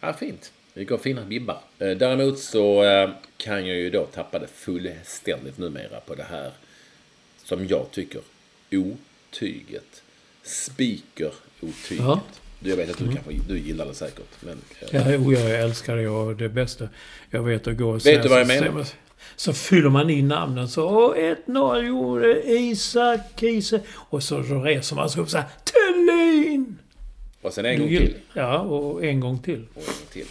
Ja, 0.00 0.12
fint. 0.12 0.52
Det 0.74 0.84
går 0.84 0.98
fina 0.98 1.24
vibbar. 1.24 1.60
Eh, 1.78 1.90
Däremot 1.90 2.38
så 2.38 2.82
eh, 2.84 3.10
kan 3.36 3.66
jag 3.66 3.76
ju 3.76 3.90
då 3.90 4.04
tappa 4.04 4.38
det 4.38 4.46
fullständigt 4.46 5.58
numera 5.58 6.00
på 6.00 6.14
det 6.14 6.22
här 6.30 6.52
som 7.44 7.66
jag 7.66 7.86
tycker 7.90 8.20
otyget. 8.70 10.02
Speaker-otyget. 10.42 12.40
Jag 12.68 12.76
vet 12.76 12.90
att 12.90 12.98
du 12.98 13.04
kanske 13.04 13.32
du 13.48 13.58
gillar 13.58 13.86
det 13.86 13.94
säkert. 13.94 14.26
Men, 14.40 14.58
eh, 14.80 14.88
Ja, 14.92 15.12
jo, 15.12 15.32
jag 15.32 15.60
älskar 15.60 15.96
det 15.96 16.08
och 16.08 16.36
det 16.36 16.48
bästa 16.48 16.88
jag 17.30 17.42
vet 17.42 17.66
att 17.66 17.76
gå 17.76 17.90
och 17.90 18.06
Vet 18.06 18.22
du 18.22 18.28
vad 18.28 18.40
jag 18.40 18.46
menar? 18.46 18.84
Så, 18.84 18.94
så 19.36 19.52
fyller 19.52 19.88
man 19.88 20.10
in 20.10 20.28
namnen 20.28 20.68
så. 20.68 20.84
Åh, 20.84 21.34
1-0 21.46 21.86
gjorde 21.86 22.42
Isak 22.52 23.20
Kiese. 23.36 23.80
Och 23.92 24.22
så, 24.22 24.42
så 24.44 24.62
reser 24.62 24.96
man 24.96 25.10
sig 25.10 25.22
upp 25.22 25.30
så 25.30 25.36
här. 25.38 25.46
Thulin! 25.64 26.78
och 27.46 27.52
sen 27.54 27.64
en 27.64 27.76
Du 27.76 27.78
gång 27.80 27.88
till. 27.88 28.14
Ja, 28.32 28.58
och 28.58 29.04
en 29.04 29.20
gång 29.20 29.38
till. 29.42 29.66
Och 29.74 29.80
en 29.80 29.86
gång 29.86 30.10
till. 30.10 30.26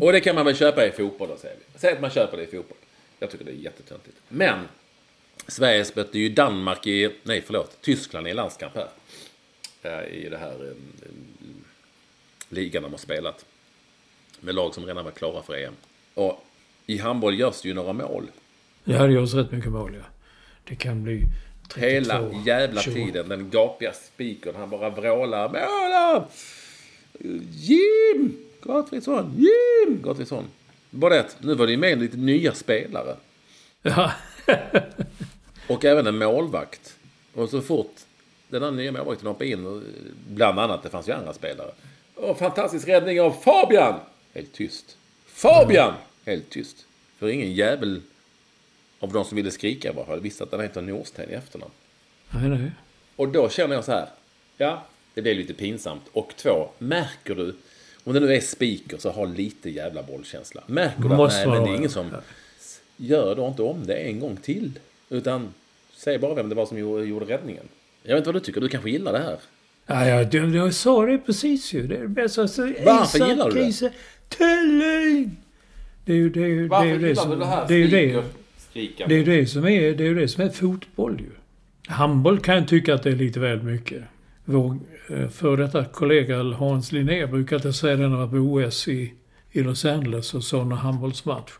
Och 0.00 0.12
det 0.12 0.20
kan 0.20 0.34
man 0.34 0.46
väl 0.46 0.56
köpa 0.56 0.86
i 0.86 0.90
fotboll 0.90 1.28
då, 1.28 1.36
säger 1.36 1.56
vi. 1.56 1.78
Säg 1.78 1.92
att 1.92 2.00
man 2.00 2.10
köper 2.10 2.36
det 2.36 2.42
i 2.42 2.46
fotboll. 2.46 2.76
Jag 3.18 3.30
tycker 3.30 3.44
det 3.44 3.50
är 3.50 3.54
jättetöntigt. 3.54 4.16
Men 4.28 4.58
Sverige 5.48 5.84
spötte 5.84 6.18
ju 6.18 6.28
Danmark 6.28 6.86
i, 6.86 7.10
nej 7.22 7.42
förlåt, 7.46 7.78
Tyskland 7.80 8.28
i 8.28 8.34
landskamp 8.34 8.72
här. 8.74 10.08
I 10.08 10.28
det 10.28 10.36
här 10.36 10.72
ligan 12.52 12.82
de 12.82 12.92
har 12.92 12.98
spelat. 12.98 13.44
Med 14.40 14.54
lag 14.54 14.74
som 14.74 14.86
redan 14.86 15.04
var 15.04 15.12
klara 15.12 15.42
för 15.42 15.54
EM. 15.64 15.74
Och 16.14 16.44
i 16.86 16.98
handboll 16.98 17.38
görs 17.38 17.62
det 17.62 17.68
ju 17.68 17.74
några 17.74 17.92
mål. 17.92 18.26
Ja, 18.84 19.06
det 19.06 19.12
görs 19.12 19.34
rätt 19.34 19.52
mycket 19.52 19.72
mål, 19.72 19.94
ja. 19.94 20.04
Det 20.64 20.74
kan 20.76 21.02
bli 21.02 21.22
32, 21.68 21.86
Hela 21.86 22.30
jävla 22.46 22.80
20. 22.80 22.94
tiden. 22.94 23.28
Den 23.28 23.50
gapiga 23.50 23.92
spikern. 23.92 24.54
Han 24.56 24.70
bara 24.70 24.90
vrålar. 24.90 25.48
Måla! 25.48 26.28
Jim! 27.50 28.36
Gottfridsson! 28.60 29.34
Jim! 29.36 30.02
Gottfridsson. 30.02 30.44
Bara 30.90 31.14
det 31.14 31.36
nu 31.38 31.54
var 31.54 31.66
det 31.66 31.72
ju 31.72 31.78
med 31.78 31.98
lite 32.00 32.16
nya 32.16 32.54
spelare. 32.54 33.16
Ja, 33.82 34.12
Och 35.68 35.84
även 35.84 36.06
en 36.06 36.18
målvakt. 36.18 36.96
Och 37.34 37.48
så 37.50 37.60
fort 37.60 37.94
den 38.48 38.62
här 38.62 38.70
nya 38.70 38.92
målvakten 38.92 39.26
hoppade 39.26 39.50
in, 39.50 39.84
bland 40.28 40.58
annat, 40.58 40.82
det 40.82 40.90
fanns 40.90 41.08
ju 41.08 41.12
andra 41.12 41.32
spelare. 41.32 41.70
Och 42.22 42.38
fantastisk 42.38 42.88
räddning 42.88 43.20
av 43.20 43.30
Fabian! 43.32 44.00
Helt 44.34 44.52
tyst. 44.52 44.96
Fabian! 45.26 45.94
Helt 46.26 46.50
tyst. 46.50 46.86
För 47.18 47.28
ingen 47.28 47.52
jävel 47.52 48.00
av 49.00 49.12
de 49.12 49.24
som 49.24 49.36
ville 49.36 49.50
skrika 49.50 49.92
bara 49.92 50.06
hade 50.06 50.20
visst 50.20 50.40
att 50.40 50.52
han 50.52 50.60
heter 50.60 50.82
Norsten 50.82 51.30
i 51.30 51.32
efternamn. 51.32 51.72
nej. 52.30 52.70
Och 53.16 53.28
då 53.28 53.48
känner 53.48 53.74
jag 53.74 53.84
så 53.84 53.92
här. 53.92 54.08
Ja, 54.56 54.82
det 55.14 55.22
blir 55.22 55.34
lite 55.34 55.54
pinsamt. 55.54 56.02
Och 56.12 56.32
två, 56.36 56.68
märker 56.78 57.34
du, 57.34 57.56
om 58.04 58.12
det 58.12 58.20
nu 58.20 58.34
är 58.34 58.40
speaker 58.40 58.98
så 58.98 59.10
ha 59.10 59.24
lite 59.24 59.70
jävla 59.70 60.02
bollkänsla. 60.02 60.62
Märker 60.66 61.02
du 61.02 61.14
att 61.14 61.32
nej, 61.32 61.46
men 61.46 61.64
det 61.64 61.70
är 61.70 61.76
ingen 61.76 61.90
som 61.90 62.10
gör 62.96 63.34
då 63.34 63.46
inte 63.46 63.62
om 63.62 63.86
det 63.86 63.94
en 63.94 64.20
gång 64.20 64.36
till. 64.36 64.78
Utan 65.08 65.54
säg 65.96 66.18
bara 66.18 66.34
vem 66.34 66.48
det 66.48 66.54
var 66.54 66.66
som 66.66 66.78
gjorde, 66.78 67.04
gjorde 67.04 67.24
räddningen. 67.24 67.68
Jag 68.02 68.14
vet 68.14 68.18
inte 68.18 68.28
vad 68.28 68.34
du 68.34 68.40
tycker, 68.40 68.60
du 68.60 68.68
kanske 68.68 68.90
gillar 68.90 69.12
det 69.12 69.18
här? 69.18 69.38
Ja, 69.86 70.06
ja, 70.08 70.24
du, 70.24 70.50
du 70.50 70.72
sa 70.72 71.06
det 71.06 71.18
precis 71.18 71.72
ju. 71.72 71.86
Det 71.86 71.96
är 71.96 72.02
det 72.02 72.08
bästa. 72.08 72.48
Så, 72.48 72.62
Varför 72.62 73.18
Isak 73.18 73.28
gillar 73.28 73.50
du 73.50 73.60
det? 73.70 73.92
Thulin! 74.28 75.36
Det 76.04 76.12
är 76.12 76.16
ju 76.16 76.30
det, 76.30 76.42
är 76.42 76.46
ju- 76.48 76.68
det, 76.68 76.76
är 76.76 76.84
ju 76.84 76.98
det 76.98 77.16
som... 77.16 77.30
Det 77.68 77.74
är 77.74 77.78
ju 77.78 77.88
det. 77.88 78.22
Det 79.08 79.14
är 79.14 79.24
det 79.24 79.46
som 79.46 79.64
är, 79.64 79.92
det 79.94 80.06
är, 80.06 80.14
det 80.14 80.28
som 80.28 80.44
är 80.44 80.48
fotboll 80.48 81.20
ju. 81.20 81.30
Handboll 81.92 82.38
kan 82.40 82.54
jag 82.54 82.68
tycka 82.68 82.94
att 82.94 83.02
det 83.02 83.10
är 83.10 83.16
lite 83.16 83.40
väl 83.40 83.62
mycket. 83.62 84.02
Vår 84.44 84.78
eh, 85.10 85.28
före 85.28 85.62
detta 85.62 85.84
kollega 85.84 86.42
Hans 86.42 86.92
Linné 86.92 87.26
brukade 87.26 87.72
säga 87.72 87.96
det 87.96 88.02
när 88.02 88.08
han 88.08 88.18
var 88.18 88.28
på 88.28 88.36
OS 88.36 88.88
i, 88.88 89.12
i 89.50 89.60
Los 89.62 89.84
Angeles 89.84 90.34
och 90.34 90.44
såg 90.44 90.60
en 90.60 90.72
handbollsmatch. 90.72 91.50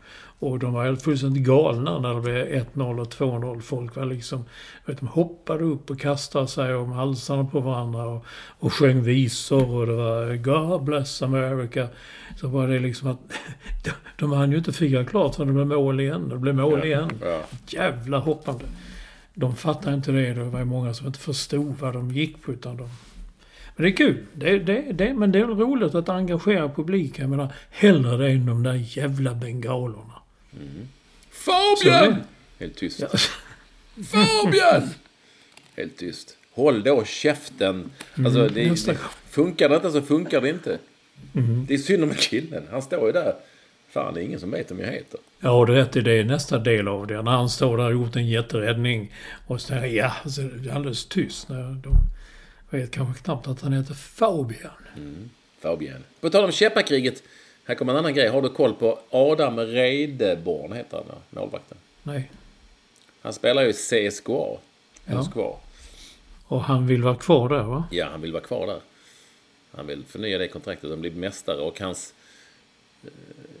Och 0.43 0.59
de 0.59 0.73
var 0.73 0.85
helt 0.85 1.01
fullständigt 1.01 1.43
galna 1.43 1.99
när 1.99 2.13
det 2.13 2.21
blev 2.21 2.65
1-0 2.73 2.99
och 2.99 3.07
2-0. 3.07 3.59
Folk 3.61 3.95
var 3.95 4.05
liksom, 4.05 4.45
vet, 4.85 4.99
de 4.99 5.07
hoppade 5.07 5.63
upp 5.63 5.89
och 5.89 5.99
kastade 5.99 6.47
sig 6.47 6.75
om 6.75 6.91
halsarna 6.91 7.45
på 7.45 7.59
varandra 7.59 8.05
och, 8.05 8.25
och 8.59 8.73
sjöng 8.73 9.03
visor 9.03 9.75
och 9.75 9.87
det 9.87 9.93
var 9.93 10.35
God 10.35 10.83
bless 10.83 11.21
America. 11.21 11.87
Så 12.35 12.47
var 12.47 12.67
det 12.67 12.79
liksom 12.79 13.09
att 13.09 13.19
de, 13.83 13.91
de 14.19 14.31
hann 14.31 14.51
ju 14.51 14.57
inte 14.57 14.73
fira 14.73 15.05
klart 15.05 15.35
för 15.35 15.45
det 15.45 15.51
blev 15.51 15.67
mål 15.67 15.99
igen. 15.99 16.29
Det 16.29 16.37
blev 16.37 16.55
mål 16.55 16.85
igen. 16.85 17.09
Ja. 17.21 17.41
Jävla 17.67 18.17
hoppande. 18.17 18.65
De 19.33 19.55
fattar 19.55 19.93
inte 19.93 20.11
det. 20.11 20.33
Det 20.33 20.43
var 20.43 20.63
många 20.63 20.93
som 20.93 21.07
inte 21.07 21.19
förstod 21.19 21.75
vad 21.79 21.93
de 21.93 22.11
gick 22.11 22.43
på. 22.43 22.51
Utan 22.51 22.77
de... 22.77 22.89
Men 23.75 23.83
det 23.83 23.89
är 23.89 23.95
kul. 23.95 24.17
Det, 24.33 24.59
det, 24.59 24.91
det, 24.91 25.13
men 25.13 25.31
det 25.31 25.39
är 25.39 25.45
väl 25.45 25.57
roligt 25.57 25.95
att 25.95 26.09
engagera 26.09 26.69
publiken. 26.69 27.21
Jag 27.23 27.29
menar, 27.29 27.53
hellre 27.69 28.17
det 28.17 28.31
än 28.31 28.45
de 28.45 28.63
där 28.63 28.97
jävla 28.97 29.33
bengalerna. 29.33 30.12
Fabian! 31.31 32.23
Helt 32.59 32.75
tyst. 32.75 32.99
Ja. 32.99 33.07
Fabian! 34.03 34.89
Helt 35.75 35.97
tyst. 35.97 36.37
Håll 36.51 36.83
då 36.83 37.05
käften. 37.05 37.91
Alltså, 38.25 38.47
det, 38.47 38.69
nästa 38.69 38.91
det, 38.91 38.97
funkar 39.29 39.69
det 39.69 39.75
inte 39.75 39.91
så 39.91 40.01
funkar 40.01 40.41
det 40.41 40.49
inte. 40.49 40.77
Det 41.67 41.73
är 41.73 41.77
synd 41.77 42.03
om 42.03 42.13
killen. 42.15 42.63
Han 42.71 42.81
står 42.81 43.07
ju 43.07 43.11
där. 43.11 43.35
Fan, 43.89 44.13
det 44.13 44.21
är 44.21 44.23
ingen 44.23 44.39
som 44.39 44.51
vet 44.51 44.71
om 44.71 44.79
jag 44.79 44.87
heter. 44.87 45.19
Ja, 45.39 45.61
är 45.61 45.65
rätt 45.65 45.95
i 45.95 46.01
det. 46.01 46.23
Nästa 46.23 46.57
del 46.57 46.87
av 46.87 47.07
det. 47.07 47.21
När 47.21 47.31
han 47.31 47.49
står 47.49 47.77
där 47.77 47.85
och 47.85 47.91
gjort 47.91 48.15
en 48.15 48.27
jätteräddning. 48.27 49.13
Och 49.47 49.61
så 49.61 49.73
ja, 49.73 49.79
är 49.85 50.63
det 50.63 50.71
alldeles 50.71 51.05
tyst. 51.05 51.49
När 51.49 51.81
de 51.83 51.95
vet 52.69 52.91
kanske 52.91 53.23
knappt 53.23 53.47
att 53.47 53.61
han 53.61 53.73
heter 53.73 53.93
Fabian. 53.93 54.71
Fabian. 55.61 56.03
På 56.21 56.29
tal 56.29 56.45
om 56.45 56.51
käppakriget. 56.51 57.23
Här 57.65 57.75
kommer 57.75 57.93
en 57.93 57.99
annan 57.99 58.13
grej. 58.13 58.27
Har 58.27 58.41
du 58.41 58.49
koll 58.49 58.73
på 58.73 58.99
Adam 59.09 59.59
Reideborn, 59.59 60.73
heter 60.73 60.97
han, 60.97 61.05
ja, 61.09 61.39
målvakten? 61.41 61.77
Nej. 62.03 62.31
Han 63.21 63.33
spelar 63.33 63.63
ju 63.63 63.69
i 63.69 63.73
CSKA. 63.73 64.57
Ja. 65.05 65.15
Moskva. 65.15 65.55
Och 66.47 66.61
han 66.61 66.87
vill 66.87 67.03
vara 67.03 67.15
kvar 67.15 67.49
där 67.49 67.63
va? 67.63 67.87
Ja, 67.91 68.09
han 68.11 68.21
vill 68.21 68.31
vara 68.33 68.43
kvar 68.43 68.67
där. 68.67 68.79
Han 69.71 69.87
vill 69.87 70.03
förnya 70.03 70.37
det 70.37 70.47
kontraktet 70.47 70.91
och 70.91 70.97
bli 70.97 71.11
mästare. 71.11 71.61
Och 71.61 71.79
hans 71.79 72.13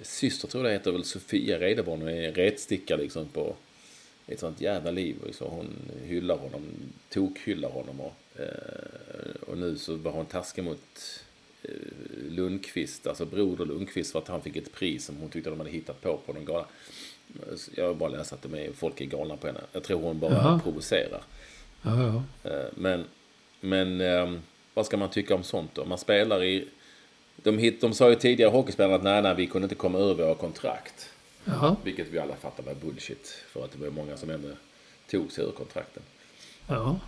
syster 0.01 0.47
tror 0.47 0.63
jag 0.63 0.71
det 0.71 0.77
heter 0.77 0.91
väl 0.91 1.03
Sofia 1.03 1.59
Redeborn 1.59 2.01
och 2.01 2.11
är 2.11 2.31
retstickare 2.31 3.01
liksom 3.01 3.27
på 3.27 3.55
ett 4.27 4.39
sånt 4.39 4.61
jävla 4.61 4.91
liv. 4.91 5.15
Så 5.31 5.47
hon 5.47 5.67
hyllar 6.05 6.37
honom, 6.37 6.61
tokhyllar 7.09 7.69
honom 7.69 7.99
och, 7.99 8.13
eh, 8.39 9.41
och 9.47 9.57
nu 9.57 9.77
så 9.77 9.95
var 9.95 10.11
hon 10.11 10.25
taskig 10.25 10.63
mot 10.63 10.79
eh, 10.79 11.32
Lundqvist, 12.33 13.07
alltså 13.07 13.25
broder 13.25 13.65
Lundqvist 13.65 14.11
för 14.11 14.19
att 14.19 14.27
han 14.27 14.41
fick 14.41 14.55
ett 14.55 14.73
pris 14.73 15.05
som 15.05 15.17
hon 15.17 15.29
tyckte 15.29 15.49
de 15.49 15.59
hade 15.59 15.71
hittat 15.71 16.01
på 16.01 16.17
på 16.25 16.33
någon 16.33 16.45
gala. 16.45 16.65
Jag 17.75 17.87
har 17.87 17.93
bara 17.93 18.09
läst 18.09 18.33
att 18.33 18.41
de 18.41 18.53
är, 18.53 18.71
folk 18.73 19.01
är 19.01 19.05
galna 19.05 19.37
på 19.37 19.47
henne. 19.47 19.61
Jag 19.71 19.83
tror 19.83 20.01
hon 20.01 20.19
bara 20.19 20.33
Jaha. 20.33 20.59
provocerar. 20.63 21.21
Ja, 21.81 22.23
ja. 22.43 22.49
Eh, 22.51 22.65
Men, 22.75 23.05
men 23.61 24.01
eh, 24.01 24.33
vad 24.73 24.85
ska 24.85 24.97
man 24.97 25.09
tycka 25.09 25.35
om 25.35 25.43
sånt 25.43 25.71
då? 25.75 25.85
Man 25.85 25.97
spelar 25.97 26.43
i... 26.43 26.67
De, 27.35 27.57
hit, 27.57 27.81
de 27.81 27.93
sa 27.93 28.09
ju 28.09 28.15
tidigare 28.15 28.49
hockeyspelarna 28.51 28.95
att 28.95 29.03
nej, 29.03 29.21
nej, 29.21 29.35
vi 29.35 29.47
kunde 29.47 29.65
inte 29.65 29.75
komma 29.75 29.99
ur 29.99 30.13
våra 30.13 30.35
kontrakt. 30.35 31.09
Jaha. 31.45 31.75
Vilket 31.83 32.07
vi 32.07 32.19
alla 32.19 32.35
fattar 32.35 32.63
var 32.63 32.73
bullshit. 32.75 33.27
För 33.47 33.65
att 33.65 33.71
det 33.71 33.77
var 33.77 33.89
många 33.89 34.17
som 34.17 34.29
ändå 34.29 34.47
tog 35.09 35.31
sig 35.31 35.43
ur 35.43 35.51
kontrakten. 35.51 36.03
Ja. 36.67 36.99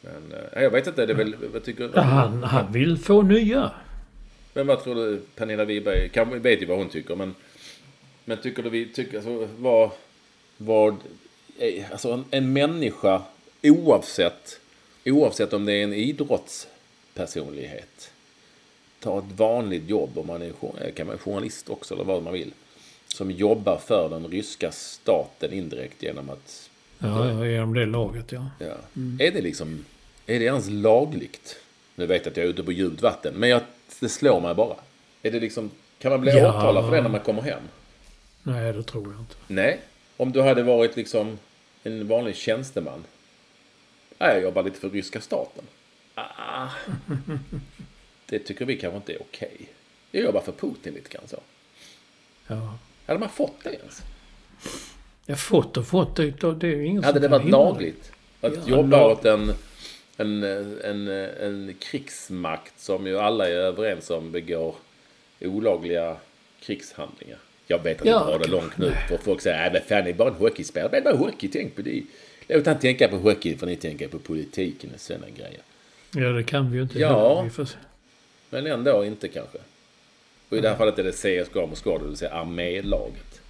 Men 0.00 0.32
eh, 0.32 0.62
jag 0.62 0.70
vet 0.70 0.86
inte, 0.86 1.06
det 1.06 1.12
är 1.12 1.16
väl... 1.16 1.34
Vad 1.52 1.64
tycker 1.64 1.90
Ja, 1.94 2.00
Han, 2.00 2.42
han 2.42 2.72
vill 2.72 2.98
få 2.98 3.22
nya. 3.22 3.70
Men 4.54 4.66
vad 4.66 4.84
tror 4.84 4.94
du 4.94 5.22
Pernilla 5.36 5.64
Wiberg, 5.64 6.08
kan, 6.08 6.42
vet 6.42 6.62
ju 6.62 6.66
vad 6.66 6.78
hon 6.78 6.88
tycker 6.88 7.16
men... 7.16 7.34
Men 8.24 8.38
tycker 8.38 8.62
du 8.62 8.70
vi, 8.70 8.86
tycker, 8.88 9.16
alltså 9.16 9.48
vad... 9.58 9.90
Vad... 10.56 10.96
eh, 11.58 11.84
Alltså 11.92 12.12
en, 12.12 12.24
en 12.30 12.52
människa 12.52 13.22
oavsett... 13.62 14.60
Oavsett 15.04 15.52
om 15.52 15.64
det 15.64 15.72
är 15.72 15.84
en 15.84 15.94
idrottspersonlighet. 15.94 18.12
Ta 19.00 19.18
ett 19.18 19.32
vanligt 19.36 19.88
jobb 19.88 20.18
om 20.18 20.26
man 20.26 20.42
är, 20.42 20.50
jour- 20.52 20.90
kan 20.96 21.06
vara 21.06 21.18
journalist 21.18 21.68
också 21.68 21.94
eller 21.94 22.04
vad 22.04 22.22
man 22.22 22.32
vill. 22.32 22.52
Som 23.06 23.30
jobbar 23.30 23.80
för 23.86 24.08
den 24.10 24.28
ryska 24.28 24.72
staten 24.72 25.52
indirekt 25.52 26.02
genom 26.02 26.30
att... 26.30 26.69
Ja, 27.02 27.46
genom 27.46 27.74
det 27.74 27.86
laget 27.86 28.32
ja. 28.32 28.50
Ja. 28.58 28.76
Är 29.18 29.30
det 29.32 29.40
liksom... 29.40 29.84
Är 30.26 30.38
det 30.38 30.44
ens 30.44 30.68
lagligt? 30.70 31.56
Nu 31.94 32.06
vet 32.06 32.24
jag 32.24 32.30
att 32.30 32.36
jag 32.36 32.46
är 32.46 32.50
ute 32.50 32.62
på 32.62 32.72
djupt 32.72 33.02
vatten, 33.02 33.34
men 33.34 33.48
jag, 33.48 33.62
det 34.00 34.08
slår 34.08 34.40
mig 34.40 34.54
bara. 34.54 34.76
Är 35.22 35.30
det 35.30 35.40
liksom... 35.40 35.70
Kan 35.98 36.10
man 36.10 36.20
bli 36.20 36.32
Ja. 36.38 36.48
åtalad 36.48 36.84
för 36.84 36.96
det 36.96 37.02
när 37.02 37.08
man 37.10 37.20
kommer 37.20 37.42
hem? 37.42 37.62
Nej, 38.42 38.72
det 38.72 38.82
tror 38.82 39.12
jag 39.12 39.20
inte. 39.22 39.34
Nej. 39.46 39.80
Om 40.16 40.32
du 40.32 40.42
hade 40.42 40.62
varit 40.62 40.96
liksom 40.96 41.38
en 41.82 42.08
vanlig 42.08 42.36
tjänsteman. 42.36 43.04
Nej, 44.18 44.34
jag 44.34 44.42
jobbar 44.42 44.62
lite 44.62 44.80
för 44.80 44.90
ryska 44.90 45.20
staten. 45.20 45.64
Ah. 46.14 46.68
Det 48.26 48.38
tycker 48.38 48.64
vi 48.64 48.76
kanske 48.76 48.96
inte 48.96 49.12
är 49.12 49.22
okej. 49.22 49.68
Jag 50.10 50.24
jobbar 50.24 50.40
för 50.40 50.52
Putin 50.52 50.94
lite 50.94 51.08
grann 51.08 51.28
så. 51.28 51.40
Ja. 52.46 52.78
Hade 53.06 53.20
man 53.20 53.28
fått 53.28 53.64
det 53.64 53.70
ens? 53.74 54.02
Jag 55.30 55.38
fått 55.40 55.76
och 55.76 55.86
fått 55.86 56.16
det. 56.16 56.30
Det 56.40 56.66
är 56.66 56.76
ju 56.76 56.86
ingen 56.86 57.04
Hade 57.04 57.20
det 57.20 57.28
varit 57.28 57.50
lagligt? 57.50 58.12
Att 58.40 58.52
Ja, 58.54 58.60
jobba 58.76 58.96
lag- 58.96 59.10
åt 59.12 59.24
en, 59.24 59.52
en, 60.16 60.42
en, 60.84 61.08
en 61.40 61.74
krigsmakt 61.80 62.80
som 62.80 63.06
ju 63.06 63.18
alla 63.18 63.48
är 63.48 63.52
överens 63.54 64.10
om 64.10 64.32
begår 64.32 64.74
olagliga 65.40 66.16
krigshandlingar. 66.62 67.38
Jag 67.66 67.82
vet 67.82 68.00
att 68.00 68.06
Ja, 68.06 68.12
jag 68.12 68.26
drar 68.26 68.38
det 68.44 68.50
långt 68.50 68.78
nu. 68.78 68.90
För 69.08 69.18
folk 69.18 69.40
säger 69.40 69.76
att 69.76 69.84
fan 69.84 70.04
det 70.04 70.10
är 70.10 70.14
bara 70.14 70.28
en 70.28 70.34
hockeyspelare. 70.34 70.90
Men 70.92 71.04
bara 71.04 71.16
hockey, 71.16 71.48
tänk 71.48 71.76
på 71.76 71.82
det. 71.82 72.02
Låt 72.48 72.66
han 72.66 72.78
tänka 72.78 73.08
på 73.08 73.16
hockey 73.16 73.56
för 73.56 73.66
ni 73.66 73.76
tänker 73.76 74.08
på 74.08 74.18
politiken 74.18 74.90
och 74.94 75.00
sådana 75.00 75.26
grejer. 75.36 75.60
Ja, 76.14 76.28
det 76.28 76.42
kan 76.42 76.70
vi 76.70 76.76
ju 76.76 76.82
inte 76.82 76.98
Ja. 76.98 77.42
heller. 77.42 77.68
Men 78.50 78.66
ändå 78.66 79.04
inte 79.04 79.28
kanske. 79.28 79.58
Och 80.48 80.56
i 80.56 80.60
det 80.60 80.68
här 80.68 80.76
fallet 80.76 80.98
är 80.98 81.04
det 81.04 81.12
CSKA 81.44 81.66
Moskva, 81.66 81.98
det 81.98 82.04
vill 82.04 82.16
säga 82.16 82.30
armélaget. 82.30 83.40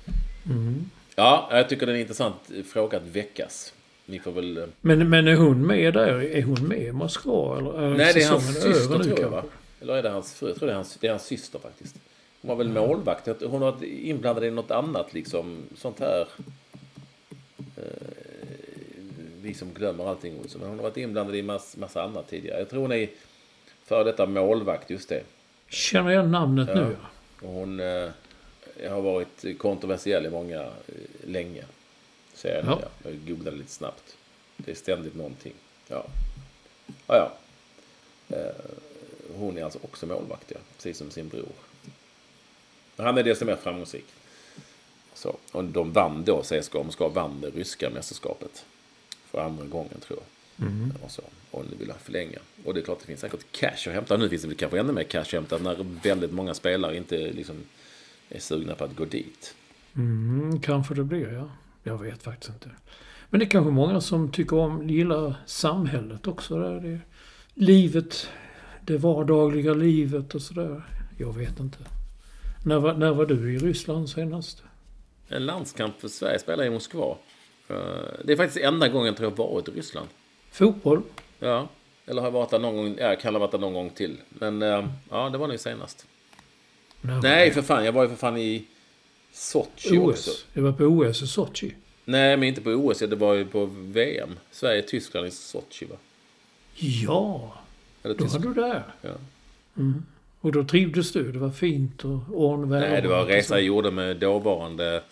Mm. 0.47 0.91
Ja, 1.21 1.49
jag 1.51 1.69
tycker 1.69 1.87
det 1.87 1.93
är 1.93 1.95
en 1.95 2.01
intressant 2.01 2.51
fråga 2.73 2.97
att 2.99 3.07
väckas. 3.07 3.75
Ni 4.07 4.19
får 4.19 4.33
väl... 4.33 4.57
eh, 4.57 4.65
Men, 4.81 5.11
men 5.11 5.29
är 5.29 5.37
hon 5.37 5.67
med 5.67 5.95
där? 5.95 6.23
Är 6.23 6.43
hon 6.43 6.69
med 6.69 6.83
i 6.83 6.93
Moskva? 6.93 7.59
Eller 7.59 7.83
är 7.83 7.91
Nej, 7.97 8.13
det 8.15 8.23
är 8.23 8.29
hans 8.31 8.63
syster 8.63 8.99
nu 8.99 9.05
tror 9.05 9.21
jag 9.21 9.31
va? 9.31 9.45
Eller 9.81 9.95
är 9.95 10.03
det 10.03 10.09
hans 10.11 10.35
fru? 10.35 10.49
Jag 10.49 10.57
tror 10.57 10.67
det 10.67 10.73
är 10.73 10.77
hans, 10.77 10.97
det 11.01 11.07
är 11.07 11.11
hans 11.11 11.25
syster 11.27 11.59
faktiskt. 11.59 11.97
Hon 12.43 12.49
var 12.49 12.57
väl 12.57 12.69
målvakt. 12.69 13.27
Jag 13.27 13.39
tror 13.39 13.49
Hon 13.49 13.63
har 13.63 13.73
varit 13.73 13.83
inblandad 13.83 14.45
i 14.45 14.51
något 14.51 14.71
annat 14.71 15.15
liksom. 15.15 15.63
Sånt 15.77 16.01
här. 16.01 16.27
Eh, 17.77 17.85
vi 19.43 19.55
som 19.55 19.69
glömmer 19.75 20.09
allting. 20.09 20.39
Olsson. 20.41 20.61
Men 20.61 20.71
hon 20.71 20.79
har 20.79 20.83
varit 20.85 20.97
inblandad 20.97 21.37
i 21.37 21.43
mass, 21.43 21.77
massa 21.77 22.03
annat 22.03 22.29
tidigare. 22.31 22.59
Jag 22.59 22.71
tror 22.71 22.81
hon 22.83 22.93
är 22.93 23.09
före 23.85 24.05
detta 24.05 24.27
målvakt, 24.27 24.91
just 24.91 25.09
det. 25.09 25.23
Känner 25.69 26.11
jag 26.11 26.29
namnet 26.29 26.75
nu 26.75 26.97
ja. 27.01 27.47
Och 27.49 27.55
hon 27.55 27.81
eh, 27.81 28.09
har 28.89 29.01
varit 29.01 29.59
kontroversiell 29.59 30.27
i 30.27 30.31
många, 30.31 30.61
eh, 30.63 31.29
länge. 31.29 31.65
Säger 32.35 32.57
jag, 32.57 32.65
Ja. 32.65 32.79
ja. 32.83 33.11
jag 33.11 33.27
googlade 33.27 33.57
lite 33.57 33.71
snabbt. 33.71 34.17
Det 34.57 34.71
är 34.71 34.75
ständigt 34.75 35.15
någonting. 35.15 35.53
Ja, 35.89 36.07
ja. 37.07 37.33
ja. 38.29 38.37
Eh, 38.37 38.55
hon 39.37 39.59
är 39.59 39.65
alltså 39.65 39.79
också 39.83 40.07
målvakt, 40.07 40.51
ja. 40.51 40.59
Precis 40.77 40.99
som 40.99 41.11
sin 41.11 41.29
bror. 41.29 41.53
Han 42.97 43.19
är 43.19 43.23
desto 43.23 43.45
mer 43.45 43.57
framgångsrik. 43.57 44.05
Så, 45.15 45.37
och 45.53 45.65
de 45.65 45.93
vann 45.93 46.25
då, 46.25 46.43
CSKA 46.43 46.83
Moskva 46.83 47.09
vann 47.09 47.41
det 47.41 47.51
ryska 47.51 47.91
mästerskapet. 47.91 48.65
För 49.31 49.41
andra 49.41 49.65
gången 49.65 50.01
tror 50.01 50.19
jag. 50.19 50.27
Och, 51.05 51.11
så, 51.11 51.23
och 51.51 51.65
nu 51.71 51.77
vill 51.77 51.91
han 51.91 52.01
förlänga. 52.01 52.39
Och 52.65 52.75
det 52.75 52.81
är 52.81 52.85
klart 52.85 53.01
det 53.01 53.07
finns 53.07 53.21
säkert 53.21 53.53
cash 53.53 53.89
att 53.89 53.95
hämta. 53.95 54.17
Nu 54.17 54.29
finns 54.29 54.43
det 54.43 54.55
kanske 54.55 54.79
ännu 54.81 54.93
mer 54.93 55.03
cash 55.03 55.21
att 55.21 55.33
hämta 55.33 55.59
när 55.59 55.77
väldigt 56.03 56.33
många 56.33 56.55
spelare 56.55 56.97
inte 56.97 57.17
liksom 57.17 57.65
är 58.31 58.39
sugna 58.41 58.75
på 58.75 58.85
att 58.85 58.97
gå 58.97 59.05
dit. 59.05 59.55
Mm, 59.97 60.61
kanske 60.61 60.95
det 60.95 61.05
blir 61.05 61.33
ja. 61.33 61.49
Jag 61.83 61.99
vet 61.99 62.23
faktiskt 62.23 62.53
inte. 62.53 62.71
Men 63.31 63.41
det 63.41 63.47
är 63.47 63.51
kanske 63.51 63.71
många 63.71 64.01
som 64.01 64.33
tycker 64.33 64.57
om, 64.59 64.89
gillar 64.89 65.35
samhället 65.47 66.27
också. 66.27 66.59
Där. 66.59 66.81
Det, 66.81 66.99
livet, 67.55 68.29
det 68.87 68.97
vardagliga 68.99 69.75
livet 69.75 70.35
och 70.35 70.43
sådär. 70.43 70.83
Jag 71.19 71.33
vet 71.37 71.61
inte. 71.61 71.79
När 72.65 72.79
var, 72.79 72.95
när 72.95 73.11
var 73.13 73.27
du 73.27 73.55
i 73.55 73.59
Ryssland 73.59 74.11
senast? 74.11 74.63
En 75.29 75.47
landskamp 75.47 76.01
för 76.01 76.09
Sverige 76.09 76.39
spelar 76.39 76.65
i 76.65 76.71
Moskva. 76.71 77.17
Eh, 77.69 77.77
Det 78.25 78.33
är 78.33 78.37
faktiskt 78.37 78.65
enda 78.65 78.89
gången 78.89 79.15
tror 79.15 79.31
jag 79.31 79.37
varit 79.37 79.69
i 79.69 79.71
Ryssland. 79.71 80.09
Fotboll? 80.51 81.03
Ja, 81.39 81.69
eller 82.07 82.21
har 82.21 82.27
jag 82.29 82.33
varit 82.33 82.51
där 82.51 82.59
någon 82.59 82.77
gång? 82.77 82.97
Ja, 82.99 83.07
jag 83.07 83.21
kan 83.21 83.35
ha 83.35 83.39
varit 83.41 83.53
där 83.53 83.59
någon 83.59 83.75
gång 83.75 83.91
till. 83.91 84.17
Men 84.29 84.63
eh, 84.63 84.87
ja, 85.11 85.31
det 85.31 85.39
var 85.39 85.49
nog 85.49 85.61
senast. 85.61 86.07
Nej, 87.01 87.49
det? 87.49 87.55
för 87.55 87.63
fan. 87.63 87.85
Jag 87.85 87.93
var 87.93 88.03
ju 88.03 88.09
för 88.09 88.17
fan 88.17 88.37
i 88.37 88.65
Sochi 89.33 89.99
också. 89.99 90.31
OS. 90.31 90.47
Det 90.53 90.61
var 90.61 90.73
på 90.73 90.85
OS 90.85 91.23
i 91.23 91.27
Sochi. 91.27 91.75
Nej, 92.05 92.37
men 92.37 92.49
inte 92.49 92.61
på 92.61 92.71
OS. 92.71 92.99
Det 92.99 93.17
var 93.17 93.35
ju 93.35 93.45
på 93.45 93.67
VM. 93.67 94.39
Sverige-Tyskland 94.51 95.27
i 95.27 95.31
Sochi, 95.31 95.85
va? 95.87 95.97
Ja, 96.75 97.55
Eller 98.03 98.15
då 98.15 98.25
var 98.25 98.39
du 98.39 98.55
där. 98.55 98.83
Ja. 99.03 99.11
Och 100.41 100.53
då 100.53 100.65
trivdes 100.65 101.13
du? 101.13 101.33
Det 101.33 101.39
var 101.39 101.51
fint 101.51 102.05
och 102.05 102.21
ordnväder? 102.33 102.91
Nej, 102.91 103.03
det 103.03 103.09
var 103.09 103.21
en 103.21 103.27
resa 103.27 103.55
jag 103.55 103.65
gjorde 103.65 103.91
med 103.91 104.17
dåvarande... 104.17 105.03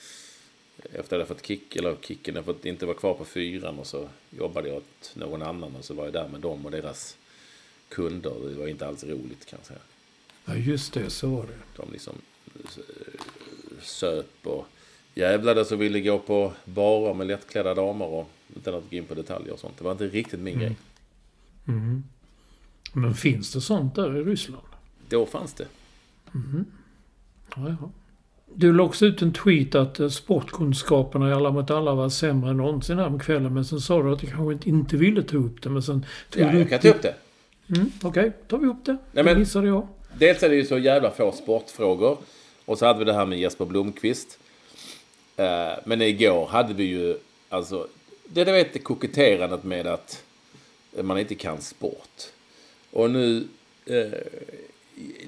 Efter 0.93 1.17
att 1.17 1.21
jag 1.21 1.29
fått 1.29 1.47
kick, 1.47 1.77
eller 1.77 1.97
kicken, 2.01 2.35
jag 2.35 2.45
fått 2.45 2.65
inte 2.65 2.87
vara 2.87 2.97
kvar 2.97 3.15
på 3.15 3.25
fyran 3.25 3.79
och 3.79 3.87
så 3.87 4.09
jobbade 4.31 4.69
jag 4.69 4.77
åt 4.77 5.13
någon 5.15 5.43
annan 5.43 5.77
och 5.77 5.85
så 5.85 5.95
var 5.95 6.05
jag 6.05 6.13
där 6.13 6.29
med 6.29 6.41
dem 6.41 6.67
och 6.67 6.71
deras 6.71 7.17
kunder. 7.89 8.33
Det 8.49 8.55
var 8.55 8.69
inte 8.69 8.87
alls 8.87 9.05
roligt 9.05 9.47
kan 9.47 9.59
jag 9.59 9.67
säga. 9.67 9.79
Ja, 10.49 10.55
just 10.55 10.93
det. 10.93 11.11
Så 11.11 11.29
var 11.29 11.43
det. 11.43 11.59
De 11.83 11.93
liksom 11.93 12.15
eh, 12.55 12.83
söp 13.83 14.31
och 14.43 14.67
jävlades 15.15 15.73
och 15.73 15.83
ville 15.83 16.01
gå 16.01 16.19
på 16.19 16.53
barer 16.65 17.15
med 17.15 17.27
lättklädda 17.27 17.75
damer 17.75 18.07
och 18.07 18.31
utan 18.57 18.75
att 18.75 18.91
gå 18.91 18.97
in 18.97 19.05
på 19.05 19.15
detaljer 19.15 19.53
och 19.53 19.59
sånt. 19.59 19.79
Det 19.79 19.85
var 19.85 19.93
inte 19.93 20.07
riktigt 20.09 20.41
min 20.41 20.59
grej. 20.59 20.77
Men 22.93 23.15
finns 23.15 23.53
det 23.53 23.61
sånt 23.61 23.95
där 23.95 24.17
i 24.17 24.25
Ryssland? 24.25 24.63
Då 25.09 25.27
fanns 25.27 25.53
det. 25.55 25.67
Ja, 27.57 27.69
ja. 27.69 27.91
Du 28.55 28.73
la 28.73 28.83
också 28.85 29.07
ut 29.07 29.23
en 29.23 29.33
tweet 29.33 29.75
att 29.75 30.01
eh, 30.01 30.09
sportkunskaperna 30.09 31.29
i 31.29 31.33
Alla 31.33 31.51
mot 31.51 31.71
alla 31.71 31.95
var 31.95 32.09
sämre 32.09 32.51
än 32.51 32.57
någonsin 32.57 33.19
kvällen. 33.21 33.55
Men 33.55 33.65
sen 33.65 33.81
sa 33.81 34.03
du 34.03 34.13
att 34.13 34.19
du 34.21 34.27
kanske 34.27 34.69
inte- 34.69 34.97
ville 34.97 35.23
ta 35.23 35.37
upp 35.37 35.63
det. 35.63 35.71
Men 35.71 35.83
sen 35.83 36.07
tog 36.31 36.43
Ja, 36.43 36.53
du 36.53 36.59
jag 36.59 36.69
kan 36.69 36.79
ta 36.81 36.89
upp 36.89 37.03
det. 37.03 37.15
Mm, 37.77 37.91
Okej, 38.03 38.33
tar 38.49 38.59
vi 38.59 38.67
upp 38.67 38.85
det. 38.85 38.93
Nej, 38.93 39.01
det 39.13 39.25
men- 39.25 39.39
missade 39.39 39.67
jag. 39.67 39.89
Dels 40.19 40.43
är 40.43 40.49
det 40.49 40.55
ju 40.57 40.65
så 40.65 40.79
jävla 40.79 41.11
få 41.11 41.33
sportfrågor. 41.33 42.19
Och 42.65 42.79
så 42.79 42.87
hade 42.87 42.99
vi 42.99 43.05
det 43.05 43.13
här 43.13 43.27
med 43.27 43.39
Jesper 43.39 43.65
Blomqvist. 43.65 44.39
Eh, 45.37 45.73
Men 45.85 46.03
igår 46.03 46.47
hade 46.47 46.75
vi 46.75 46.85
ju, 46.85 47.19
alltså, 47.49 47.89
det 48.25 48.45
du 48.45 48.53
vet 48.53 48.85
koketterandet 48.85 49.65
med 49.65 49.87
att 49.87 50.25
man 51.03 51.19
inte 51.19 51.35
kan 51.35 51.61
sport. 51.61 52.23
Och 52.91 53.11
nu, 53.11 53.49
eh, 53.87 54.13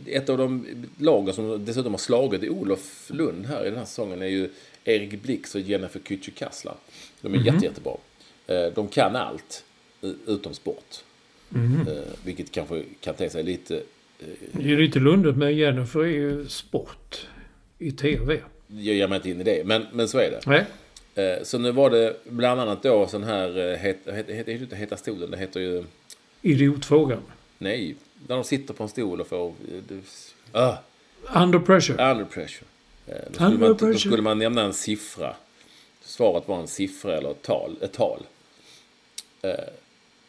ett 0.06 0.28
av 0.28 0.38
de 0.38 0.66
lagen 0.98 1.34
som 1.34 1.64
dessutom 1.64 1.92
har 1.92 1.98
slagit 1.98 2.42
i 2.42 2.48
Olof 2.48 3.10
Lund 3.10 3.46
här 3.46 3.66
i 3.66 3.68
den 3.70 3.78
här 3.78 3.84
säsongen 3.84 4.22
är 4.22 4.26
ju 4.26 4.50
Erik 4.84 5.22
Blix 5.22 5.54
och 5.54 5.60
Jennifer 5.60 6.00
Kücükasla. 6.00 6.74
De 7.20 7.34
är 7.34 7.38
jätte, 7.46 7.64
jättebra. 7.64 7.96
Eh, 8.46 8.66
De 8.74 8.88
kan 8.88 9.16
allt 9.16 9.64
utom 10.26 10.54
sport. 10.54 11.04
Eh, 11.88 12.02
vilket 12.24 12.52
kanske 12.52 12.84
kan 13.00 13.14
te 13.14 13.30
sig 13.30 13.42
lite 13.42 13.82
Det 14.52 14.72
är 14.72 14.76
lite 14.76 14.98
lundet 14.98 15.36
med 15.36 15.54
Jennifer 15.54 16.00
är 16.00 16.06
ju 16.06 16.48
sport 16.48 17.26
i 17.78 17.92
TV. 17.92 18.40
Jag 18.66 18.94
ger 18.96 19.08
mig 19.08 19.16
inte 19.16 19.30
in 19.30 19.40
i 19.40 19.44
det, 19.44 19.66
men, 19.66 19.86
men 19.92 20.08
så 20.08 20.18
är 20.18 20.30
det. 20.30 20.40
Nej. 20.46 20.64
Eh, 21.14 21.42
Så 21.42 21.58
nu 21.58 21.72
var 21.72 21.90
det 21.90 22.16
bland 22.24 22.60
annat 22.60 22.82
då 22.82 23.06
sån 23.06 23.22
här, 23.24 23.58
eh, 23.72 23.76
het, 23.78 23.96
het, 24.06 24.14
het, 24.16 24.28
heter 24.36 24.52
ju 24.52 24.58
inte 24.58 24.76
Heta 24.76 24.96
stolen, 24.96 25.30
det 25.30 25.36
heter 25.36 25.60
ju, 25.60 25.84
Idiotfrågan. 26.42 27.22
nej, 27.58 27.94
när 28.26 28.34
de 28.36 28.44
sitter 28.44 28.74
på 28.74 28.82
en 28.82 28.88
stol 28.88 29.20
och 29.20 29.26
får, 29.26 29.54
ah, 30.52 30.74
Under 31.34 31.58
pressure. 31.58 32.10
under 32.12 32.24
pressure. 32.24 32.66
Då 33.06 33.12
skulle, 33.32 33.46
Under 33.46 33.58
man, 33.58 33.68
då 33.68 33.74
pressure. 33.74 33.98
skulle 33.98 34.22
man 34.22 34.38
nämna 34.38 34.62
en 34.62 34.72
siffra. 34.72 35.34
Svaret 36.02 36.48
var 36.48 36.60
en 36.60 36.66
siffra 36.68 37.16
eller 37.16 37.30
ett 37.30 37.42
tal. 37.42 37.76
Ett 37.80 37.92
tal. 37.92 38.22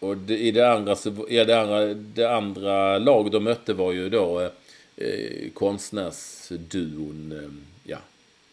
Och 0.02 0.18
det, 0.18 0.38
i 0.38 0.52
det 0.52 0.72
andra, 0.72 0.96
ja, 1.30 1.46
det, 1.46 1.62
andra, 1.62 1.86
det 1.94 2.36
andra 2.36 2.98
lag 2.98 3.32
de 3.32 3.44
mötte 3.44 3.74
var 3.74 3.92
ju 3.92 4.10
då 4.10 4.50
eh, 4.98 5.52
konstnärsduon, 5.54 7.32
eh, 7.32 7.92
ja, 7.92 7.98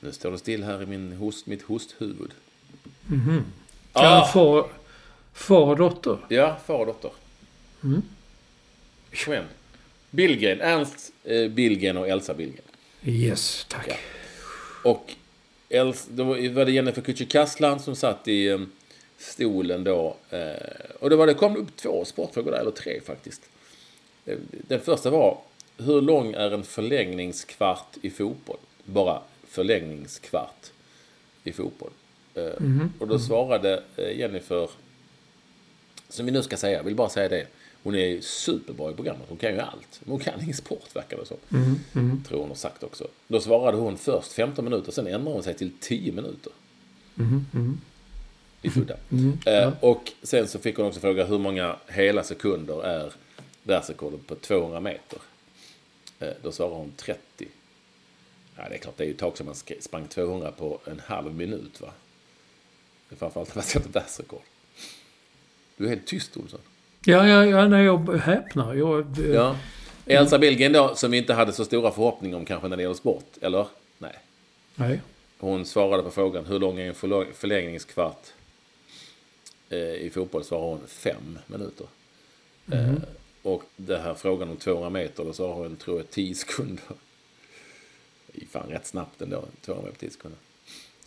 nu 0.00 0.12
står 0.12 0.30
det 0.30 0.38
still 0.38 0.62
här 0.62 0.82
i 0.82 0.86
min 0.86 1.12
host, 1.12 1.46
mitt 1.46 1.62
hosthuvud. 1.62 2.30
Ja, 3.92 4.30
far, 4.32 4.66
far 5.32 5.66
och 5.66 5.76
dotter. 5.76 6.18
Ja, 6.28 6.56
far 6.66 6.80
och 6.80 6.86
dotter. 6.86 7.10
Mm. 7.84 8.02
Igen. 9.26 9.44
Billgren, 10.10 10.60
Ernst 10.60 11.12
eh, 11.24 11.48
Billgren 11.48 11.96
och 11.96 12.08
Elsa 12.08 12.34
Billgren. 12.34 12.64
Yes, 13.02 13.66
tack. 13.68 13.88
Ja. 13.88 13.94
Och 14.90 15.14
Els, 15.68 16.08
då 16.10 16.24
var 16.24 16.64
det 16.64 16.72
Jennifer 16.72 17.02
Kücükaslan 17.02 17.78
som 17.78 17.96
satt 17.96 18.28
i 18.28 18.48
eh, 18.48 18.60
stolen 19.18 19.84
då. 19.84 20.16
Eh, 20.30 20.90
och 21.00 21.10
då 21.10 21.16
var 21.16 21.26
det, 21.26 21.34
kom 21.34 21.54
det 21.54 21.60
upp 21.60 21.76
två 21.76 22.04
sportfrågor 22.04 22.50
där, 22.50 22.58
eller 22.58 22.70
tre 22.70 23.00
faktiskt. 23.00 23.42
Eh, 24.26 24.38
Den 24.50 24.80
första 24.80 25.10
var, 25.10 25.38
hur 25.76 26.00
lång 26.00 26.32
är 26.34 26.50
en 26.50 26.62
förlängningskvart 26.64 27.96
i 28.02 28.10
fotboll? 28.10 28.58
Bara 28.84 29.22
förlängningskvart 29.48 30.70
i 31.44 31.52
fotboll. 31.52 31.90
Eh, 32.34 32.42
Och 32.98 33.08
då 33.08 33.18
svarade 33.18 33.82
eh, 33.96 34.18
Jennifer, 34.18 34.70
som 36.08 36.26
vi 36.26 36.32
nu 36.32 36.42
ska 36.42 36.56
säga, 36.56 36.76
jag 36.76 36.84
vill 36.84 36.94
bara 36.94 37.08
säga 37.08 37.28
det. 37.28 37.46
Hon 37.82 37.94
är 37.94 38.20
superbra 38.20 38.90
i 38.90 38.94
programmet. 38.94 39.22
Hon 39.28 39.38
kan 39.38 39.52
ju 39.54 39.58
allt. 39.60 40.00
Men 40.04 40.10
hon 40.10 40.20
kan 40.20 40.42
ingen 40.42 40.54
sport, 40.56 40.96
verkar 40.96 41.16
det 41.16 41.26
som. 41.26 41.36
Tror 42.28 42.40
hon 42.40 42.48
har 42.48 42.56
sagt 42.56 42.82
också. 42.82 43.08
Då 43.28 43.40
svarade 43.40 43.76
hon 43.76 43.98
först 43.98 44.32
15 44.32 44.64
minuter, 44.64 44.92
sen 44.92 45.06
ändrade 45.06 45.30
hon 45.34 45.42
sig 45.42 45.54
till 45.54 45.70
10 45.80 46.12
minuter. 46.12 46.52
Lite 48.62 48.80
udda. 48.80 48.96
Eh, 49.46 49.72
och 49.80 50.12
sen 50.22 50.48
så 50.48 50.58
fick 50.58 50.76
hon 50.76 50.86
också 50.86 51.00
fråga 51.00 51.24
hur 51.24 51.38
många 51.38 51.76
hela 51.86 52.22
sekunder 52.22 52.84
är 52.84 53.12
världsrekordet 53.62 54.26
på 54.26 54.34
200 54.34 54.80
meter. 54.80 55.18
Eh, 56.20 56.28
då 56.42 56.52
svarade 56.52 56.74
hon 56.74 56.92
30. 56.96 57.20
Ja, 58.56 58.68
det 58.68 58.74
är 58.74 58.78
klart, 58.78 58.96
det 58.96 59.04
är 59.04 59.06
ju 59.06 59.12
ett 59.12 59.18
tag 59.18 59.36
sedan 59.36 59.46
man 59.46 59.54
sprang 59.80 60.06
200 60.08 60.52
på 60.52 60.78
en 60.84 61.00
halv 61.06 61.34
minut, 61.34 61.80
va? 61.80 61.88
Det 63.08 63.14
är 63.14 63.18
framförallt 63.18 63.48
när 63.48 63.56
man 63.56 63.64
sätter 63.64 63.90
världsrekord. 63.90 64.42
Du 65.76 65.84
är 65.84 65.88
helt 65.88 66.06
tyst, 66.06 66.36
Olsson. 66.36 66.60
Ja, 67.04 67.28
ja, 67.28 67.44
ja, 67.46 67.68
nej, 67.68 67.84
jag 67.84 68.16
häpnar. 68.18 68.74
Jag, 68.74 69.18
eh, 69.18 69.26
Ja. 69.34 69.56
Elsa 70.06 70.38
Billgren 70.38 70.72
då, 70.72 70.94
som 70.94 71.10
vi 71.10 71.18
inte 71.18 71.34
hade 71.34 71.52
så 71.52 71.64
stora 71.64 71.90
förhoppningar 71.90 72.36
om 72.36 72.44
kanske 72.44 72.68
när 72.68 72.76
det 72.76 72.82
gäller 72.82 72.94
sport, 72.94 73.32
eller? 73.40 73.66
Nej. 73.98 74.18
Nej. 74.74 75.00
Hon 75.38 75.64
svarade 75.64 76.02
på 76.02 76.10
frågan 76.10 76.46
hur 76.46 76.58
lång 76.58 76.78
är 76.78 76.88
en 76.88 77.34
förlängningskvart 77.34 78.26
i 79.76 80.10
fotboll? 80.14 80.44
Svarade 80.44 80.66
hon 80.66 80.86
fem 80.86 81.38
minuter. 81.46 81.86
Eh, 82.72 82.92
och 83.42 83.62
det 83.76 83.98
här 83.98 84.14
frågan 84.14 84.48
om 84.50 84.56
200 84.56 84.90
meter, 84.90 85.24
då 85.24 85.32
svarade 85.32 85.54
hon, 85.68 85.76
tror 85.76 85.96
jag, 85.96 86.10
10 86.10 86.34
sekunder. 86.34 86.84
Det 88.26 88.42
är 88.42 88.46
fan 88.46 88.68
rätt 88.68 88.86
snabbt 88.86 89.22
ändå, 89.22 89.44
200 89.60 89.82
meter 89.86 89.94
på 89.94 90.00
10 90.00 90.10
sekunder. 90.10 90.38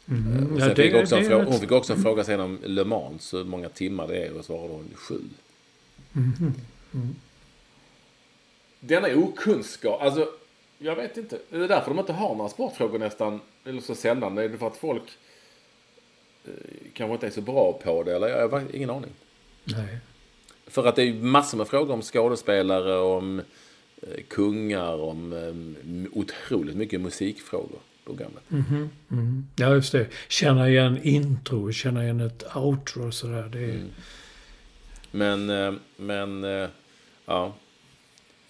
Eh, 0.08 0.54
och 0.54 0.60
Ja, 0.60 0.68
det- 0.68 0.76
fick 0.84 0.96
också 0.96 1.16
en 1.16 1.22
det 1.22 1.28
är 1.28 1.30
fråga, 1.30 1.46
hon 1.46 1.60
fick 1.60 1.72
också 1.72 1.94
en 1.94 2.02
fråga 2.02 2.24
sen 2.24 2.40
om 2.40 2.60
Le 2.64 2.84
Mans, 2.84 3.34
hur 3.34 3.44
många 3.44 3.70
timmar 3.70 4.08
det 4.08 4.26
är, 4.26 4.34
och 4.38 4.46
svarade 4.46 4.74
hon 4.74 4.90
sju. 4.96 5.20
Denna 8.80 9.08
okunskap, 9.16 10.02
alltså 10.02 10.30
jag 10.78 10.96
vet 10.96 11.18
inte. 11.18 11.40
Det 11.50 11.58
är 11.58 11.68
därför 11.68 11.90
de 11.92 12.00
inte 12.00 12.14
har 12.14 12.36
några 12.36 12.50
sportfrågor 12.50 13.00
nästan, 13.00 13.40
eller 13.66 13.82
så 13.82 13.96
sällan. 13.96 14.36
Det 14.36 14.44
är 14.44 14.58
för 14.58 14.68
att 14.68 14.78
folk 14.78 15.02
eh, 15.04 15.08
kanske 16.94 17.14
inte 17.14 17.28
är 17.28 17.32
så 17.32 17.42
bra 17.42 17.74
på 17.84 18.04
det, 18.04 18.16
eller 18.16 18.28
jag 18.28 18.50
har 18.50 18.64
ingen 18.74 18.90
aning. 18.90 19.12
nej. 19.64 19.98
För 20.68 20.86
att 20.88 20.96
det 20.96 21.04
är 21.04 21.14
massor 21.14 21.58
med 21.58 21.68
frågor 21.68 21.94
om 21.94 22.02
skådespelare, 22.02 22.98
om 22.98 23.40
eh, 24.02 24.24
kungar, 24.30 25.02
om 25.02 25.34
eh, 25.34 26.20
otroligt 26.20 26.76
mycket 26.76 27.02
musikfrågor. 27.02 27.80
Programmet. 28.06 28.44
Ja, 29.56 29.74
just 29.74 29.92
det. 29.92 30.08
Känna 30.30 30.70
igen 30.70 31.00
intro, 31.04 31.72
känna 31.72 32.04
igen 32.04 32.20
ett 32.20 32.56
outro 32.56 33.08
och 33.08 33.14
sådär. 33.14 33.50
Det 33.52 33.60
är, 33.60 33.84
Men, 35.12 35.50
eh, 35.50 35.74
men, 35.98 36.44
eh, 36.44 36.70
ja. 37.26 37.54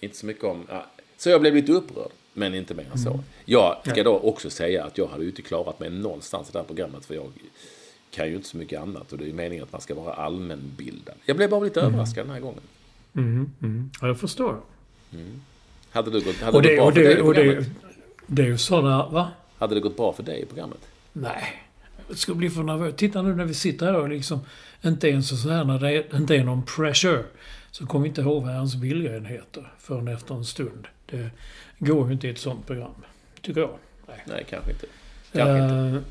Inte 0.00 0.16
så 0.16 0.26
mycket 0.26 0.44
om... 0.44 0.66
Ja. 0.68 0.86
Så 1.16 1.30
jag 1.30 1.40
blev 1.40 1.54
lite 1.54 1.72
upprörd, 1.72 2.10
men 2.32 2.54
inte 2.54 2.74
mer 2.74 2.86
än 2.92 2.98
så. 2.98 3.20
Jag 3.44 3.76
ska 3.86 4.02
då 4.02 4.18
också 4.18 4.50
säga 4.50 4.84
att 4.84 4.98
jag 4.98 5.06
hade 5.06 5.22
ju 5.22 5.28
inte 5.28 5.42
klarat 5.42 5.80
mig 5.80 5.90
någonstans 5.90 6.48
i 6.48 6.52
det 6.52 6.58
här 6.58 6.66
programmet, 6.66 7.04
för 7.04 7.14
jag 7.14 7.32
kan 8.14 8.28
ju 8.28 8.34
inte 8.36 8.48
så 8.48 8.56
mycket 8.56 8.80
annat 8.80 9.12
och 9.12 9.18
det 9.18 9.24
är 9.24 9.26
ju 9.28 9.32
meningen 9.32 9.64
att 9.64 9.72
man 9.72 9.80
ska 9.80 9.94
vara 9.94 10.14
allmänbildad. 10.14 11.14
Jag 11.26 11.36
blev 11.36 11.50
bara 11.50 11.60
lite 11.60 11.80
överraskad 11.80 12.26
den 12.26 12.32
här 12.34 12.40
gången. 12.40 12.60
ja, 14.00 14.06
jag 14.06 14.20
förstår. 14.20 14.60
Hade, 15.90 16.10
du 16.10 16.20
gått, 16.20 16.40
hade 16.40 16.56
Och 16.56 16.62
det, 16.62 16.68
det, 16.68 16.76
gått 16.76 16.84
bra 16.84 16.88
och 16.88 16.94
för 16.94 17.02
dig 17.02 17.14
det, 17.14 17.18
i 17.18 17.22
och 17.22 17.34
programmet? 17.34 17.66
det, 18.26 18.34
det 18.34 18.42
är 18.42 18.46
ju 18.46 18.58
sådana... 18.58 19.08
Va? 19.08 19.30
Hade 19.58 19.74
det 19.74 19.80
gått 19.80 19.96
bra 19.96 20.12
för 20.12 20.22
dig 20.22 20.42
i 20.42 20.46
programmet? 20.46 20.78
Nej. 21.12 21.62
Jag 22.08 22.18
ska 22.18 22.34
bli 22.34 22.50
för 22.50 22.62
nervös. 22.62 22.94
Titta 22.96 23.22
nu 23.22 23.34
när 23.34 23.44
vi 23.44 23.54
sitter 23.54 23.86
här 23.86 23.96
och 23.96 24.08
liksom 24.08 24.40
inte 24.82 25.08
ens 25.08 25.42
så 25.42 25.48
här 25.50 25.64
när 25.64 25.78
det 25.78 25.90
är- 25.92 26.16
inte 26.16 26.36
är 26.36 26.44
någon 26.44 26.62
pressure. 26.62 27.24
Så 27.70 27.86
kommer 27.86 28.02
vi 28.02 28.08
inte 28.08 28.20
ihåg 28.20 28.42
vad 28.44 28.54
Ernst 28.56 28.76
Billgren 28.76 29.26
heter 29.26 29.72
förrän 29.78 30.08
efter 30.08 30.34
en 30.34 30.44
stund. 30.44 30.86
Det 31.06 31.30
går 31.78 32.06
ju 32.06 32.12
inte 32.12 32.26
i 32.26 32.30
ett 32.30 32.38
sånt 32.38 32.66
program. 32.66 32.90
Tycker 33.40 33.60
jag. 33.60 33.70
Nej. 34.08 34.22
Nej, 34.26 34.46
kanske 34.50 34.70
inte. 34.70 34.86
Kanske 35.32 35.64
inte. 35.64 36.02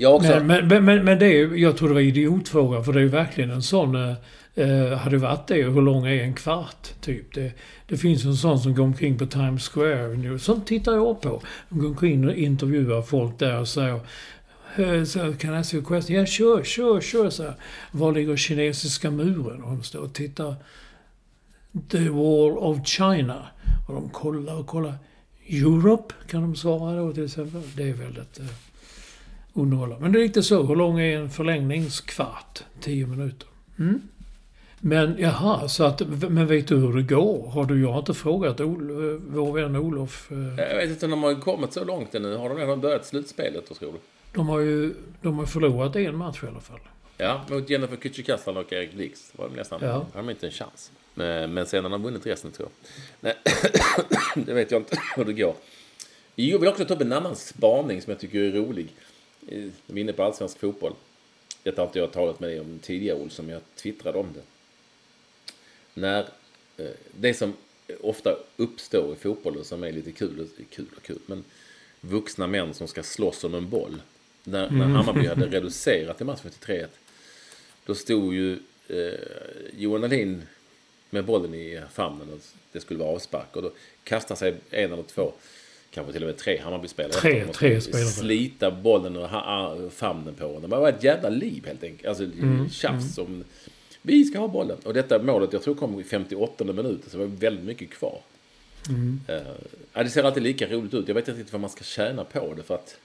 Jag 0.00 0.14
också. 0.14 0.40
Men, 0.44 0.68
men, 0.68 0.84
men, 0.84 1.04
men, 1.04 1.18
det 1.18 1.26
är 1.26 1.32
ju, 1.32 1.56
jag 1.56 1.76
tror 1.76 1.88
det 1.88 1.94
var 1.94 2.00
idiotfråga 2.00 2.82
för 2.82 2.92
det 2.92 2.98
är 2.98 3.02
ju 3.02 3.08
verkligen 3.08 3.50
en 3.50 3.62
sån... 3.62 3.94
Eh, 3.94 4.14
eh, 4.54 4.98
hade 4.98 5.18
varit 5.18 5.46
det, 5.46 5.62
hur 5.62 5.82
lång 5.82 6.06
är 6.06 6.22
en 6.22 6.34
kvart? 6.34 6.88
Typ. 7.00 7.34
Det, 7.34 7.52
det 7.86 7.96
finns 7.96 8.24
en 8.24 8.36
sån 8.36 8.60
som 8.60 8.74
går 8.74 8.84
omkring 8.84 9.18
på 9.18 9.26
Times 9.26 9.68
Square 9.68 10.08
nu. 10.08 10.38
Sånt 10.38 10.66
tittar 10.66 10.92
jag 10.92 11.20
på. 11.20 11.42
De 11.68 11.78
går 11.78 11.88
omkring 11.88 12.28
och 12.28 12.34
intervjuar 12.34 13.02
folk 13.02 13.38
där 13.38 13.60
och 13.60 13.68
säger 13.68 14.00
så 15.06 15.34
kan 15.38 15.50
jag 15.50 15.60
ask 15.60 15.74
you 15.74 15.82
a 15.82 15.86
question? 15.88 16.14
Yeah, 16.14 16.26
sure, 16.26 16.64
sure, 16.64 17.00
sure. 17.00 17.30
Så 17.30 17.42
här, 17.42 17.54
var 17.90 18.12
ligger 18.12 18.36
kinesiska 18.36 19.10
muren? 19.10 19.62
Och 19.62 19.70
de 19.70 19.82
står 19.82 20.00
och 20.00 20.12
tittar. 20.12 20.54
The 21.88 22.08
Wall 22.08 22.58
of 22.58 22.86
China. 22.86 23.46
Och 23.88 23.94
de 23.94 24.08
kollar 24.08 24.54
och 24.54 24.66
kollar. 24.66 24.94
Europe 25.48 26.14
kan 26.28 26.42
de 26.42 26.56
svara 26.56 27.00
då 27.00 27.12
till 27.12 27.24
exempel. 27.24 27.62
Det 27.76 27.88
är 27.88 27.94
väldigt... 27.94 28.38
Eh, 28.38 28.46
Eh, 29.54 29.60
underhålla. 29.62 29.98
Men 29.98 30.12
det 30.12 30.18
är 30.18 30.20
riktigt 30.22 30.44
så. 30.44 30.62
Hur 30.62 30.76
lång 30.76 31.00
är 31.00 31.16
en 31.18 31.30
förlängningskvart? 31.30 32.64
10 32.80 33.06
minuter. 33.06 33.48
Mm. 33.78 34.00
Men 34.82 35.16
jaha, 35.18 35.68
så 35.68 35.84
att... 35.84 36.00
Men 36.30 36.46
vet 36.46 36.68
du 36.68 36.76
hur 36.76 36.92
det 36.96 37.02
går? 37.02 37.50
Har 37.50 37.64
du... 37.64 37.80
Jag 37.82 37.92
har 37.92 37.98
inte 37.98 38.14
frågat 38.14 38.60
Ol, 38.60 38.90
eh, 38.90 39.20
vår 39.28 39.52
vän 39.52 39.76
Olof. 39.76 40.30
eh, 40.32 40.38
Jag 40.68 40.76
vet 40.76 40.90
inte 40.90 41.04
om 41.04 41.10
de 41.10 41.22
har 41.22 41.34
kommit 41.34 41.72
så 41.72 41.84
långt 41.84 42.14
ännu. 42.14 42.36
Har 42.36 42.48
de 42.48 42.58
redan 42.58 42.80
börjat 42.80 43.06
slutspelet, 43.06 43.64
då, 43.68 43.74
tror 43.74 43.92
du? 43.92 43.98
De 44.34 44.48
har 44.48 44.58
ju... 44.60 44.94
De 45.22 45.38
har 45.38 45.46
förlorat 45.46 45.96
en 45.96 46.16
match 46.16 46.42
i 46.44 46.46
alla 46.46 46.60
fall. 46.60 46.80
Ja, 47.18 47.40
mot 47.50 47.70
Jennifer 47.70 47.96
Kücükaslan 47.96 48.56
och 48.56 48.72
Erik 48.72 48.94
Blix 48.94 49.32
var 49.36 49.48
de 49.48 49.54
nästan, 49.56 49.80
Ja. 49.82 49.92
hade 49.92 50.06
de 50.26 50.30
inte 50.30 50.46
en 50.46 50.52
chans. 50.52 50.90
Men, 51.14 51.54
men 51.54 51.66
sen 51.66 51.84
har 51.84 51.90
de 51.90 52.02
vunnit 52.02 52.26
resten 52.26 52.50
tror 52.50 52.68
jag. 52.68 52.94
Nej, 53.20 53.54
det 54.46 54.52
vet 54.54 54.70
jag 54.70 54.80
inte 54.80 54.96
hur 55.16 55.24
det 55.24 55.32
går. 55.32 55.54
Jag 56.34 56.58
vill 56.58 56.68
också 56.68 56.84
ta 56.84 56.94
upp 56.94 57.00
en 57.00 57.12
annan 57.12 57.36
spaning 57.36 58.02
som 58.02 58.10
jag 58.10 58.20
tycker 58.20 58.40
är 58.40 58.52
rolig. 58.52 58.88
Vi 59.40 59.72
är 59.86 59.98
inne 59.98 60.12
på 60.12 60.22
allsvensk 60.22 60.58
fotboll. 60.58 60.94
Detta 61.62 61.82
har 61.82 61.86
inte 61.86 61.98
jag 61.98 62.12
talat 62.12 62.40
med 62.40 62.50
dig 62.50 62.60
om 62.60 62.78
tidigare, 62.78 63.18
Olsson, 63.18 63.46
men 63.46 63.52
jag 63.52 63.62
twittrade 63.76 64.18
om 64.18 64.28
det. 64.34 64.42
När 65.94 66.28
eh, 66.76 66.90
det 67.10 67.34
som 67.34 67.52
ofta 68.00 68.36
uppstår 68.56 69.12
i 69.12 69.16
fotbollen 69.16 69.64
som 69.64 69.84
är 69.84 69.92
lite 69.92 70.12
kul, 70.12 70.48
kul 70.70 70.86
och 70.96 71.02
kul, 71.02 71.18
men 71.26 71.44
vuxna 72.00 72.46
män 72.46 72.74
som 72.74 72.88
ska 72.88 73.02
slåss 73.02 73.44
om 73.44 73.54
en 73.54 73.70
boll. 73.70 74.02
När, 74.44 74.70
när 74.70 74.84
Hammarby 74.84 75.26
hade 75.26 75.46
reducerat 75.50 76.20
i 76.20 76.24
matchen 76.24 76.50
till 76.50 76.74
3-1, 76.74 76.86
då 77.86 77.94
stod 77.94 78.34
ju 78.34 78.58
eh, 78.88 79.18
Johan 79.76 80.04
Alin 80.04 80.42
med 81.10 81.24
bollen 81.24 81.54
i 81.54 81.80
famnen 81.92 82.32
och 82.32 82.40
det 82.72 82.80
skulle 82.80 83.00
vara 83.00 83.14
avspark. 83.14 83.56
Och 83.56 83.62
då 83.62 83.72
kastade 84.04 84.38
sig 84.38 84.54
en 84.70 84.92
eller 84.92 85.02
två, 85.02 85.32
kanske 85.90 86.12
till 86.12 86.22
och 86.22 86.26
med 86.26 86.36
tre 86.36 86.58
Hammarby-spelare. 86.60 87.12
Tre- 87.12 87.44
och 87.44 87.54
tre 87.54 87.80
spelare. 87.80 88.06
Slita 88.06 88.70
bollen 88.70 89.16
ha- 89.16 89.76
famnen 89.90 90.34
på 90.34 90.46
honom. 90.46 90.70
Det 90.70 90.76
var 90.76 90.88
ett 90.88 91.04
jävla 91.04 91.28
liv 91.28 91.66
helt 91.66 91.84
enkelt. 91.84 92.08
Alltså 92.08 92.24
Mm, 92.24 92.70
tjafs 92.70 93.18
om 93.18 93.44
vi 94.02 94.24
ska 94.24 94.38
ha 94.38 94.48
bollen. 94.48 94.76
Och 94.84 94.94
detta 94.94 95.22
målet, 95.22 95.52
jag 95.52 95.62
tror 95.62 95.74
kom 95.74 96.00
i 96.00 96.04
58 96.04 96.64
minuter, 96.64 97.10
så 97.10 97.16
det 97.16 97.24
var 97.26 97.36
väldigt 97.36 97.64
mycket 97.64 97.90
kvar. 97.90 98.20
Eh, 99.28 99.42
ja, 99.92 100.02
det 100.02 100.10
ser 100.10 100.24
alltid 100.24 100.42
lika 100.42 100.66
roligt 100.68 100.94
ut. 100.94 101.08
Jag 101.08 101.14
vet 101.14 101.28
inte 101.28 101.52
vad 101.52 101.60
man 101.60 101.70
ska 101.70 101.84
tjäna 101.84 102.24
på 102.24 102.54
det 102.56 102.62
för 102.62 102.74
att 102.74 102.96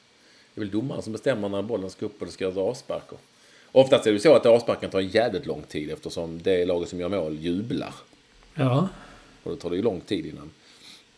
det 0.53 0.61
är 0.61 0.65
väl 0.65 0.71
domaren 0.71 1.01
som 1.01 1.11
bestämmer 1.13 1.49
när 1.49 1.61
bollen 1.61 1.89
ska 1.89 2.05
upp 2.05 2.19
och 2.21 2.25
det 2.25 2.31
ska 2.31 2.43
göras 2.43 2.57
avspark. 2.57 3.11
Och 3.11 3.21
Oftast 3.71 4.07
är 4.07 4.13
det 4.13 4.19
så 4.19 4.33
att 4.35 4.45
avsparken 4.45 4.89
tar 4.89 4.99
jävligt 4.99 5.45
lång 5.45 5.61
tid 5.61 5.89
eftersom 5.91 6.41
det 6.41 6.65
laget 6.65 6.89
som 6.89 6.99
gör 6.99 7.09
mål 7.09 7.37
jublar. 7.39 7.93
Ja. 8.55 8.89
Och 9.43 9.51
då 9.51 9.57
tar 9.57 9.69
det 9.69 9.75
ju 9.75 9.81
lång 9.81 10.01
tid 10.01 10.25
innan. 10.25 10.49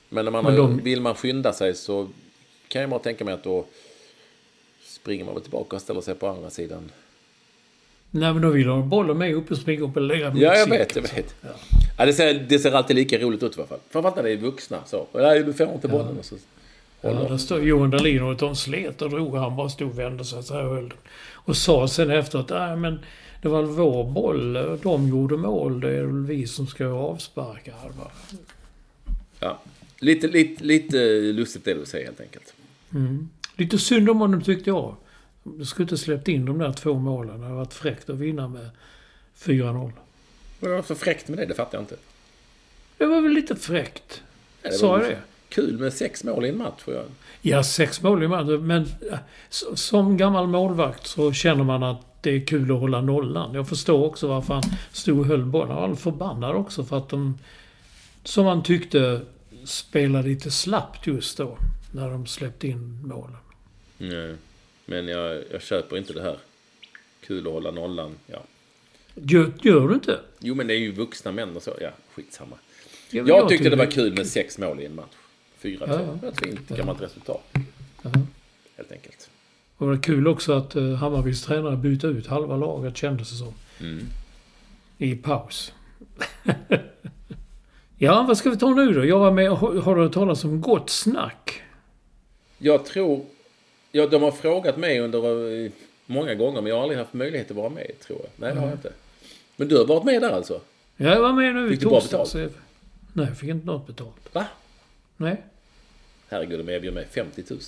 Men 0.10 0.26
när 0.26 0.32
man 0.32 0.44
Men 0.44 0.56
de- 0.56 0.78
vill 0.84 1.02
man 1.02 1.16
skynda 1.16 1.54
sig 1.54 1.76
så 1.76 2.08
kan 2.68 2.82
jag 2.82 2.90
bara 2.90 3.00
tänka 3.00 3.26
mig 3.26 3.34
att 3.34 3.44
då 3.44 3.66
springer 4.84 5.26
man 5.26 5.34
väl 5.34 5.44
tillbaka 5.44 5.76
och 5.76 5.82
ställer 5.82 6.02
sig 6.02 6.16
på 6.16 6.28
andra 6.28 6.50
sidan. 6.50 6.92
Nej, 8.12 8.34
men 8.34 8.42
då 8.42 8.50
vill 8.50 8.68
de 8.68 8.90
bollen 8.90 9.18
med 9.18 9.36
upp 9.36 9.52
och 9.52 9.58
springa 9.58 9.84
upp 9.84 9.96
och 9.96 10.02
lägga 10.02 10.30
mot 10.30 10.42
Ja, 10.42 10.56
jag 10.56 10.68
vet, 10.70 10.96
jag 10.96 11.02
vet. 11.04 11.36
Ja. 11.98 12.06
det, 12.06 12.14
ser, 12.14 12.34
det 12.50 12.60
ser 12.60 12.72
alltid 12.72 12.96
lika 12.96 13.18
roligt 13.20 13.44
ut 13.44 13.52
i 13.58 13.60
alla 13.60 13.68
fall. 13.68 13.80
Framförallt 13.90 14.16
när 14.16 14.24
det 14.24 14.32
är 14.32 14.38
vuxna. 14.38 14.78
Så. 14.86 15.08
Nej, 15.14 15.44
du 15.44 15.54
får 15.54 15.68
inte 15.74 15.88
bollen. 15.88 16.18
Och 16.20 16.26
så 16.26 16.36
Ja, 17.02 17.10
där 17.10 17.38
står 17.38 17.62
Johan 17.62 17.90
Dahlin 17.90 18.24
och 18.24 18.36
de 18.38 18.56
slet 18.56 19.02
och 19.02 19.10
drog. 19.10 19.36
Han 19.36 19.56
bara 19.56 19.70
stod 19.70 19.90
och 19.90 20.00
vände 20.00 20.26
sig 20.26 20.44
så 20.44 20.54
här 20.54 20.66
och 20.66 20.76
höll. 20.76 20.94
Och 21.34 21.58
sa 21.58 21.88
sen 21.88 22.12
efteråt, 22.12 22.50
nej 22.50 22.76
men 22.78 23.00
det 23.42 23.48
var 23.50 23.64
vår 23.64 24.04
boll. 24.04 24.54
De 24.84 25.08
gjorde 25.10 25.38
mål. 25.38 25.80
Det 25.80 25.90
är 25.98 26.04
väl 26.04 26.26
vi 26.26 26.48
som 26.48 26.68
ska 26.68 26.86
avsparka. 26.88 27.74
Bara, 27.98 28.12
Ja. 29.40 29.60
Lite, 30.00 30.28
lite, 30.28 30.64
lite 30.64 30.98
lustigt 31.20 31.66
det 31.66 31.74
du 31.74 31.86
säger 31.86 32.06
helt 32.06 32.22
enkelt. 32.22 32.54
Lite 33.56 33.78
synd 33.78 34.10
om 34.10 34.20
honom 34.20 34.42
tyckte 34.42 34.70
jag. 34.70 34.96
Du 35.44 35.66
skulle 35.66 35.84
inte 35.84 35.98
släppt 35.98 36.28
in 36.28 36.46
de 36.46 36.58
där 36.58 36.74
två 36.74 36.94
målen. 36.94 37.40
Det 37.40 37.46
hade 37.46 37.56
varit 37.58 37.74
fräckt 37.74 38.10
att 38.10 38.16
vinna 38.16 38.48
med 38.48 38.70
4-0. 39.40 39.92
Vad 40.60 40.72
var 40.72 40.82
för 40.82 40.96
fräckt 40.96 41.28
med 41.30 41.38
det? 41.38 41.46
Det 41.46 41.54
fattar 41.54 41.78
jag 41.78 41.84
inte. 41.84 41.96
Det 42.98 43.06
var 43.06 43.22
väl 43.22 43.32
lite 43.32 43.56
fräckt. 43.56 44.22
Ja, 44.62 44.72
Sa 44.72 45.00
jag 45.00 45.10
det? 45.10 45.18
Kul 45.50 45.78
med 45.80 45.94
sex 45.94 46.24
mål 46.24 46.46
i 46.46 46.50
en 46.50 46.58
match. 46.58 46.84
tror 46.84 46.96
jag. 46.96 47.06
Ja, 47.42 47.64
sex 47.64 48.02
mål 48.02 48.24
i 48.24 48.28
matchen. 48.28 48.68
Men 48.68 48.82
äh, 49.12 49.18
som 49.76 50.18
gammal 50.18 50.48
målvakt 50.48 51.08
så 51.08 51.34
känner 51.34 51.64
man 51.64 51.84
att 51.84 52.24
det 52.24 52.30
är 52.30 52.46
kul 52.46 52.72
att 52.72 52.80
hålla 52.80 53.02
nollan. 53.02 53.54
Jag 53.54 53.70
förstår 53.70 54.06
också 54.06 54.28
varför 54.28 54.54
han 54.54 54.64
stod 54.92 55.20
och 55.20 55.26
höll 55.26 55.46
bollen. 55.46 55.78
Han 55.78 55.90
var 55.90 55.96
förbannad 55.96 56.56
också 56.56 56.84
för 56.86 56.98
att 56.98 57.10
de, 57.10 57.38
som 58.24 58.46
han 58.46 58.64
tyckte, 58.64 59.22
spelade 59.68 60.28
lite 60.28 60.52
slappt 60.52 61.08
just 61.08 61.38
då. 61.38 61.58
När 61.92 62.10
de 62.10 62.26
släppte 62.26 62.68
in 62.68 63.02
målen. 63.06 63.38
Nej. 63.98 64.36
Men 64.86 65.08
jag, 65.08 65.44
jag 65.52 65.62
köper 65.62 65.98
inte 65.98 66.14
det 66.14 66.22
här. 66.22 66.38
Kul 67.22 67.48
att 67.48 67.54
hålla 67.54 67.72
nollan. 67.72 68.16
Ja. 68.28 68.44
Gör, 69.16 69.52
gör 69.62 69.88
du 69.88 69.94
inte? 69.94 70.20
Jo, 70.40 70.56
men 70.56 70.68
det 70.68 70.74
är 70.74 70.80
ju 70.80 70.92
vuxna 70.92 71.32
män 71.32 71.56
och 71.56 71.64
så. 71.64 71.74
Ja, 71.82 71.90
skitsamma. 72.14 72.56
Ja, 73.10 73.24
men 73.24 73.28
Jag 73.28 73.50
tyckte 73.50 73.64
det 73.64 73.70
tycker 73.70 73.86
var 73.86 73.92
kul 73.92 74.14
med 74.14 74.28
sex 74.28 74.58
mål 74.58 74.80
i 74.80 74.86
en 74.86 74.96
match. 74.96 75.16
Fyra, 75.58 75.86
Ja, 75.88 76.18
ja. 76.22 76.28
Ett 76.28 76.40
fint 76.40 76.70
gammalt 76.70 77.02
resultat. 77.02 77.44
Ja. 78.02 78.12
Helt 78.78 78.92
enkelt. 78.92 79.30
Och 79.78 79.86
det 79.86 79.96
var 79.96 80.04
kul 80.04 80.28
också 80.28 80.54
att 80.54 80.76
uh, 80.76 80.94
Hammarbys 80.94 81.44
tränare 81.44 81.78
bytte 81.78 82.08
ut 82.08 82.28
halva 82.28 82.58
laget 82.58 82.98
kändes 82.98 83.30
det 83.30 83.36
som. 83.36 83.54
Mm. 83.80 84.06
I 84.98 85.16
paus. 85.16 85.74
ja, 87.98 88.26
vad 88.28 88.38
ska 88.38 88.50
vi 88.50 88.58
ta 88.58 88.70
nu 88.70 88.94
då? 88.94 89.06
Jag 89.06 89.20
var 89.20 89.32
med, 89.32 89.50
har 89.50 89.76
har 89.76 89.96
du 89.96 90.02
hört 90.02 90.14
talas 90.14 90.44
om 90.44 90.62
Gott 90.62 90.90
Snack? 90.90 91.62
Jag 92.58 92.86
tror... 92.86 93.26
Ja, 93.92 94.08
de 94.08 94.24
har 94.24 94.32
frågat 94.32 94.78
mig 94.78 95.00
under 95.00 95.52
eh, 95.66 95.72
många 96.06 96.36
gånger, 96.36 96.62
men 96.62 96.70
jag 96.70 96.76
har 96.76 96.82
aldrig 96.82 97.00
haft 97.00 97.14
möjlighet 97.14 97.52
att 97.52 97.58
vara 97.58 97.70
med, 97.70 97.92
tror 98.02 98.20
jag. 98.20 98.30
Nej, 98.36 98.54
det 98.54 98.60
har 98.60 98.68
jag 98.68 98.76
inte. 98.76 98.94
Men 99.56 99.68
du 99.68 99.78
har 99.78 99.86
varit 99.86 100.04
med 100.04 100.22
där 100.22 100.32
alltså? 100.32 100.62
Ja, 100.98 101.10
jag 101.10 101.22
var 101.22 101.34
med 101.34 101.56
nu 101.56 101.68
i 101.68 101.70
Fick 101.70 101.80
du 101.80 101.86
bra 101.86 102.02
torsdags. 102.02 102.34
Nej, 103.14 103.26
jag 103.28 103.38
fick 103.38 103.50
inte 103.50 103.68
något 103.68 103.88
betalt. 103.88 104.34
Va? 104.34 104.46
Nej. 105.18 105.44
Herregud, 106.30 106.60
de 106.66 106.74
erbjöd 106.74 106.94
mig 106.94 107.08
50 107.12 107.44
000. 107.50 107.60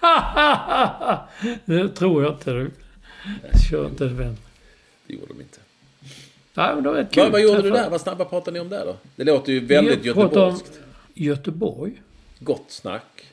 det 1.64 1.88
tror 1.88 2.22
jag 2.22 2.32
inte 2.32 2.50
du. 2.50 2.70
Kör 3.70 3.86
inte 3.86 4.06
vän. 4.06 4.36
Det 5.06 5.14
gjorde 5.14 5.26
de 5.26 5.40
inte. 5.40 5.58
Men 6.58 6.82
det 6.82 6.90
var 6.90 7.08
kul. 7.12 7.22
Vad, 7.22 7.32
vad 7.32 7.42
gjorde 7.42 7.62
du 7.62 7.70
där? 7.70 7.90
Vad 7.90 8.00
snabba 8.00 8.24
pratade 8.24 8.54
ni 8.54 8.60
om 8.60 8.68
där 8.68 8.84
då? 8.84 8.96
Det 9.16 9.24
låter 9.24 9.52
ju 9.52 9.60
väldigt 9.60 10.04
göteborgskt. 10.04 10.80
Göteborg. 11.14 12.02
Gott 12.38 12.64
snack. 12.68 13.24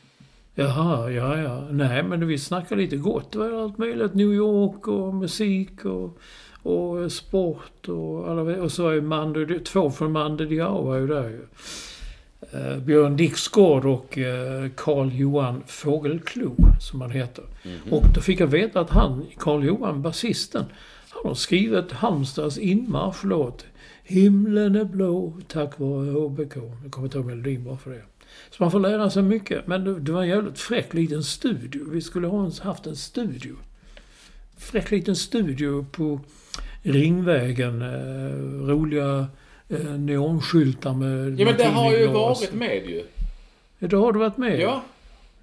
Jaha, 0.55 1.11
ja, 1.11 1.37
ja. 1.37 1.67
Nej, 1.71 2.03
men 2.03 2.27
vi 2.27 2.39
snackade 2.39 2.81
lite 2.81 2.95
gott. 2.95 3.31
Det 3.31 3.37
var 3.37 3.63
allt 3.63 3.77
möjligt. 3.77 4.13
New 4.13 4.33
York 4.33 4.87
och 4.87 5.13
musik 5.13 5.85
och, 5.85 6.17
och 6.63 7.11
sport 7.11 7.87
och 7.87 8.29
alla 8.29 8.41
Och 8.41 8.71
så 8.71 8.83
var 8.83 8.91
ju 8.91 9.01
Mando, 9.01 9.59
två 9.59 9.91
från 9.91 10.11
Mando 10.11 10.45
Diao 10.45 10.83
var 10.83 10.95
ju 10.97 11.07
där 11.07 11.29
ju. 11.29 11.45
Eh, 12.53 12.77
Björn 12.77 13.17
Dixgård 13.17 13.85
och 13.85 14.17
eh, 14.17 14.69
Carl-Johan 14.75 15.63
Fågelklo, 15.67 16.55
som 16.81 17.01
han 17.01 17.11
heter. 17.11 17.43
Och 17.91 18.03
då 18.15 18.21
fick 18.21 18.39
jag 18.39 18.47
veta 18.47 18.79
att 18.79 18.89
han, 18.89 19.25
Carl-Johan, 19.37 20.01
basisten, 20.01 20.65
han 21.15 21.29
har 21.29 21.35
skrivit 21.35 21.91
Halmstads 21.91 22.57
inmarschlåt. 22.57 23.65
Himlen 24.03 24.75
är 24.75 24.83
blå 24.83 25.33
tack 25.47 25.79
vare 25.79 26.11
HBK. 26.11 26.55
Jag 26.83 26.91
kommer 26.91 27.07
inte 27.07 27.17
ihåg 27.17 27.25
melodin 27.25 27.63
bara 27.63 27.77
för 27.77 27.91
det. 27.91 28.01
Så 28.49 28.63
man 28.63 28.71
får 28.71 28.79
lära 28.79 29.09
sig 29.09 29.23
mycket. 29.23 29.67
Men 29.67 29.83
det, 29.83 29.99
det 29.99 30.11
var 30.11 30.21
en 30.21 30.27
jävligt 30.27 30.59
fräck 30.59 30.93
liten 30.93 31.23
studio. 31.23 31.89
Vi 31.89 32.01
skulle 32.01 32.27
ha 32.27 32.51
haft 32.61 32.87
en 32.87 32.95
studio. 32.95 33.55
Fräck 34.57 34.91
liten 34.91 35.15
studio 35.15 35.85
på 35.91 36.19
Ringvägen. 36.83 37.81
Eh, 37.81 38.67
roliga 38.67 39.27
eh, 39.69 39.85
neonskyltar 39.85 40.93
med... 40.93 41.39
Ja, 41.39 41.45
men 41.45 41.57
det 41.57 41.63
har 41.63 41.91
ju 41.91 42.07
varit 42.07 42.53
med 42.53 42.89
ju. 42.89 43.03
Då 43.79 43.99
har 44.05 44.13
du 44.13 44.19
varit 44.19 44.37
med? 44.37 44.59
Ja. 44.59 44.83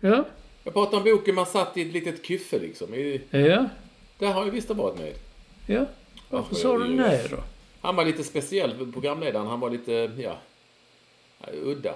Ja? 0.01 0.25
Jag 0.64 0.75
pratar 0.75 0.99
om 0.99 1.05
boken 1.05 1.35
man 1.35 1.47
satt 1.47 1.77
i 1.77 1.83
ett 1.83 1.93
litet 1.93 2.27
kyffe 2.27 2.59
liksom. 2.59 2.95
I, 2.95 3.20
Ja? 3.31 3.68
där 4.18 4.33
har 4.33 4.45
ju 4.45 4.51
visst 4.51 4.70
varit 4.70 4.99
med. 4.99 5.12
Ja? 5.67 5.87
Varför 6.29 6.55
sa 6.55 6.79
du 6.79 6.89
nej 6.89 7.27
då? 7.31 7.37
Han 7.81 7.97
var 7.97 8.05
lite 8.05 8.25
speciell, 8.25 8.93
programledaren. 8.93 9.47
Han 9.47 9.61
var 9.61 9.71
lite, 9.71 10.11
ja, 10.19 10.37
udda. 11.63 11.95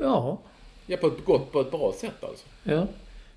Ja. 0.00 0.38
Ja, 0.86 0.96
på 0.96 1.06
ett 1.06 1.24
gott, 1.24 1.52
på 1.52 1.60
ett 1.60 1.70
bra 1.70 1.92
sätt 1.92 2.24
alltså. 2.24 2.46
Ja. 2.62 2.86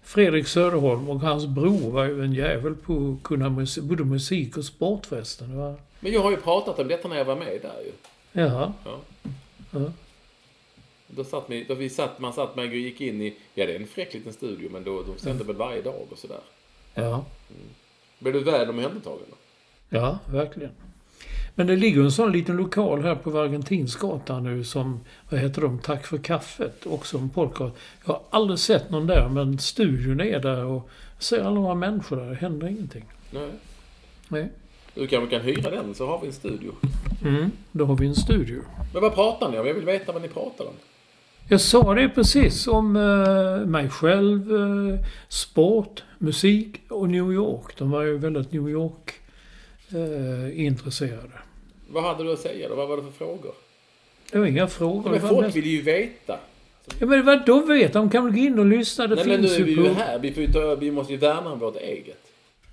Fredrik 0.04 0.48
Söderholm 0.48 1.10
och 1.10 1.20
hans 1.20 1.46
bror 1.46 1.92
var 1.92 2.06
ju 2.06 2.24
en 2.24 2.34
jävel 2.34 2.76
på 2.76 3.18
att 3.18 3.24
kunna 3.28 3.50
musik, 3.50 3.84
både 3.84 4.04
musik 4.04 4.58
och 4.58 4.66
sport 4.66 5.06
förresten. 5.06 5.52
Det 5.52 5.58
var... 5.58 5.76
Men 6.00 6.12
jag 6.12 6.22
har 6.22 6.32
ju 6.32 6.38
pratat 6.38 6.80
om 6.80 6.88
detta 6.88 7.08
när 7.08 7.18
jag 7.18 7.26
var 7.26 7.36
med 7.36 7.60
där 7.62 7.82
ju. 7.86 7.92
Jaha. 8.32 8.74
Ja. 8.86 9.00
Ja. 9.72 9.92
Då 11.08 11.24
satt, 11.24 11.44
vi, 11.48 11.64
då 11.64 11.74
vi 11.74 11.90
satt, 11.90 12.20
man 12.20 12.34
satt 12.34 12.58
och 12.58 12.66
gick 12.66 13.02
in 13.02 13.22
i, 13.22 13.38
ja 13.54 13.66
det 13.66 13.76
är 13.76 13.80
en 13.80 13.88
fräck 13.88 14.14
liten 14.14 14.34
studio, 14.34 14.70
men 14.72 14.84
då, 14.84 15.04
de 15.04 15.18
sände 15.18 15.44
väl 15.44 15.56
varje 15.56 15.82
dag 15.82 16.08
och 16.12 16.18
sådär. 16.18 16.40
Ja. 16.94 17.26
Blev 18.20 18.34
du 18.34 18.44
väl 18.44 18.70
omhändertagen? 18.70 19.26
Ja, 19.90 20.20
verkligen. 20.32 20.72
Men 21.56 21.68
det 21.68 21.76
ligger 21.76 22.02
en 22.02 22.12
sån 22.12 22.32
liten 22.32 22.58
lokal 22.58 23.02
här 23.04 23.16
på 23.16 23.40
Argentinsgatan 23.40 24.44
nu 24.44 24.64
som, 24.64 25.00
vad 25.30 25.40
heter 25.40 25.62
de, 25.62 25.80
Tack 25.80 26.08
för 26.08 26.18
kaffet, 26.18 26.86
också 26.86 27.18
en 27.18 27.30
podcast. 27.30 27.76
Jag 28.06 28.14
har 28.14 28.22
aldrig 28.30 28.60
sett 28.60 28.90
någon 28.90 29.08
där, 29.08 29.30
men 29.30 29.60
studion 29.60 30.22
är 30.22 30.40
där 30.40 30.66
och 30.66 30.90
ser 31.20 31.40
alla 31.40 31.60
några 31.60 31.76
människor 31.76 32.18
där. 32.18 32.30
Det 32.30 32.36
händer 32.36 32.68
ingenting. 32.68 33.06
Nej. 33.32 33.50
Nej. 34.28 34.50
Du 34.94 35.08
kanske 35.08 35.38
kan 35.38 35.46
hyra 35.46 35.72
den 35.72 35.96
så 35.96 36.08
har 36.08 36.22
vi 36.22 36.28
en 36.28 36.34
studio. 36.34 36.72
Mm, 37.24 37.52
då 37.72 37.86
har 37.86 37.96
vi 37.96 38.08
en 38.08 38.16
studio. 38.16 38.62
Men 38.94 39.02
vad 39.02 39.16
pratar 39.16 39.52
ni 39.52 39.60
om? 39.60 39.68
Jag 39.68 39.74
vill 39.74 39.86
veta 39.86 40.12
vad 40.12 40.22
ni 40.22 40.28
pratar 40.28 40.66
om. 40.66 40.74
Jag 41.50 41.62
sa 41.62 41.94
det 41.94 42.10
precis 42.10 42.68
om 42.68 42.96
eh, 42.96 43.68
mig 43.68 43.90
själv, 43.90 44.56
eh, 44.56 45.06
sport, 45.28 46.04
musik 46.18 46.82
och 46.90 47.10
New 47.10 47.32
York. 47.32 47.78
De 47.78 47.92
var 47.92 48.04
ju 48.04 48.18
väldigt 48.18 48.52
New 48.52 48.70
York 48.70 49.14
eh, 49.90 50.66
intresserade. 50.66 51.32
Vad 51.90 52.04
hade 52.04 52.24
du 52.24 52.34
att 52.34 52.40
säga 52.40 52.70
då? 52.70 52.76
Vad 52.76 52.88
var 52.88 52.98
det 52.98 53.04
för 53.04 53.12
frågor? 53.12 53.54
Det 54.32 54.40
var 54.40 54.46
inga 54.46 54.68
frågor. 54.68 55.12
Men 55.12 55.22
folk 55.22 55.56
vill 55.56 55.66
ju 55.66 55.82
veta. 55.82 56.40
Ja, 57.00 57.06
men 57.06 57.26
vad 57.26 57.46
de 57.46 57.68
vet? 57.68 57.94
De 57.94 58.10
kan 58.10 58.26
väl 58.26 58.34
gå 58.34 58.40
in 58.40 58.60
och 58.60 58.66
lyssna. 58.66 59.08
Det 59.08 59.16
Nej 59.16 59.26
men 59.28 59.42
nu 59.42 59.48
finns 59.48 59.60
är 59.60 59.64
vi 59.64 59.72
ju 59.72 59.84
ju 59.84 59.90
på... 59.90 59.94
här. 59.94 60.20
Vi, 60.20 60.34
får 60.34 60.44
ju 60.44 60.52
ta, 60.52 60.76
vi 60.76 60.92
måste 60.92 61.14
ju 61.14 61.20
värna 61.20 61.52
om 61.52 61.60
vårt 61.60 61.78
eget. 61.78 62.27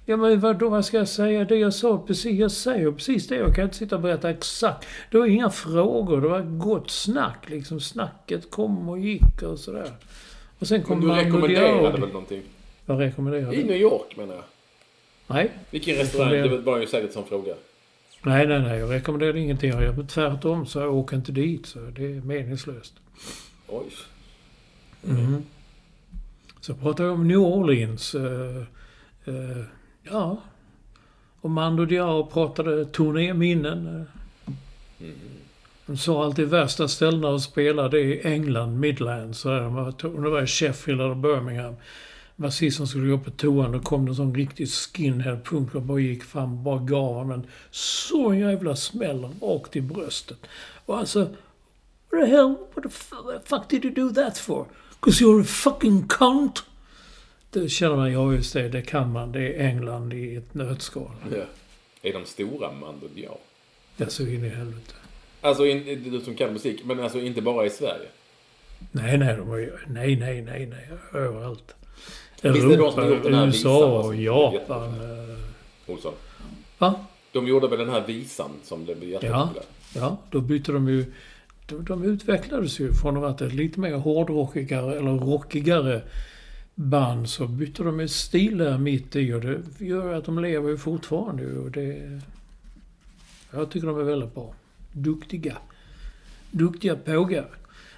Ja, 0.07 0.17
men 0.17 0.41
vadå? 0.41 0.69
Vad 0.69 0.85
ska 0.85 0.97
jag 0.97 1.09
säga? 1.09 1.45
Det 1.45 1.57
jag 1.57 1.75
sa 1.75 1.99
precis. 2.07 2.39
Jag 2.39 2.51
säger 2.51 2.93
precis 2.93 3.29
det. 3.29 3.37
Jag 3.37 3.55
kan 3.55 3.65
inte 3.65 3.77
sitta 3.77 3.97
och 3.97 4.03
berätta 4.03 4.31
exakt. 4.31 4.87
Det 5.11 5.19
var 5.19 5.27
inga 5.27 5.51
frågor. 5.51 6.21
Det 6.21 6.29
var 6.29 6.41
gott 6.41 6.91
snack. 6.91 7.51
Liksom 7.51 7.81
snacket 7.81 8.51
kom 8.51 8.89
och 8.89 8.99
gick 8.99 9.43
och 9.43 9.59
sådär. 9.59 9.91
Och 10.59 10.67
sen 10.69 10.79
Men 10.79 10.87
kom 10.87 11.01
du 11.01 11.07
Mando 11.07 11.25
rekommenderade 11.25 12.01
väl 12.01 12.01
någonting? 12.01 12.43
Vad 12.87 12.99
rekommenderade 12.99 13.57
I 13.57 13.63
du? 13.63 13.69
New 13.69 13.77
York 13.77 14.17
menar 14.17 14.35
jag. 14.35 14.45
Nej. 15.27 15.51
Vilken 15.71 15.97
restaurang? 15.97 16.31
Det 16.31 16.59
var 16.59 16.79
ju 16.79 16.87
säkert 16.87 17.13
som 17.13 17.25
fråga. 17.25 17.55
Nej, 18.23 18.47
nej, 18.47 18.61
nej. 18.61 18.79
Jag 18.79 18.91
rekommenderar 18.93 19.37
ingenting. 19.37 19.71
Jag 19.71 20.09
tvärtom 20.09 20.67
så 20.67 20.79
jag 20.79 20.95
åker 20.95 21.17
inte 21.17 21.33
dit. 21.33 21.67
Så 21.67 21.79
det 21.79 22.05
är 22.05 22.21
meningslöst. 22.21 22.95
Oj. 23.69 23.85
Så 26.61 26.75
pratar 26.75 27.05
jag 27.05 27.13
om 27.13 27.29
New 27.29 27.39
Orleans. 27.39 28.15
eh, 28.15 28.57
eh, 29.25 29.65
ja. 30.05 30.37
Och 31.41 31.51
Mando 31.51 31.85
Diao 31.85 32.27
pratade 32.27 32.85
turnéminnen. 32.85 33.85
minnen. 33.85 34.07
De 35.87 35.97
sa 35.97 36.25
alltid 36.25 36.49
värsta 36.49 36.89
ställena 36.89 37.35
att 37.35 37.43
spela 37.43 37.89
det 37.89 38.01
är 38.01 38.27
England, 38.33 38.81
Midlands. 38.81 39.45
Om 39.45 39.95
det 40.01 40.31
var 40.31 40.47
Sheffield 40.47 41.01
eller 41.01 41.15
Birmingham. 41.15 41.75
Basisten 42.37 42.87
skulle 42.87 43.11
gå 43.11 43.19
på 43.19 43.31
toan, 43.31 43.73
då 43.73 43.81
kom 43.81 44.05
det 44.05 44.11
en 44.11 44.15
sån 44.15 44.35
riktig 44.35 44.69
skinhead-punk 44.69 45.75
och 45.75 45.83
bara 45.83 45.99
gick 46.01 46.25
fram 46.25 46.53
och 46.53 46.59
bara 46.59 46.79
gav 46.79 47.15
honom 47.15 47.31
en 47.31 47.47
så 47.71 48.35
jävla 48.35 48.77
smäll 48.77 49.29
rakt 49.41 49.77
i 49.77 49.81
bröstet. 49.81 50.39
Och 50.87 50.99
alltså, 50.99 51.21
what 51.21 52.25
the 52.25 52.27
hell, 52.27 52.55
what 52.75 52.83
the 52.83 53.39
fuck 53.45 53.69
did 53.69 53.85
you 53.85 53.95
do 53.95 54.15
that 54.15 54.39
for? 54.39 54.67
'Cause 55.01 55.25
you're 55.25 55.41
a 55.41 55.45
fucking 55.45 56.09
cunt! 56.09 56.65
Det 57.55 57.69
känner 57.69 57.97
man, 57.97 58.13
ja 58.13 58.33
just 58.33 58.53
det, 58.53 58.69
det 58.69 58.83
kan 58.83 59.13
man. 59.13 59.33
Det 59.33 59.41
är 59.41 59.69
England 59.69 60.13
i 60.13 60.37
ett 60.37 60.55
nötskal. 60.55 61.11
Ja. 61.33 61.45
Är 62.03 62.13
de 62.13 62.25
stora 62.25 62.69
banden? 62.81 63.11
Ja. 63.15 63.39
Ja, 63.97 64.07
så 64.07 64.23
in 64.23 64.45
i 64.45 64.49
helvete. 64.49 64.95
Alltså, 65.41 65.67
in, 65.67 66.11
du 66.11 66.21
som 66.21 66.35
kan 66.35 66.53
musik, 66.53 66.81
men 66.85 67.01
alltså 67.01 67.19
inte 67.21 67.43
bara 67.43 67.67
i 67.67 67.71
Sverige. 67.71 68.07
Nej, 68.93 69.19
nej, 69.19 69.37
de 69.37 69.59
ju, 69.59 69.73
nej, 69.87 70.17
nej, 70.17 70.43
nej, 70.43 70.67
nej, 70.67 70.89
överallt. 71.23 71.75
Är 72.43 72.53
de 72.53 73.35
här 73.35 73.47
USA, 73.47 74.09
visan? 74.11 74.23
Japan. 74.23 74.89
eh, 74.89 75.91
Olsson. 75.93 76.15
Va? 76.79 76.95
De 77.33 77.47
gjorde 77.49 77.69
väl 77.69 77.79
den 77.79 77.89
här 77.91 78.07
visan 78.07 78.51
som 78.65 78.85
blev 78.85 79.05
Ja, 79.05 79.09
jättepopulär? 79.11 79.65
ja, 79.95 80.17
då 80.31 80.41
bytte 80.41 80.73
de 80.73 80.89
ju... 80.89 81.13
De, 81.67 81.85
de 81.85 82.05
utvecklades 82.05 82.81
ju 82.81 82.93
från 82.93 83.25
att 83.25 83.41
ett 83.41 83.53
lite 83.53 83.81
mer 83.81 83.95
hårdrockigare 83.95 84.99
eller 84.99 85.11
rockigare 85.11 86.03
band 86.75 87.29
så 87.29 87.47
bytte 87.47 87.83
de 87.83 88.01
ju 88.01 88.09
stil 88.09 88.59
där 88.59 88.79
mitt 88.79 89.17
i 89.17 89.33
och 89.33 89.41
det 89.41 89.61
gör 89.79 90.15
att 90.15 90.25
de 90.25 90.39
lever 90.39 90.71
ju 90.71 90.77
fortfarande 90.77 91.59
och 91.59 91.71
det... 91.71 92.21
Jag 93.51 93.71
tycker 93.71 93.87
de 93.87 93.99
är 93.99 94.05
väldigt 94.05 94.35
bra. 94.35 94.55
Duktiga. 94.93 95.57
Duktiga 96.51 96.97
pågar. 96.97 97.47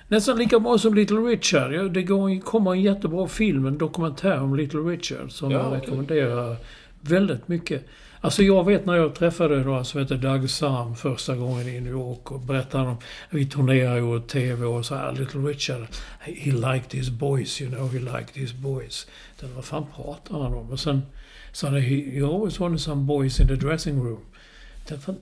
Nästan 0.09 0.39
lika 0.39 0.61
bra 0.61 0.79
som 0.79 0.95
Little 0.95 1.17
Richard. 1.17 1.93
Det 1.93 2.03
går, 2.03 2.41
kommer 2.41 2.73
en 2.73 2.83
jättebra 2.83 3.29
film, 3.29 3.67
en 3.67 3.79
dokumentär 3.79 4.41
om 4.41 4.57
Little 4.57 4.81
Richard 4.81 5.31
som 5.31 5.51
Ja, 5.51 5.59
jag 5.59 5.83
rekommenderar 5.83 6.57
väldigt 7.01 7.49
mycket. 7.49 7.87
Alltså 8.27 8.43
jag 8.43 8.65
vet 8.65 8.87
när 8.87 8.95
jag 8.95 9.15
träffade 9.15 9.63
då 9.63 9.75
alltså, 9.75 9.91
som 9.91 10.01
heter 10.01 10.17
Doug 10.17 10.51
Sam 10.51 10.97
första 10.97 11.37
gången 11.37 11.69
i 11.69 11.81
New 11.81 11.93
York 11.93 12.31
och 12.33 12.41
berättade 12.41 12.89
om, 12.89 12.97
vi 13.31 13.47
turnerade 13.47 13.97
ju 13.97 14.03
och 14.03 14.27
TV 14.27 14.65
och 14.65 14.87
så 14.87 14.95
här, 14.95 15.13
Little 15.13 15.41
Richard, 15.41 15.87
he 16.19 16.53
liked 16.53 16.93
his 16.93 17.11
boys, 17.11 17.61
you 17.61 17.71
know, 17.71 17.93
he 17.93 17.99
liked 17.99 18.31
his 18.35 18.53
boys. 18.53 19.07
Den, 19.41 19.55
vad 19.55 19.65
fan 19.65 19.87
pratar 19.97 20.43
han 20.43 20.55
om? 20.55 20.71
Och 20.71 20.81
sen 20.81 21.03
sa 21.53 21.67
han, 21.67 21.81
he, 21.81 22.25
always 22.25 22.61
wanted 22.61 22.81
some 22.81 23.03
boys 23.03 23.41
in 23.41 23.49
the 23.49 23.57
dressing 23.57 24.05
room. 24.05 24.21
Den, 24.89 25.01
fan, 25.01 25.17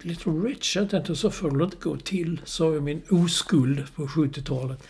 Little 0.00 0.32
Richard, 0.32 0.90
tänkte 0.90 1.16
så 1.16 1.30
får 1.30 1.58
det 1.58 1.64
inte 1.64 1.76
gå 1.80 1.96
till, 1.96 2.40
sa 2.44 2.74
jag 2.74 2.82
min 2.82 3.02
oskuld 3.10 3.94
på 3.94 4.06
70-talet. 4.06 4.82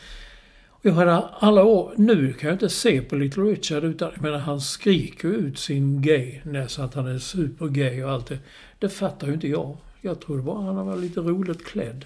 Och 0.80 0.86
Jag 0.86 0.92
hade 0.92 1.16
alla 1.16 1.64
år, 1.64 1.92
nu 1.96 2.32
kan 2.32 2.48
jag 2.48 2.54
inte 2.54 2.68
se 2.68 3.02
på 3.02 3.16
Little 3.16 3.42
Richard 3.42 3.84
utan, 3.84 4.10
jag 4.14 4.22
menar 4.22 4.38
han 4.38 4.60
skriker 4.60 5.28
ut 5.28 5.58
sin 5.58 6.02
gayness, 6.02 6.78
att 6.78 6.94
han 6.94 7.06
är 7.06 7.18
supergay 7.18 8.04
och 8.04 8.10
allt 8.10 8.26
det. 8.26 8.38
Det 8.78 8.88
fattar 8.88 9.26
ju 9.26 9.32
inte 9.32 9.48
jag. 9.48 9.76
Jag 10.00 10.20
trodde 10.20 10.42
bara 10.42 10.62
han 10.62 10.86
var 10.86 10.96
lite 10.96 11.20
roligt 11.20 11.66
klädd. 11.66 12.04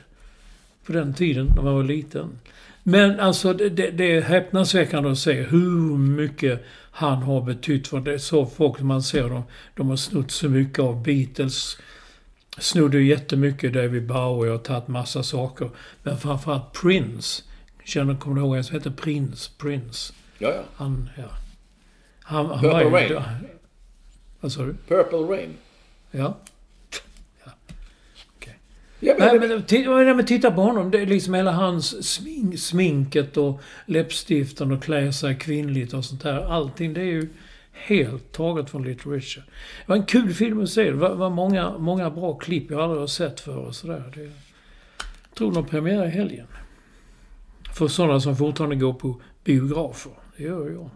På 0.86 0.92
den 0.92 1.14
tiden, 1.14 1.46
när 1.56 1.62
man 1.62 1.74
var 1.74 1.84
liten. 1.84 2.38
Men 2.82 3.20
alltså 3.20 3.52
det, 3.52 3.68
det, 3.68 3.90
det 3.90 4.16
är 4.16 4.20
häpnadsväckande 4.22 5.10
att 5.10 5.18
se 5.18 5.42
hur 5.42 5.98
mycket 5.98 6.64
han 6.90 7.22
har 7.22 7.42
betytt 7.42 7.88
för 7.88 8.00
det. 8.00 8.18
Så 8.18 8.46
folk 8.46 8.80
man 8.80 9.02
ser 9.02 9.28
dem, 9.28 9.42
de 9.74 9.88
har 9.88 9.96
snott 9.96 10.30
så 10.30 10.48
mycket 10.48 10.78
av 10.78 11.02
Beatles. 11.02 11.78
Snodde 12.58 12.98
ju 12.98 13.08
jättemycket 13.08 13.72
David 13.72 14.06
Bowie 14.06 14.52
och 14.52 14.64
tagit 14.64 14.88
massa 14.88 15.22
saker. 15.22 15.70
Men 16.02 16.18
framförallt 16.18 16.72
Prince. 16.82 17.42
Känner, 17.84 18.14
kommer 18.14 18.36
du 18.36 18.42
ihåg 18.42 18.56
en 18.56 18.64
som 18.64 18.74
heter 18.76 18.90
Prince? 18.90 19.50
Prince. 19.58 20.12
Ja, 20.38 20.48
ja. 20.54 20.62
Han, 20.74 21.10
ja. 21.16 21.22
Han, 22.22 22.46
han 22.46 22.60
Purple 22.60 22.90
var 22.90 23.00
ju- 23.00 23.14
Rain. 23.14 23.46
Vad 24.40 24.52
sa 24.52 24.62
du? 24.62 24.74
Purple 24.88 25.18
Rain. 25.18 25.50
Ja. 26.10 26.36
Ja, 29.00 29.14
men, 29.18 29.28
Nej, 29.28 29.48
men, 29.48 30.04
nej, 30.06 30.14
men 30.14 30.26
titta 30.26 30.50
på 30.50 30.60
honom. 30.60 30.90
Det 30.90 30.98
är 31.00 31.06
liksom 31.06 31.34
hela 31.34 31.52
hans 31.52 32.08
smink, 32.14 32.58
sminket 32.60 33.36
och 33.36 33.60
läppstiften 33.86 34.72
och 34.72 34.82
klä 34.82 35.12
sig 35.12 35.36
kvinnligt 35.36 35.94
och 35.94 36.04
sånt 36.04 36.22
där. 36.22 36.52
Allting 36.52 36.94
det 36.94 37.00
är 37.00 37.04
ju 37.04 37.28
helt 37.72 38.32
taget 38.32 38.70
från 38.70 38.82
Little 38.84 39.12
Richard. 39.12 39.44
Det 39.46 39.84
var 39.86 39.96
en 39.96 40.04
kul 40.06 40.34
film 40.34 40.62
att 40.62 40.70
se. 40.70 40.84
Det 40.84 40.92
var, 40.96 41.14
var 41.14 41.30
många, 41.30 41.78
många 41.78 42.10
bra 42.10 42.34
klipp 42.34 42.70
jag 42.70 42.80
aldrig 42.80 43.00
har 43.00 43.06
sett 43.06 43.40
för 43.40 43.56
och 43.56 43.74
sådär. 43.74 44.12
Det, 44.14 44.20
jag 44.22 44.32
tror 45.34 45.52
de 45.52 45.66
premiär 45.66 46.06
i 46.06 46.10
helgen. 46.10 46.46
För 47.74 47.88
sådana 47.88 48.20
som 48.20 48.36
fortfarande 48.36 48.76
går 48.76 48.92
på 48.92 49.20
biografer. 49.44 50.12
Det 50.36 50.42
gör 50.42 50.70
jag. 50.70 50.90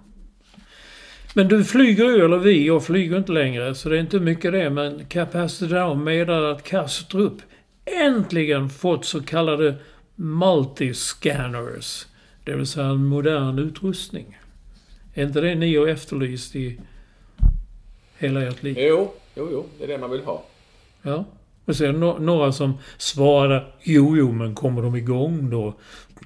Men 1.35 1.49
du 1.49 1.65
flyger 1.65 2.05
ju, 2.05 2.25
eller 2.25 2.39
vi, 2.39 2.67
jag 2.67 2.85
flyger 2.85 3.19
inte 3.19 3.33
längre 3.33 3.75
så 3.75 3.89
det 3.89 3.97
är 3.97 4.01
inte 4.01 4.21
mycket 4.21 4.53
det. 4.53 4.71
Men 4.71 5.05
Capacity 5.05 5.75
Down 5.75 6.05
meddelar 6.05 6.43
att 6.43 6.63
Kastrup 6.63 7.33
äntligen 7.85 8.71
fått 8.71 9.05
så 9.05 9.23
kallade 9.23 9.75
multiscanners. 10.17 12.07
Det 12.45 12.57
vill 12.57 12.67
säga 12.67 12.87
en 12.87 13.05
modern 13.05 13.59
utrustning. 13.59 14.39
Är 15.15 15.25
inte 15.25 15.41
det 15.41 15.55
ni 15.55 15.77
har 15.77 15.89
efterlyst 15.89 16.57
i 16.57 16.81
hela 18.19 18.43
ert 18.43 18.63
liv? 18.63 18.77
Jo, 18.79 19.13
jo, 19.35 19.49
jo. 19.53 19.67
Det 19.79 19.85
är 19.85 19.89
det 19.89 19.99
man 19.99 20.11
vill 20.11 20.25
ha. 20.25 20.45
Ja. 21.03 21.25
Och 21.65 21.75
det 21.75 21.93
no- 21.93 22.21
några 22.21 22.53
som 22.53 22.79
svarade 22.99 23.65
jo, 23.83 24.17
jo, 24.17 24.33
men 24.33 24.55
kommer 24.55 24.83
de 24.83 24.97
igång 24.97 25.51
då? 25.51 25.75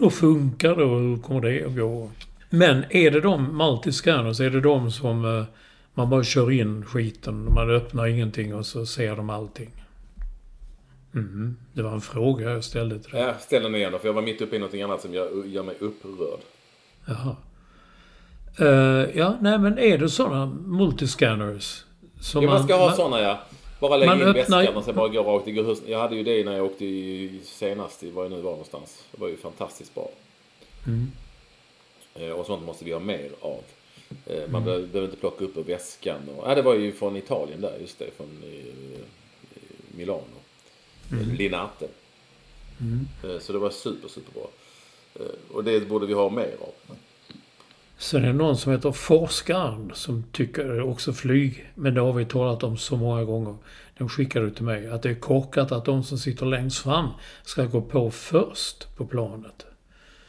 Och 0.00 0.12
funkar 0.12 0.76
det 0.76 0.84
och 0.84 1.00
hur 1.00 1.16
kommer 1.16 1.40
det 1.40 1.64
att 1.64 1.76
gå? 1.76 2.10
Men 2.50 2.84
är 2.90 3.10
det 3.10 3.20
de 3.20 3.56
multiscanners, 3.56 4.40
är 4.40 4.50
det 4.50 4.60
de 4.60 4.90
som 4.90 5.24
eh, 5.38 5.44
man 5.94 6.10
bara 6.10 6.24
kör 6.24 6.50
in 6.50 6.84
skiten, 6.84 7.54
man 7.54 7.70
öppnar 7.70 8.06
ingenting 8.06 8.54
och 8.54 8.66
så 8.66 8.86
ser 8.86 9.16
de 9.16 9.30
allting? 9.30 9.70
Mm, 11.14 11.56
det 11.72 11.82
var 11.82 11.92
en 11.92 12.00
fråga 12.00 12.50
jag 12.50 12.64
ställde 12.64 12.98
till 12.98 13.10
dig. 13.10 13.20
Jag 13.22 13.40
ställer 13.40 13.62
den 13.64 13.74
igen 13.74 13.92
då, 13.92 13.98
för 13.98 14.06
jag 14.08 14.12
var 14.14 14.22
mitt 14.22 14.40
uppe 14.40 14.56
i 14.56 14.58
något 14.58 14.74
annat 14.74 15.00
som 15.00 15.14
gör, 15.14 15.44
gör 15.46 15.62
mig 15.62 15.74
upprörd. 15.80 16.40
Jaha. 17.06 17.36
Eh, 18.58 19.18
ja, 19.18 19.36
nej 19.40 19.58
men 19.58 19.78
är 19.78 19.98
det 19.98 20.08
sådana 20.08 20.46
multiscanners? 20.66 21.84
Som 22.20 22.42
Ja, 22.44 22.50
man 22.50 22.62
ska 22.64 22.76
ha 22.76 22.86
man- 22.86 22.96
sådana 22.96 23.20
ja. 23.20 23.40
Bara 23.82 23.96
lägga 23.96 24.12
in 24.12 24.32
väskan 24.32 24.76
och 24.76 24.84
sen 24.84 24.94
bara 24.94 25.08
gå 25.08 25.22
rakt 25.22 25.48
i 25.48 25.62
huset. 25.62 25.84
Jag 25.88 25.98
hade 25.98 26.16
ju 26.16 26.22
det 26.22 26.44
när 26.44 26.56
jag 26.56 26.64
åkte 26.66 26.84
i, 26.84 27.40
senast, 27.44 28.02
var 28.02 28.22
jag 28.22 28.32
nu 28.32 28.40
var 28.40 28.50
någonstans. 28.50 29.04
Det 29.12 29.20
var 29.20 29.28
ju 29.28 29.36
fantastiskt 29.36 29.94
bra. 29.94 30.10
Mm. 30.86 31.10
Eh, 32.14 32.30
och 32.30 32.46
sånt 32.46 32.64
måste 32.66 32.84
vi 32.84 32.92
ha 32.92 33.00
mer 33.00 33.30
av. 33.40 33.60
Eh, 34.26 34.36
Mm. 34.38 34.52
man 34.52 34.64
behöver, 34.64 34.86
behöver 34.86 35.08
inte 35.08 35.20
plocka 35.20 35.44
upp 35.44 35.56
ur 35.56 35.62
väskan. 35.62 36.28
Och, 36.36 36.50
ja, 36.50 36.54
det 36.54 36.62
var 36.62 36.74
ju 36.74 36.92
från 36.92 37.16
Italien 37.16 37.60
där, 37.60 37.78
just 37.80 37.98
det. 37.98 38.10
Från 38.16 38.42
eh, 38.44 39.00
Milano. 39.96 40.22
Mm. 41.12 41.34
Linate. 41.34 41.88
Eh, 43.24 43.38
så 43.38 43.52
det 43.52 43.58
var 43.58 43.70
super, 43.70 44.08
superbra. 44.08 44.42
Och 45.52 45.64
det 45.64 45.88
borde 45.88 46.06
vi 46.06 46.12
ha 46.14 46.30
mer 46.30 46.56
av. 46.60 46.96
Sen 48.02 48.24
är 48.24 48.26
det 48.26 48.32
någon 48.32 48.56
som 48.56 48.72
heter 48.72 48.92
Forskaren 48.92 49.90
som 49.94 50.24
tycker 50.32 50.80
också 50.80 51.12
flyg. 51.12 51.70
Men 51.74 51.94
det 51.94 52.00
har 52.00 52.12
vi 52.12 52.24
talat 52.24 52.62
om 52.62 52.76
så 52.76 52.96
många 52.96 53.24
gånger. 53.24 53.56
De 53.98 54.08
skickade 54.08 54.50
till 54.50 54.64
mig 54.64 54.88
att 54.88 55.02
det 55.02 55.10
är 55.10 55.14
korkat 55.14 55.72
att 55.72 55.84
de 55.84 56.04
som 56.04 56.18
sitter 56.18 56.46
längst 56.46 56.78
fram 56.78 57.08
ska 57.42 57.64
gå 57.64 57.82
på 57.82 58.10
först 58.10 58.96
på 58.96 59.06
planet. 59.06 59.66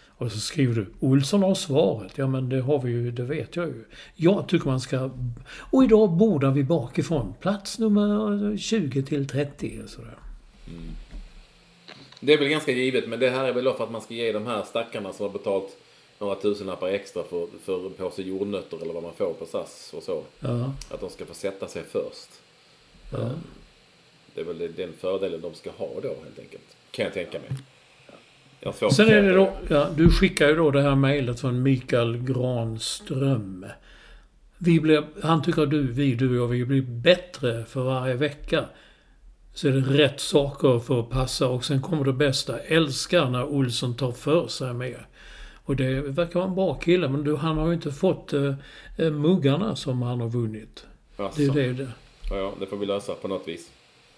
Och 0.08 0.32
så 0.32 0.40
skriver 0.40 0.76
du 0.76 0.88
Olsson 1.00 1.44
har 1.44 1.56
svaret. 1.56 2.12
Ja 2.16 2.28
men 2.28 2.50
det 2.50 2.62
har 2.62 2.82
vi 2.82 2.92
ju, 2.92 3.12
det 3.12 3.24
vet 3.24 3.56
jag 3.56 3.66
ju. 3.66 3.86
Jag 4.16 4.48
tycker 4.48 4.66
man 4.66 4.82
ska... 4.82 5.10
Och 5.58 5.84
idag 5.84 6.12
bordar 6.12 6.52
vi 6.52 6.64
bakifrån. 6.64 7.34
Plats 7.42 7.80
nummer 7.80 8.58
20 8.58 9.04
till 9.04 9.28
30 9.28 9.82
sådär. 9.88 10.18
Mm. 10.68 10.82
Det 12.20 12.34
är 12.34 12.38
väl 12.38 12.48
ganska 12.48 12.72
givet, 12.72 13.10
men 13.10 13.20
det 13.20 13.30
här 13.30 13.44
är 13.44 13.54
väl 13.54 13.64
då 13.64 13.74
för 13.74 13.84
att 13.84 13.92
man 13.92 14.02
ska 14.02 14.14
ge 14.14 14.32
de 14.32 14.48
här 14.48 14.64
stackarna 14.64 15.14
som 15.14 15.26
har 15.26 15.34
betalt 15.34 15.78
några 16.20 16.36
tusenlappar 16.36 16.88
extra 16.88 17.24
för, 17.24 17.48
för 17.64 17.90
på 17.90 18.12
sig 18.12 18.28
jordnötter 18.28 18.82
eller 18.82 18.94
vad 18.94 19.04
man 19.04 19.14
får 19.14 19.34
på 19.34 19.46
SAS 19.46 19.94
och 19.98 20.04
så. 20.04 20.24
Ja. 20.40 20.74
Att 20.90 21.02
de 21.02 21.10
ska 21.10 21.26
få 21.26 21.34
sätta 21.34 21.68
sig 21.68 21.84
först. 21.92 22.30
Ja. 23.12 23.20
Eh, 23.20 23.32
Det 24.36 24.42
är 24.42 24.46
väl 24.46 24.74
den 24.78 24.94
fördelen 25.00 25.42
de 25.42 25.54
ska 25.54 25.72
ha 25.72 25.88
då 26.02 26.16
helt 26.24 26.40
enkelt. 26.40 26.78
Kan 26.92 27.06
jag 27.06 27.14
tänka 27.14 27.40
mig. 27.40 27.50
Jag 28.60 28.94
Sen 28.94 29.08
är 29.08 29.22
det 29.22 29.34
då, 29.34 29.54
ja, 29.70 29.90
du 29.96 30.10
skickar 30.12 30.48
ju 30.50 30.56
då 30.56 30.72
det 30.72 30.82
här 30.82 30.96
mejlet 30.96 31.40
från 31.40 31.64
Mikael 31.64 32.18
Granström. 32.18 33.66
Vi 34.58 34.80
blir, 34.80 35.04
han 35.24 35.44
tycker 35.44 35.62
att 35.62 35.70
du, 35.70 35.92
vi, 35.92 36.16
du 36.16 36.30
och 36.30 36.36
jag, 36.36 36.48
vi 36.48 36.66
blir 36.66 36.82
bättre 36.82 37.66
för 37.66 37.84
varje 37.84 38.14
vecka. 38.14 38.66
Så 39.54 39.68
är 39.68 39.72
det 39.72 39.98
rätt 40.04 40.20
saker 40.20 40.80
för 40.80 41.00
att 41.00 41.10
passa 41.10 41.48
och 41.48 41.66
sen 41.66 41.82
kommer 41.82 42.06
det 42.06 42.14
bästa. 42.14 42.60
Älskar 42.60 43.30
när 43.30 43.46
Olsson 43.46 43.96
tar 43.96 44.12
för 44.12 44.48
sig 44.48 44.74
mer. 44.74 45.08
Och 45.66 45.76
det 45.76 46.02
verkar 46.02 46.40
vara 46.40 46.50
en 46.50 46.56
bra 46.56 46.74
kille 46.74 47.10
men 47.10 47.24
du, 47.24 47.36
han 47.36 47.58
har 47.58 47.68
ju 47.68 47.74
inte 47.74 47.92
fått 47.92 48.34
eh, 48.34 48.54
eh, 48.98 49.12
muggarna 49.12 49.76
som 49.76 50.02
han 50.02 50.22
har 50.22 50.30
vunnit. 50.30 50.86
Alltså. 51.18 51.42
Det 51.42 51.66
är 51.66 51.74
det. 51.74 51.88
Ja, 52.30 52.38
ja, 52.38 52.54
det 52.60 52.66
får 52.66 52.78
vi 52.78 52.86
lösa 52.86 53.14
på 53.16 53.28
något 53.28 53.48
vis. 53.48 53.72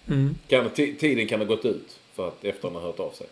Mm. 0.06 0.34
Kan, 0.48 0.64
ti- 0.64 0.98
tiden 0.98 1.26
kan 1.26 1.40
ha 1.40 1.46
gått 1.46 1.64
ut 1.64 1.98
för 2.14 2.28
att 2.28 2.44
efter 2.44 2.68
han 2.68 2.74
har 2.74 2.82
hört 2.82 3.00
av 3.00 3.10
sig. 3.10 3.26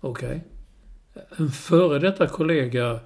Okej. 0.00 0.40
En 1.38 1.48
före 1.50 1.98
detta 1.98 2.26
kollega 2.26 3.00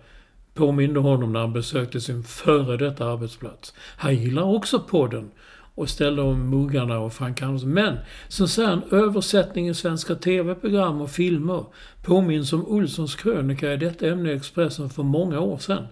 påminde 0.55 1.01
honom 1.01 1.33
när 1.33 1.41
han 1.41 1.53
besökte 1.53 2.01
sin 2.01 2.25
före 2.25 2.77
detta 2.77 3.07
arbetsplats. 3.07 3.75
Han 3.77 4.17
gillar 4.17 4.43
också 4.43 4.81
podden 4.81 5.31
och 5.75 5.89
ställde 5.89 6.23
om 6.23 6.51
muggarna 6.51 6.99
och 6.99 7.13
Frank 7.13 7.43
Andersson. 7.43 7.71
Men, 7.71 7.97
så 8.29 8.49
säger 8.49 8.69
han, 8.69 8.83
översättning 8.91 9.69
i 9.69 9.75
svenska 9.75 10.15
TV-program 10.15 11.01
och 11.01 11.11
filmer 11.11 11.65
påminns 12.03 12.53
om 12.53 12.67
Olssons 12.67 13.15
krönika 13.15 13.73
i 13.73 13.77
detta 13.77 14.09
ämne 14.09 14.33
i 14.33 14.37
Expressen 14.37 14.91
för 14.91 15.03
många 15.03 15.41
år 15.41 15.59
sedan. 15.59 15.87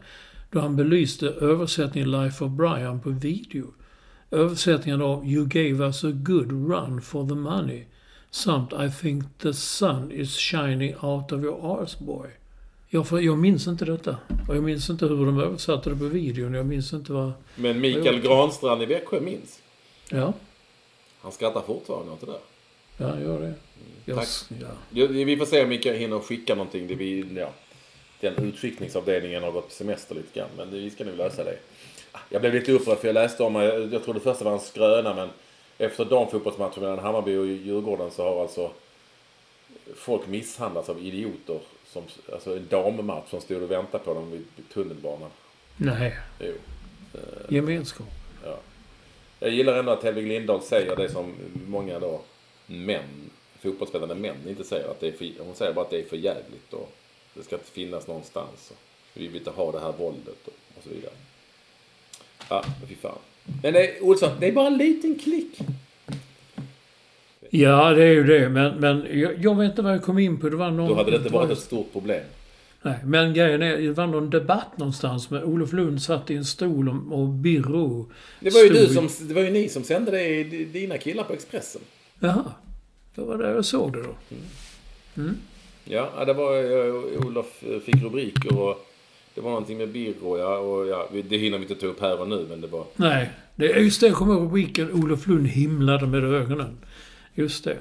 Då 0.51 0.61
han 0.61 0.77
belyste 0.77 1.27
översättningen 1.27 2.11
Life 2.11 2.45
of 2.45 2.51
Brian 2.51 3.01
på 3.01 3.11
video. 3.11 3.67
Översättningen 4.31 5.03
av 5.03 5.27
You 5.27 5.47
gave 5.47 5.85
us 5.85 6.05
a 6.05 6.11
good 6.13 6.53
run 6.71 7.01
for 7.01 7.29
the 7.29 7.35
money. 7.35 7.85
Samt 8.31 8.73
I 8.73 8.91
think 9.01 9.39
the 9.39 9.55
sun 9.55 10.13
is 10.13 10.37
shining 10.37 10.95
out 11.01 11.33
of 11.33 11.43
your 11.43 11.83
arse 11.83 12.05
boy. 12.05 12.29
Jag, 12.89 13.09
för, 13.09 13.19
jag 13.19 13.39
minns 13.39 13.67
inte 13.67 13.85
detta. 13.85 14.17
Och 14.49 14.57
jag 14.57 14.63
minns 14.63 14.91
inte 14.91 15.07
hur 15.07 15.27
de 15.27 15.41
översatte 15.41 15.91
det 15.91 15.97
på 15.97 16.05
videon. 16.05 16.55
Jag 16.55 16.67
minns 16.67 16.93
inte 16.93 17.13
vad... 17.13 17.33
Men 17.57 17.81
Mikael 17.81 18.21
Granstrand 18.21 18.83
i 18.83 18.87
Växjö 18.87 19.21
minns. 19.21 19.63
Ja, 20.13 20.33
Han 21.21 21.33
skrattar 21.33 21.61
fortfarande 21.61 22.13
åt 22.13 22.21
det 22.21 22.27
där. 22.27 22.39
ja 22.97 23.21
gör 23.21 23.41
det. 23.41 23.55
Jag, 24.05 24.17
Tack. 24.19 24.29
ja. 24.91 25.07
Vi 25.07 25.37
får 25.37 25.47
se 25.47 25.63
om 25.63 25.69
Mikael 25.69 25.97
hinner 25.97 26.19
skicka 26.19 26.55
någonting. 26.55 26.87
Det 26.87 26.95
vi, 26.95 27.25
ja, 27.37 27.51
den 28.21 28.35
utskickningsavdelningen 28.45 29.43
har 29.43 29.53
gått 29.53 29.69
på 29.69 29.75
semester 29.75 30.15
lite 30.15 30.39
grann. 30.39 30.49
Men 30.57 30.71
vi 30.71 30.91
ska 30.91 31.05
nog 31.05 31.17
lösa 31.17 31.45
det. 31.45 31.59
Jag 32.29 32.41
blev 32.41 32.55
lite 32.55 32.73
upprörd 32.73 32.99
för 32.99 33.09
jag 33.09 33.15
läste 33.15 33.43
om, 33.43 33.55
jag 33.55 33.93
jag 33.93 34.05
trodde 34.05 34.21
först 34.21 34.39
det 34.39 34.45
var 34.45 34.53
en 34.53 34.61
skröna 34.61 35.15
men 35.15 35.29
efter 35.79 36.05
damfotbollsmatchen 36.05 36.83
mellan 36.83 36.99
Hammarby 36.99 37.37
och 37.37 37.47
Djurgården 37.47 38.11
så 38.11 38.23
har 38.25 38.43
alltså 38.43 38.71
folk 39.97 40.27
misshandlats 40.27 40.89
av 40.89 40.99
idioter. 41.07 41.61
Som, 41.87 42.03
alltså 42.33 42.57
en 42.57 42.67
dammatch 42.71 43.31
som 43.31 43.41
stod 43.41 43.63
och 43.63 43.71
väntade 43.71 44.05
på 44.05 44.15
dem 44.15 44.31
vid 44.31 44.45
vid 44.57 44.69
tunnelbanan. 44.69 45.31
Nej, 45.77 46.19
Jo. 46.41 46.53
gemenskap. 47.49 48.07
Ja. 48.45 48.59
Jag 49.43 49.51
gillar 49.51 49.79
ändå 49.79 49.93
att 49.93 50.03
Hedvig 50.03 50.27
Lindahl 50.27 50.63
säger 50.63 50.97
det 50.97 51.09
som 51.09 51.35
många 51.67 51.99
då 51.99 52.21
män, 52.67 53.31
fotbollsspelande 53.61 54.15
män 54.15 54.37
inte 54.49 54.65
säger. 54.65 54.89
Att 54.89 55.01
det 55.01 55.09
är 55.09 55.13
för, 55.13 55.31
hon 55.39 55.55
säger 55.55 55.73
bara 55.73 55.85
att 55.85 55.91
det 55.91 56.01
är 56.01 56.05
för 56.05 56.17
jävligt 56.17 56.73
och 56.73 56.93
det 57.35 57.43
ska 57.43 57.57
inte 57.57 57.71
finnas 57.71 58.07
någonstans. 58.07 58.71
Och 58.71 58.77
vi 59.15 59.27
vill 59.27 59.37
inte 59.37 59.51
ha 59.51 59.73
det 59.73 59.81
här 59.81 59.93
våldet 59.99 60.47
och, 60.47 60.53
och 60.77 60.83
så 60.83 60.91
vidare. 60.91 61.13
Ja, 62.49 62.65
fy 62.89 62.95
fan. 62.95 63.19
Men 63.63 63.73
det, 63.73 64.01
Olsson, 64.01 64.31
det 64.41 64.49
är 64.49 64.53
bara 64.53 64.67
en 64.67 64.77
liten 64.77 65.19
klick. 65.19 65.59
Ja, 67.51 67.91
det 67.91 68.03
är 68.03 68.13
ju 68.13 68.25
det. 68.25 68.49
Men, 68.49 68.81
men 68.81 69.21
jag, 69.21 69.45
jag 69.45 69.57
vet 69.57 69.71
inte 69.71 69.83
vad 69.83 69.93
jag 69.93 70.03
kom 70.03 70.19
in 70.19 70.41
på. 70.41 70.49
Det 70.49 70.57
var 70.57 70.71
någon... 70.71 70.89
Då 70.89 70.95
hade 70.95 71.11
det 71.11 71.17
inte 71.17 71.33
varit 71.33 71.51
ett 71.51 71.59
stort 71.59 71.93
problem. 71.93 72.25
Nej, 72.83 72.99
men 73.05 73.35
grejen 73.35 73.63
är, 73.63 73.77
det 73.77 73.93
var 73.93 74.07
någon 74.07 74.31
debatt 74.31 74.79
någonstans 74.79 75.31
med 75.31 75.45
Olof 75.45 75.73
Lund 75.73 76.03
satt 76.03 76.31
i 76.31 76.37
en 76.37 76.45
stol 76.45 76.89
och, 76.89 77.21
och 77.21 77.29
Birro 77.29 78.11
Det 78.41 78.51
var 78.51 78.61
ju 78.61 78.69
du 78.69 78.87
som, 78.89 79.09
det 79.29 79.35
var 79.35 79.43
ju 79.43 79.51
ni 79.51 79.69
som 79.69 79.85
sände 79.85 80.11
det 80.11 80.29
i 80.29 80.65
dina 80.65 80.99
killar 80.99 81.25
på 81.25 81.33
Expressen. 81.33 81.83
Jaha. 82.19 82.53
Det 83.15 83.21
var 83.21 83.39
där 83.39 83.55
jag 83.55 83.65
såg 83.65 83.93
det 83.93 84.03
då. 84.03 84.15
Ja, 85.85 86.11
ja, 86.17 86.25
det 86.25 86.33
var 86.33 86.57
eh, 86.57 87.27
Olof 87.27 87.63
eh, 87.63 87.81
fick 87.81 88.03
rubriker 88.03 88.59
och 88.59 88.87
det 89.35 89.41
var 89.41 89.51
någonting 89.51 89.79
med 89.79 89.89
Birro, 89.89 90.39
ja, 90.39 90.59
och 90.59 90.87
ja, 90.87 91.09
det 91.29 91.39
hinner 91.39 91.59
vi 91.59 91.65
inte 91.65 91.75
ta 91.75 91.87
upp 91.87 92.01
här 92.01 92.21
och 92.21 92.29
nu, 92.29 92.47
men 92.49 92.61
det 92.61 92.67
var... 92.67 92.87
Nej, 92.97 93.31
det 93.57 93.73
är 93.73 93.81
just 93.81 94.01
det 94.01 94.07
jag 94.07 94.17
kommer 94.17 94.35
ihåg 94.35 94.43
rubriken. 94.43 94.93
Olof 94.93 95.27
Lund 95.27 95.47
himlade 95.47 96.07
med 96.07 96.25
ögonen. 96.25 96.79
Just 97.35 97.65
det. 97.65 97.79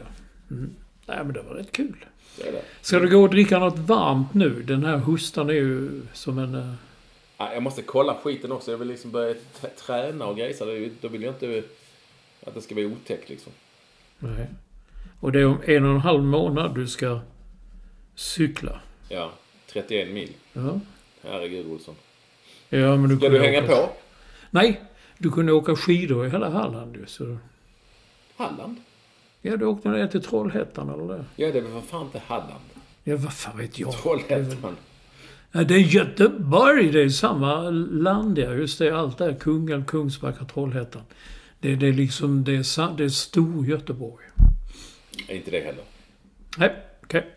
Mm. 0.52 0.70
Nej, 1.06 1.18
men 1.24 1.34
det 1.34 1.42
var 1.42 1.56
rätt 1.56 1.72
kul. 1.72 2.06
Det. 2.38 2.62
Ska 2.82 3.00
du 3.00 3.10
gå 3.10 3.24
och 3.24 3.30
dricka 3.30 3.60
något 3.60 3.78
varmt 3.78 4.34
nu? 4.34 4.50
Den 4.64 4.86
här 4.86 4.98
hostan 4.98 5.50
är 5.50 5.54
ju 5.54 6.02
som 6.14 6.38
en... 6.40 6.56
eh, 6.56 6.74
Ja, 7.38 7.54
jag 7.54 7.64
måste 7.64 7.82
kolla 7.82 8.16
skiten 8.24 8.52
också. 8.52 8.72
Jag 8.72 8.78
vill 8.78 8.88
liksom 8.88 9.12
börja 9.12 9.36
träna 9.86 10.26
och 10.26 10.38
grejsa. 10.38 10.66
Då 11.02 11.08
vill 11.08 11.24
jag 11.24 11.34
inte 11.34 11.64
att 12.46 12.54
det 12.54 12.62
ska 12.62 12.76
bli 12.76 12.86
otäckt 12.86 13.30
liksom. 13.30 13.52
Nej. 14.20 14.48
Och 15.20 15.32
det 15.32 15.40
är 15.40 15.46
om 15.46 15.58
en 15.66 15.86
och 15.86 15.92
en 15.92 16.00
halv 16.00 16.24
månad 16.24 16.76
du 16.76 16.88
ska 16.88 17.20
cykla. 18.16 18.80
Ja, 19.10 19.32
31 19.68 20.10
mil. 20.14 20.30
Ja. 20.54 20.80
Herregud 21.24 21.68
Olsson. 21.68 21.96
Ja, 22.70 22.96
men 22.98 23.10
du 23.10 23.18
Ska 23.18 23.30
du 23.30 23.40
hänga 23.40 23.64
åka... 23.64 23.76
på? 23.76 23.90
Nej, 24.50 24.82
du 25.18 25.32
kunde 25.32 25.52
åka 25.54 25.76
skidor 25.76 26.28
i 26.28 26.30
hela 26.30 26.50
Halland 26.50 26.96
ju. 26.96 27.06
Så... 27.06 27.38
Halland? 28.38 28.78
Ja, 29.42 29.58
du 29.58 29.66
åkte 29.66 29.90
ner 29.90 30.08
till 30.08 30.24
Trollhättan 30.24 30.90
eller 30.90 31.14
det? 31.18 31.26
Ja, 31.36 31.52
det 31.52 31.62
väl 31.62 31.72
för 31.72 31.82
fan 31.82 32.06
inte 32.06 32.22
Halland. 32.28 32.62
Ja, 33.04 33.16
vad 33.18 33.34
fan 33.34 33.58
vet 33.58 33.80
jag? 33.80 33.92
Trollhättan. 33.92 34.78
Ja, 35.52 35.64
det 35.64 35.74
är 35.76 35.80
Göteborg, 35.80 36.90
det 36.92 37.02
är 37.02 37.10
samma 37.10 37.70
land 37.70 38.38
ja. 38.38 38.54
Just 38.54 38.80
det, 38.80 38.92
allt 38.98 39.18
där. 39.18 39.34
Kungälv, 39.34 39.86
Kungsbacka, 39.86 40.46
Trollhättan. 40.46 41.02
Det, 41.60 41.76
det 41.76 41.88
är 41.88 41.94
liksom, 41.94 42.44
det 42.44 42.52
är, 42.52 42.98
det 42.98 43.04
är 43.04 43.10
stor 43.10 43.66
Göteborg. 43.66 44.26
Är 45.28 45.36
inte 45.36 45.52
det 45.52 45.60
heller. 45.60 45.84
Nej, 46.58 46.76
okej. 47.04 47.28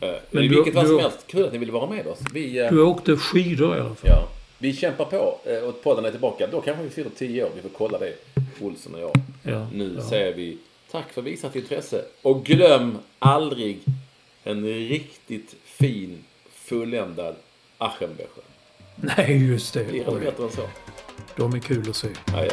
Eh, 0.00 0.08
Men 0.30 0.42
I 0.44 0.48
du- 0.48 0.54
vilket 0.54 0.74
fall 0.74 0.86
som 0.86 0.98
helst, 0.98 1.26
kul 1.26 1.44
att 1.44 1.52
ni 1.52 1.58
ville 1.58 1.72
vara 1.72 1.90
med 1.90 2.06
oss. 2.06 2.18
Vi, 2.34 2.58
eh, 2.58 2.70
Du 2.72 2.82
åkte 2.82 3.16
skidor 3.16 3.76
i 3.76 3.80
alla 3.80 3.94
fall. 3.94 4.10
ja, 4.10 4.28
vi 4.58 4.72
kämpar 4.72 5.04
på 5.04 5.38
eh, 5.44 5.68
och 5.68 5.82
podden 5.82 6.04
är 6.04 6.10
tillbaka. 6.10 6.46
Då 6.52 6.60
kanske 6.60 6.82
vi 6.84 6.90
fyller 6.90 7.10
10 7.10 7.44
år. 7.44 7.50
Vi 7.56 7.62
får 7.62 7.68
kolla 7.68 7.98
det, 7.98 8.12
Olsson 8.60 8.94
och 8.94 9.00
jag. 9.00 9.12
Ja, 9.42 9.66
Nu 9.72 9.94
ja. 9.98 10.08
säger 10.08 10.34
vi 10.36 10.58
tack 10.90 11.12
för 11.12 11.22
visat 11.22 11.56
intresse. 11.56 12.04
Och 12.22 12.44
glöm 12.44 12.98
aldrig 13.18 13.80
en 14.44 14.64
riktigt 14.64 15.54
fin, 15.64 16.24
fulländad 16.50 17.36
Aschenbecher. 17.78 18.42
Nej, 18.96 19.48
just 19.48 19.74
det. 19.74 19.84
Det 19.84 20.08
Oj, 20.08 20.20
bättre 20.20 20.44
än 20.44 20.50
så? 20.50 20.68
de 21.36 21.54
är 21.54 21.58
kul 21.58 21.90
att 21.90 21.96
se. 21.96 22.08
Ja, 22.26 22.44
ja. 22.44 22.52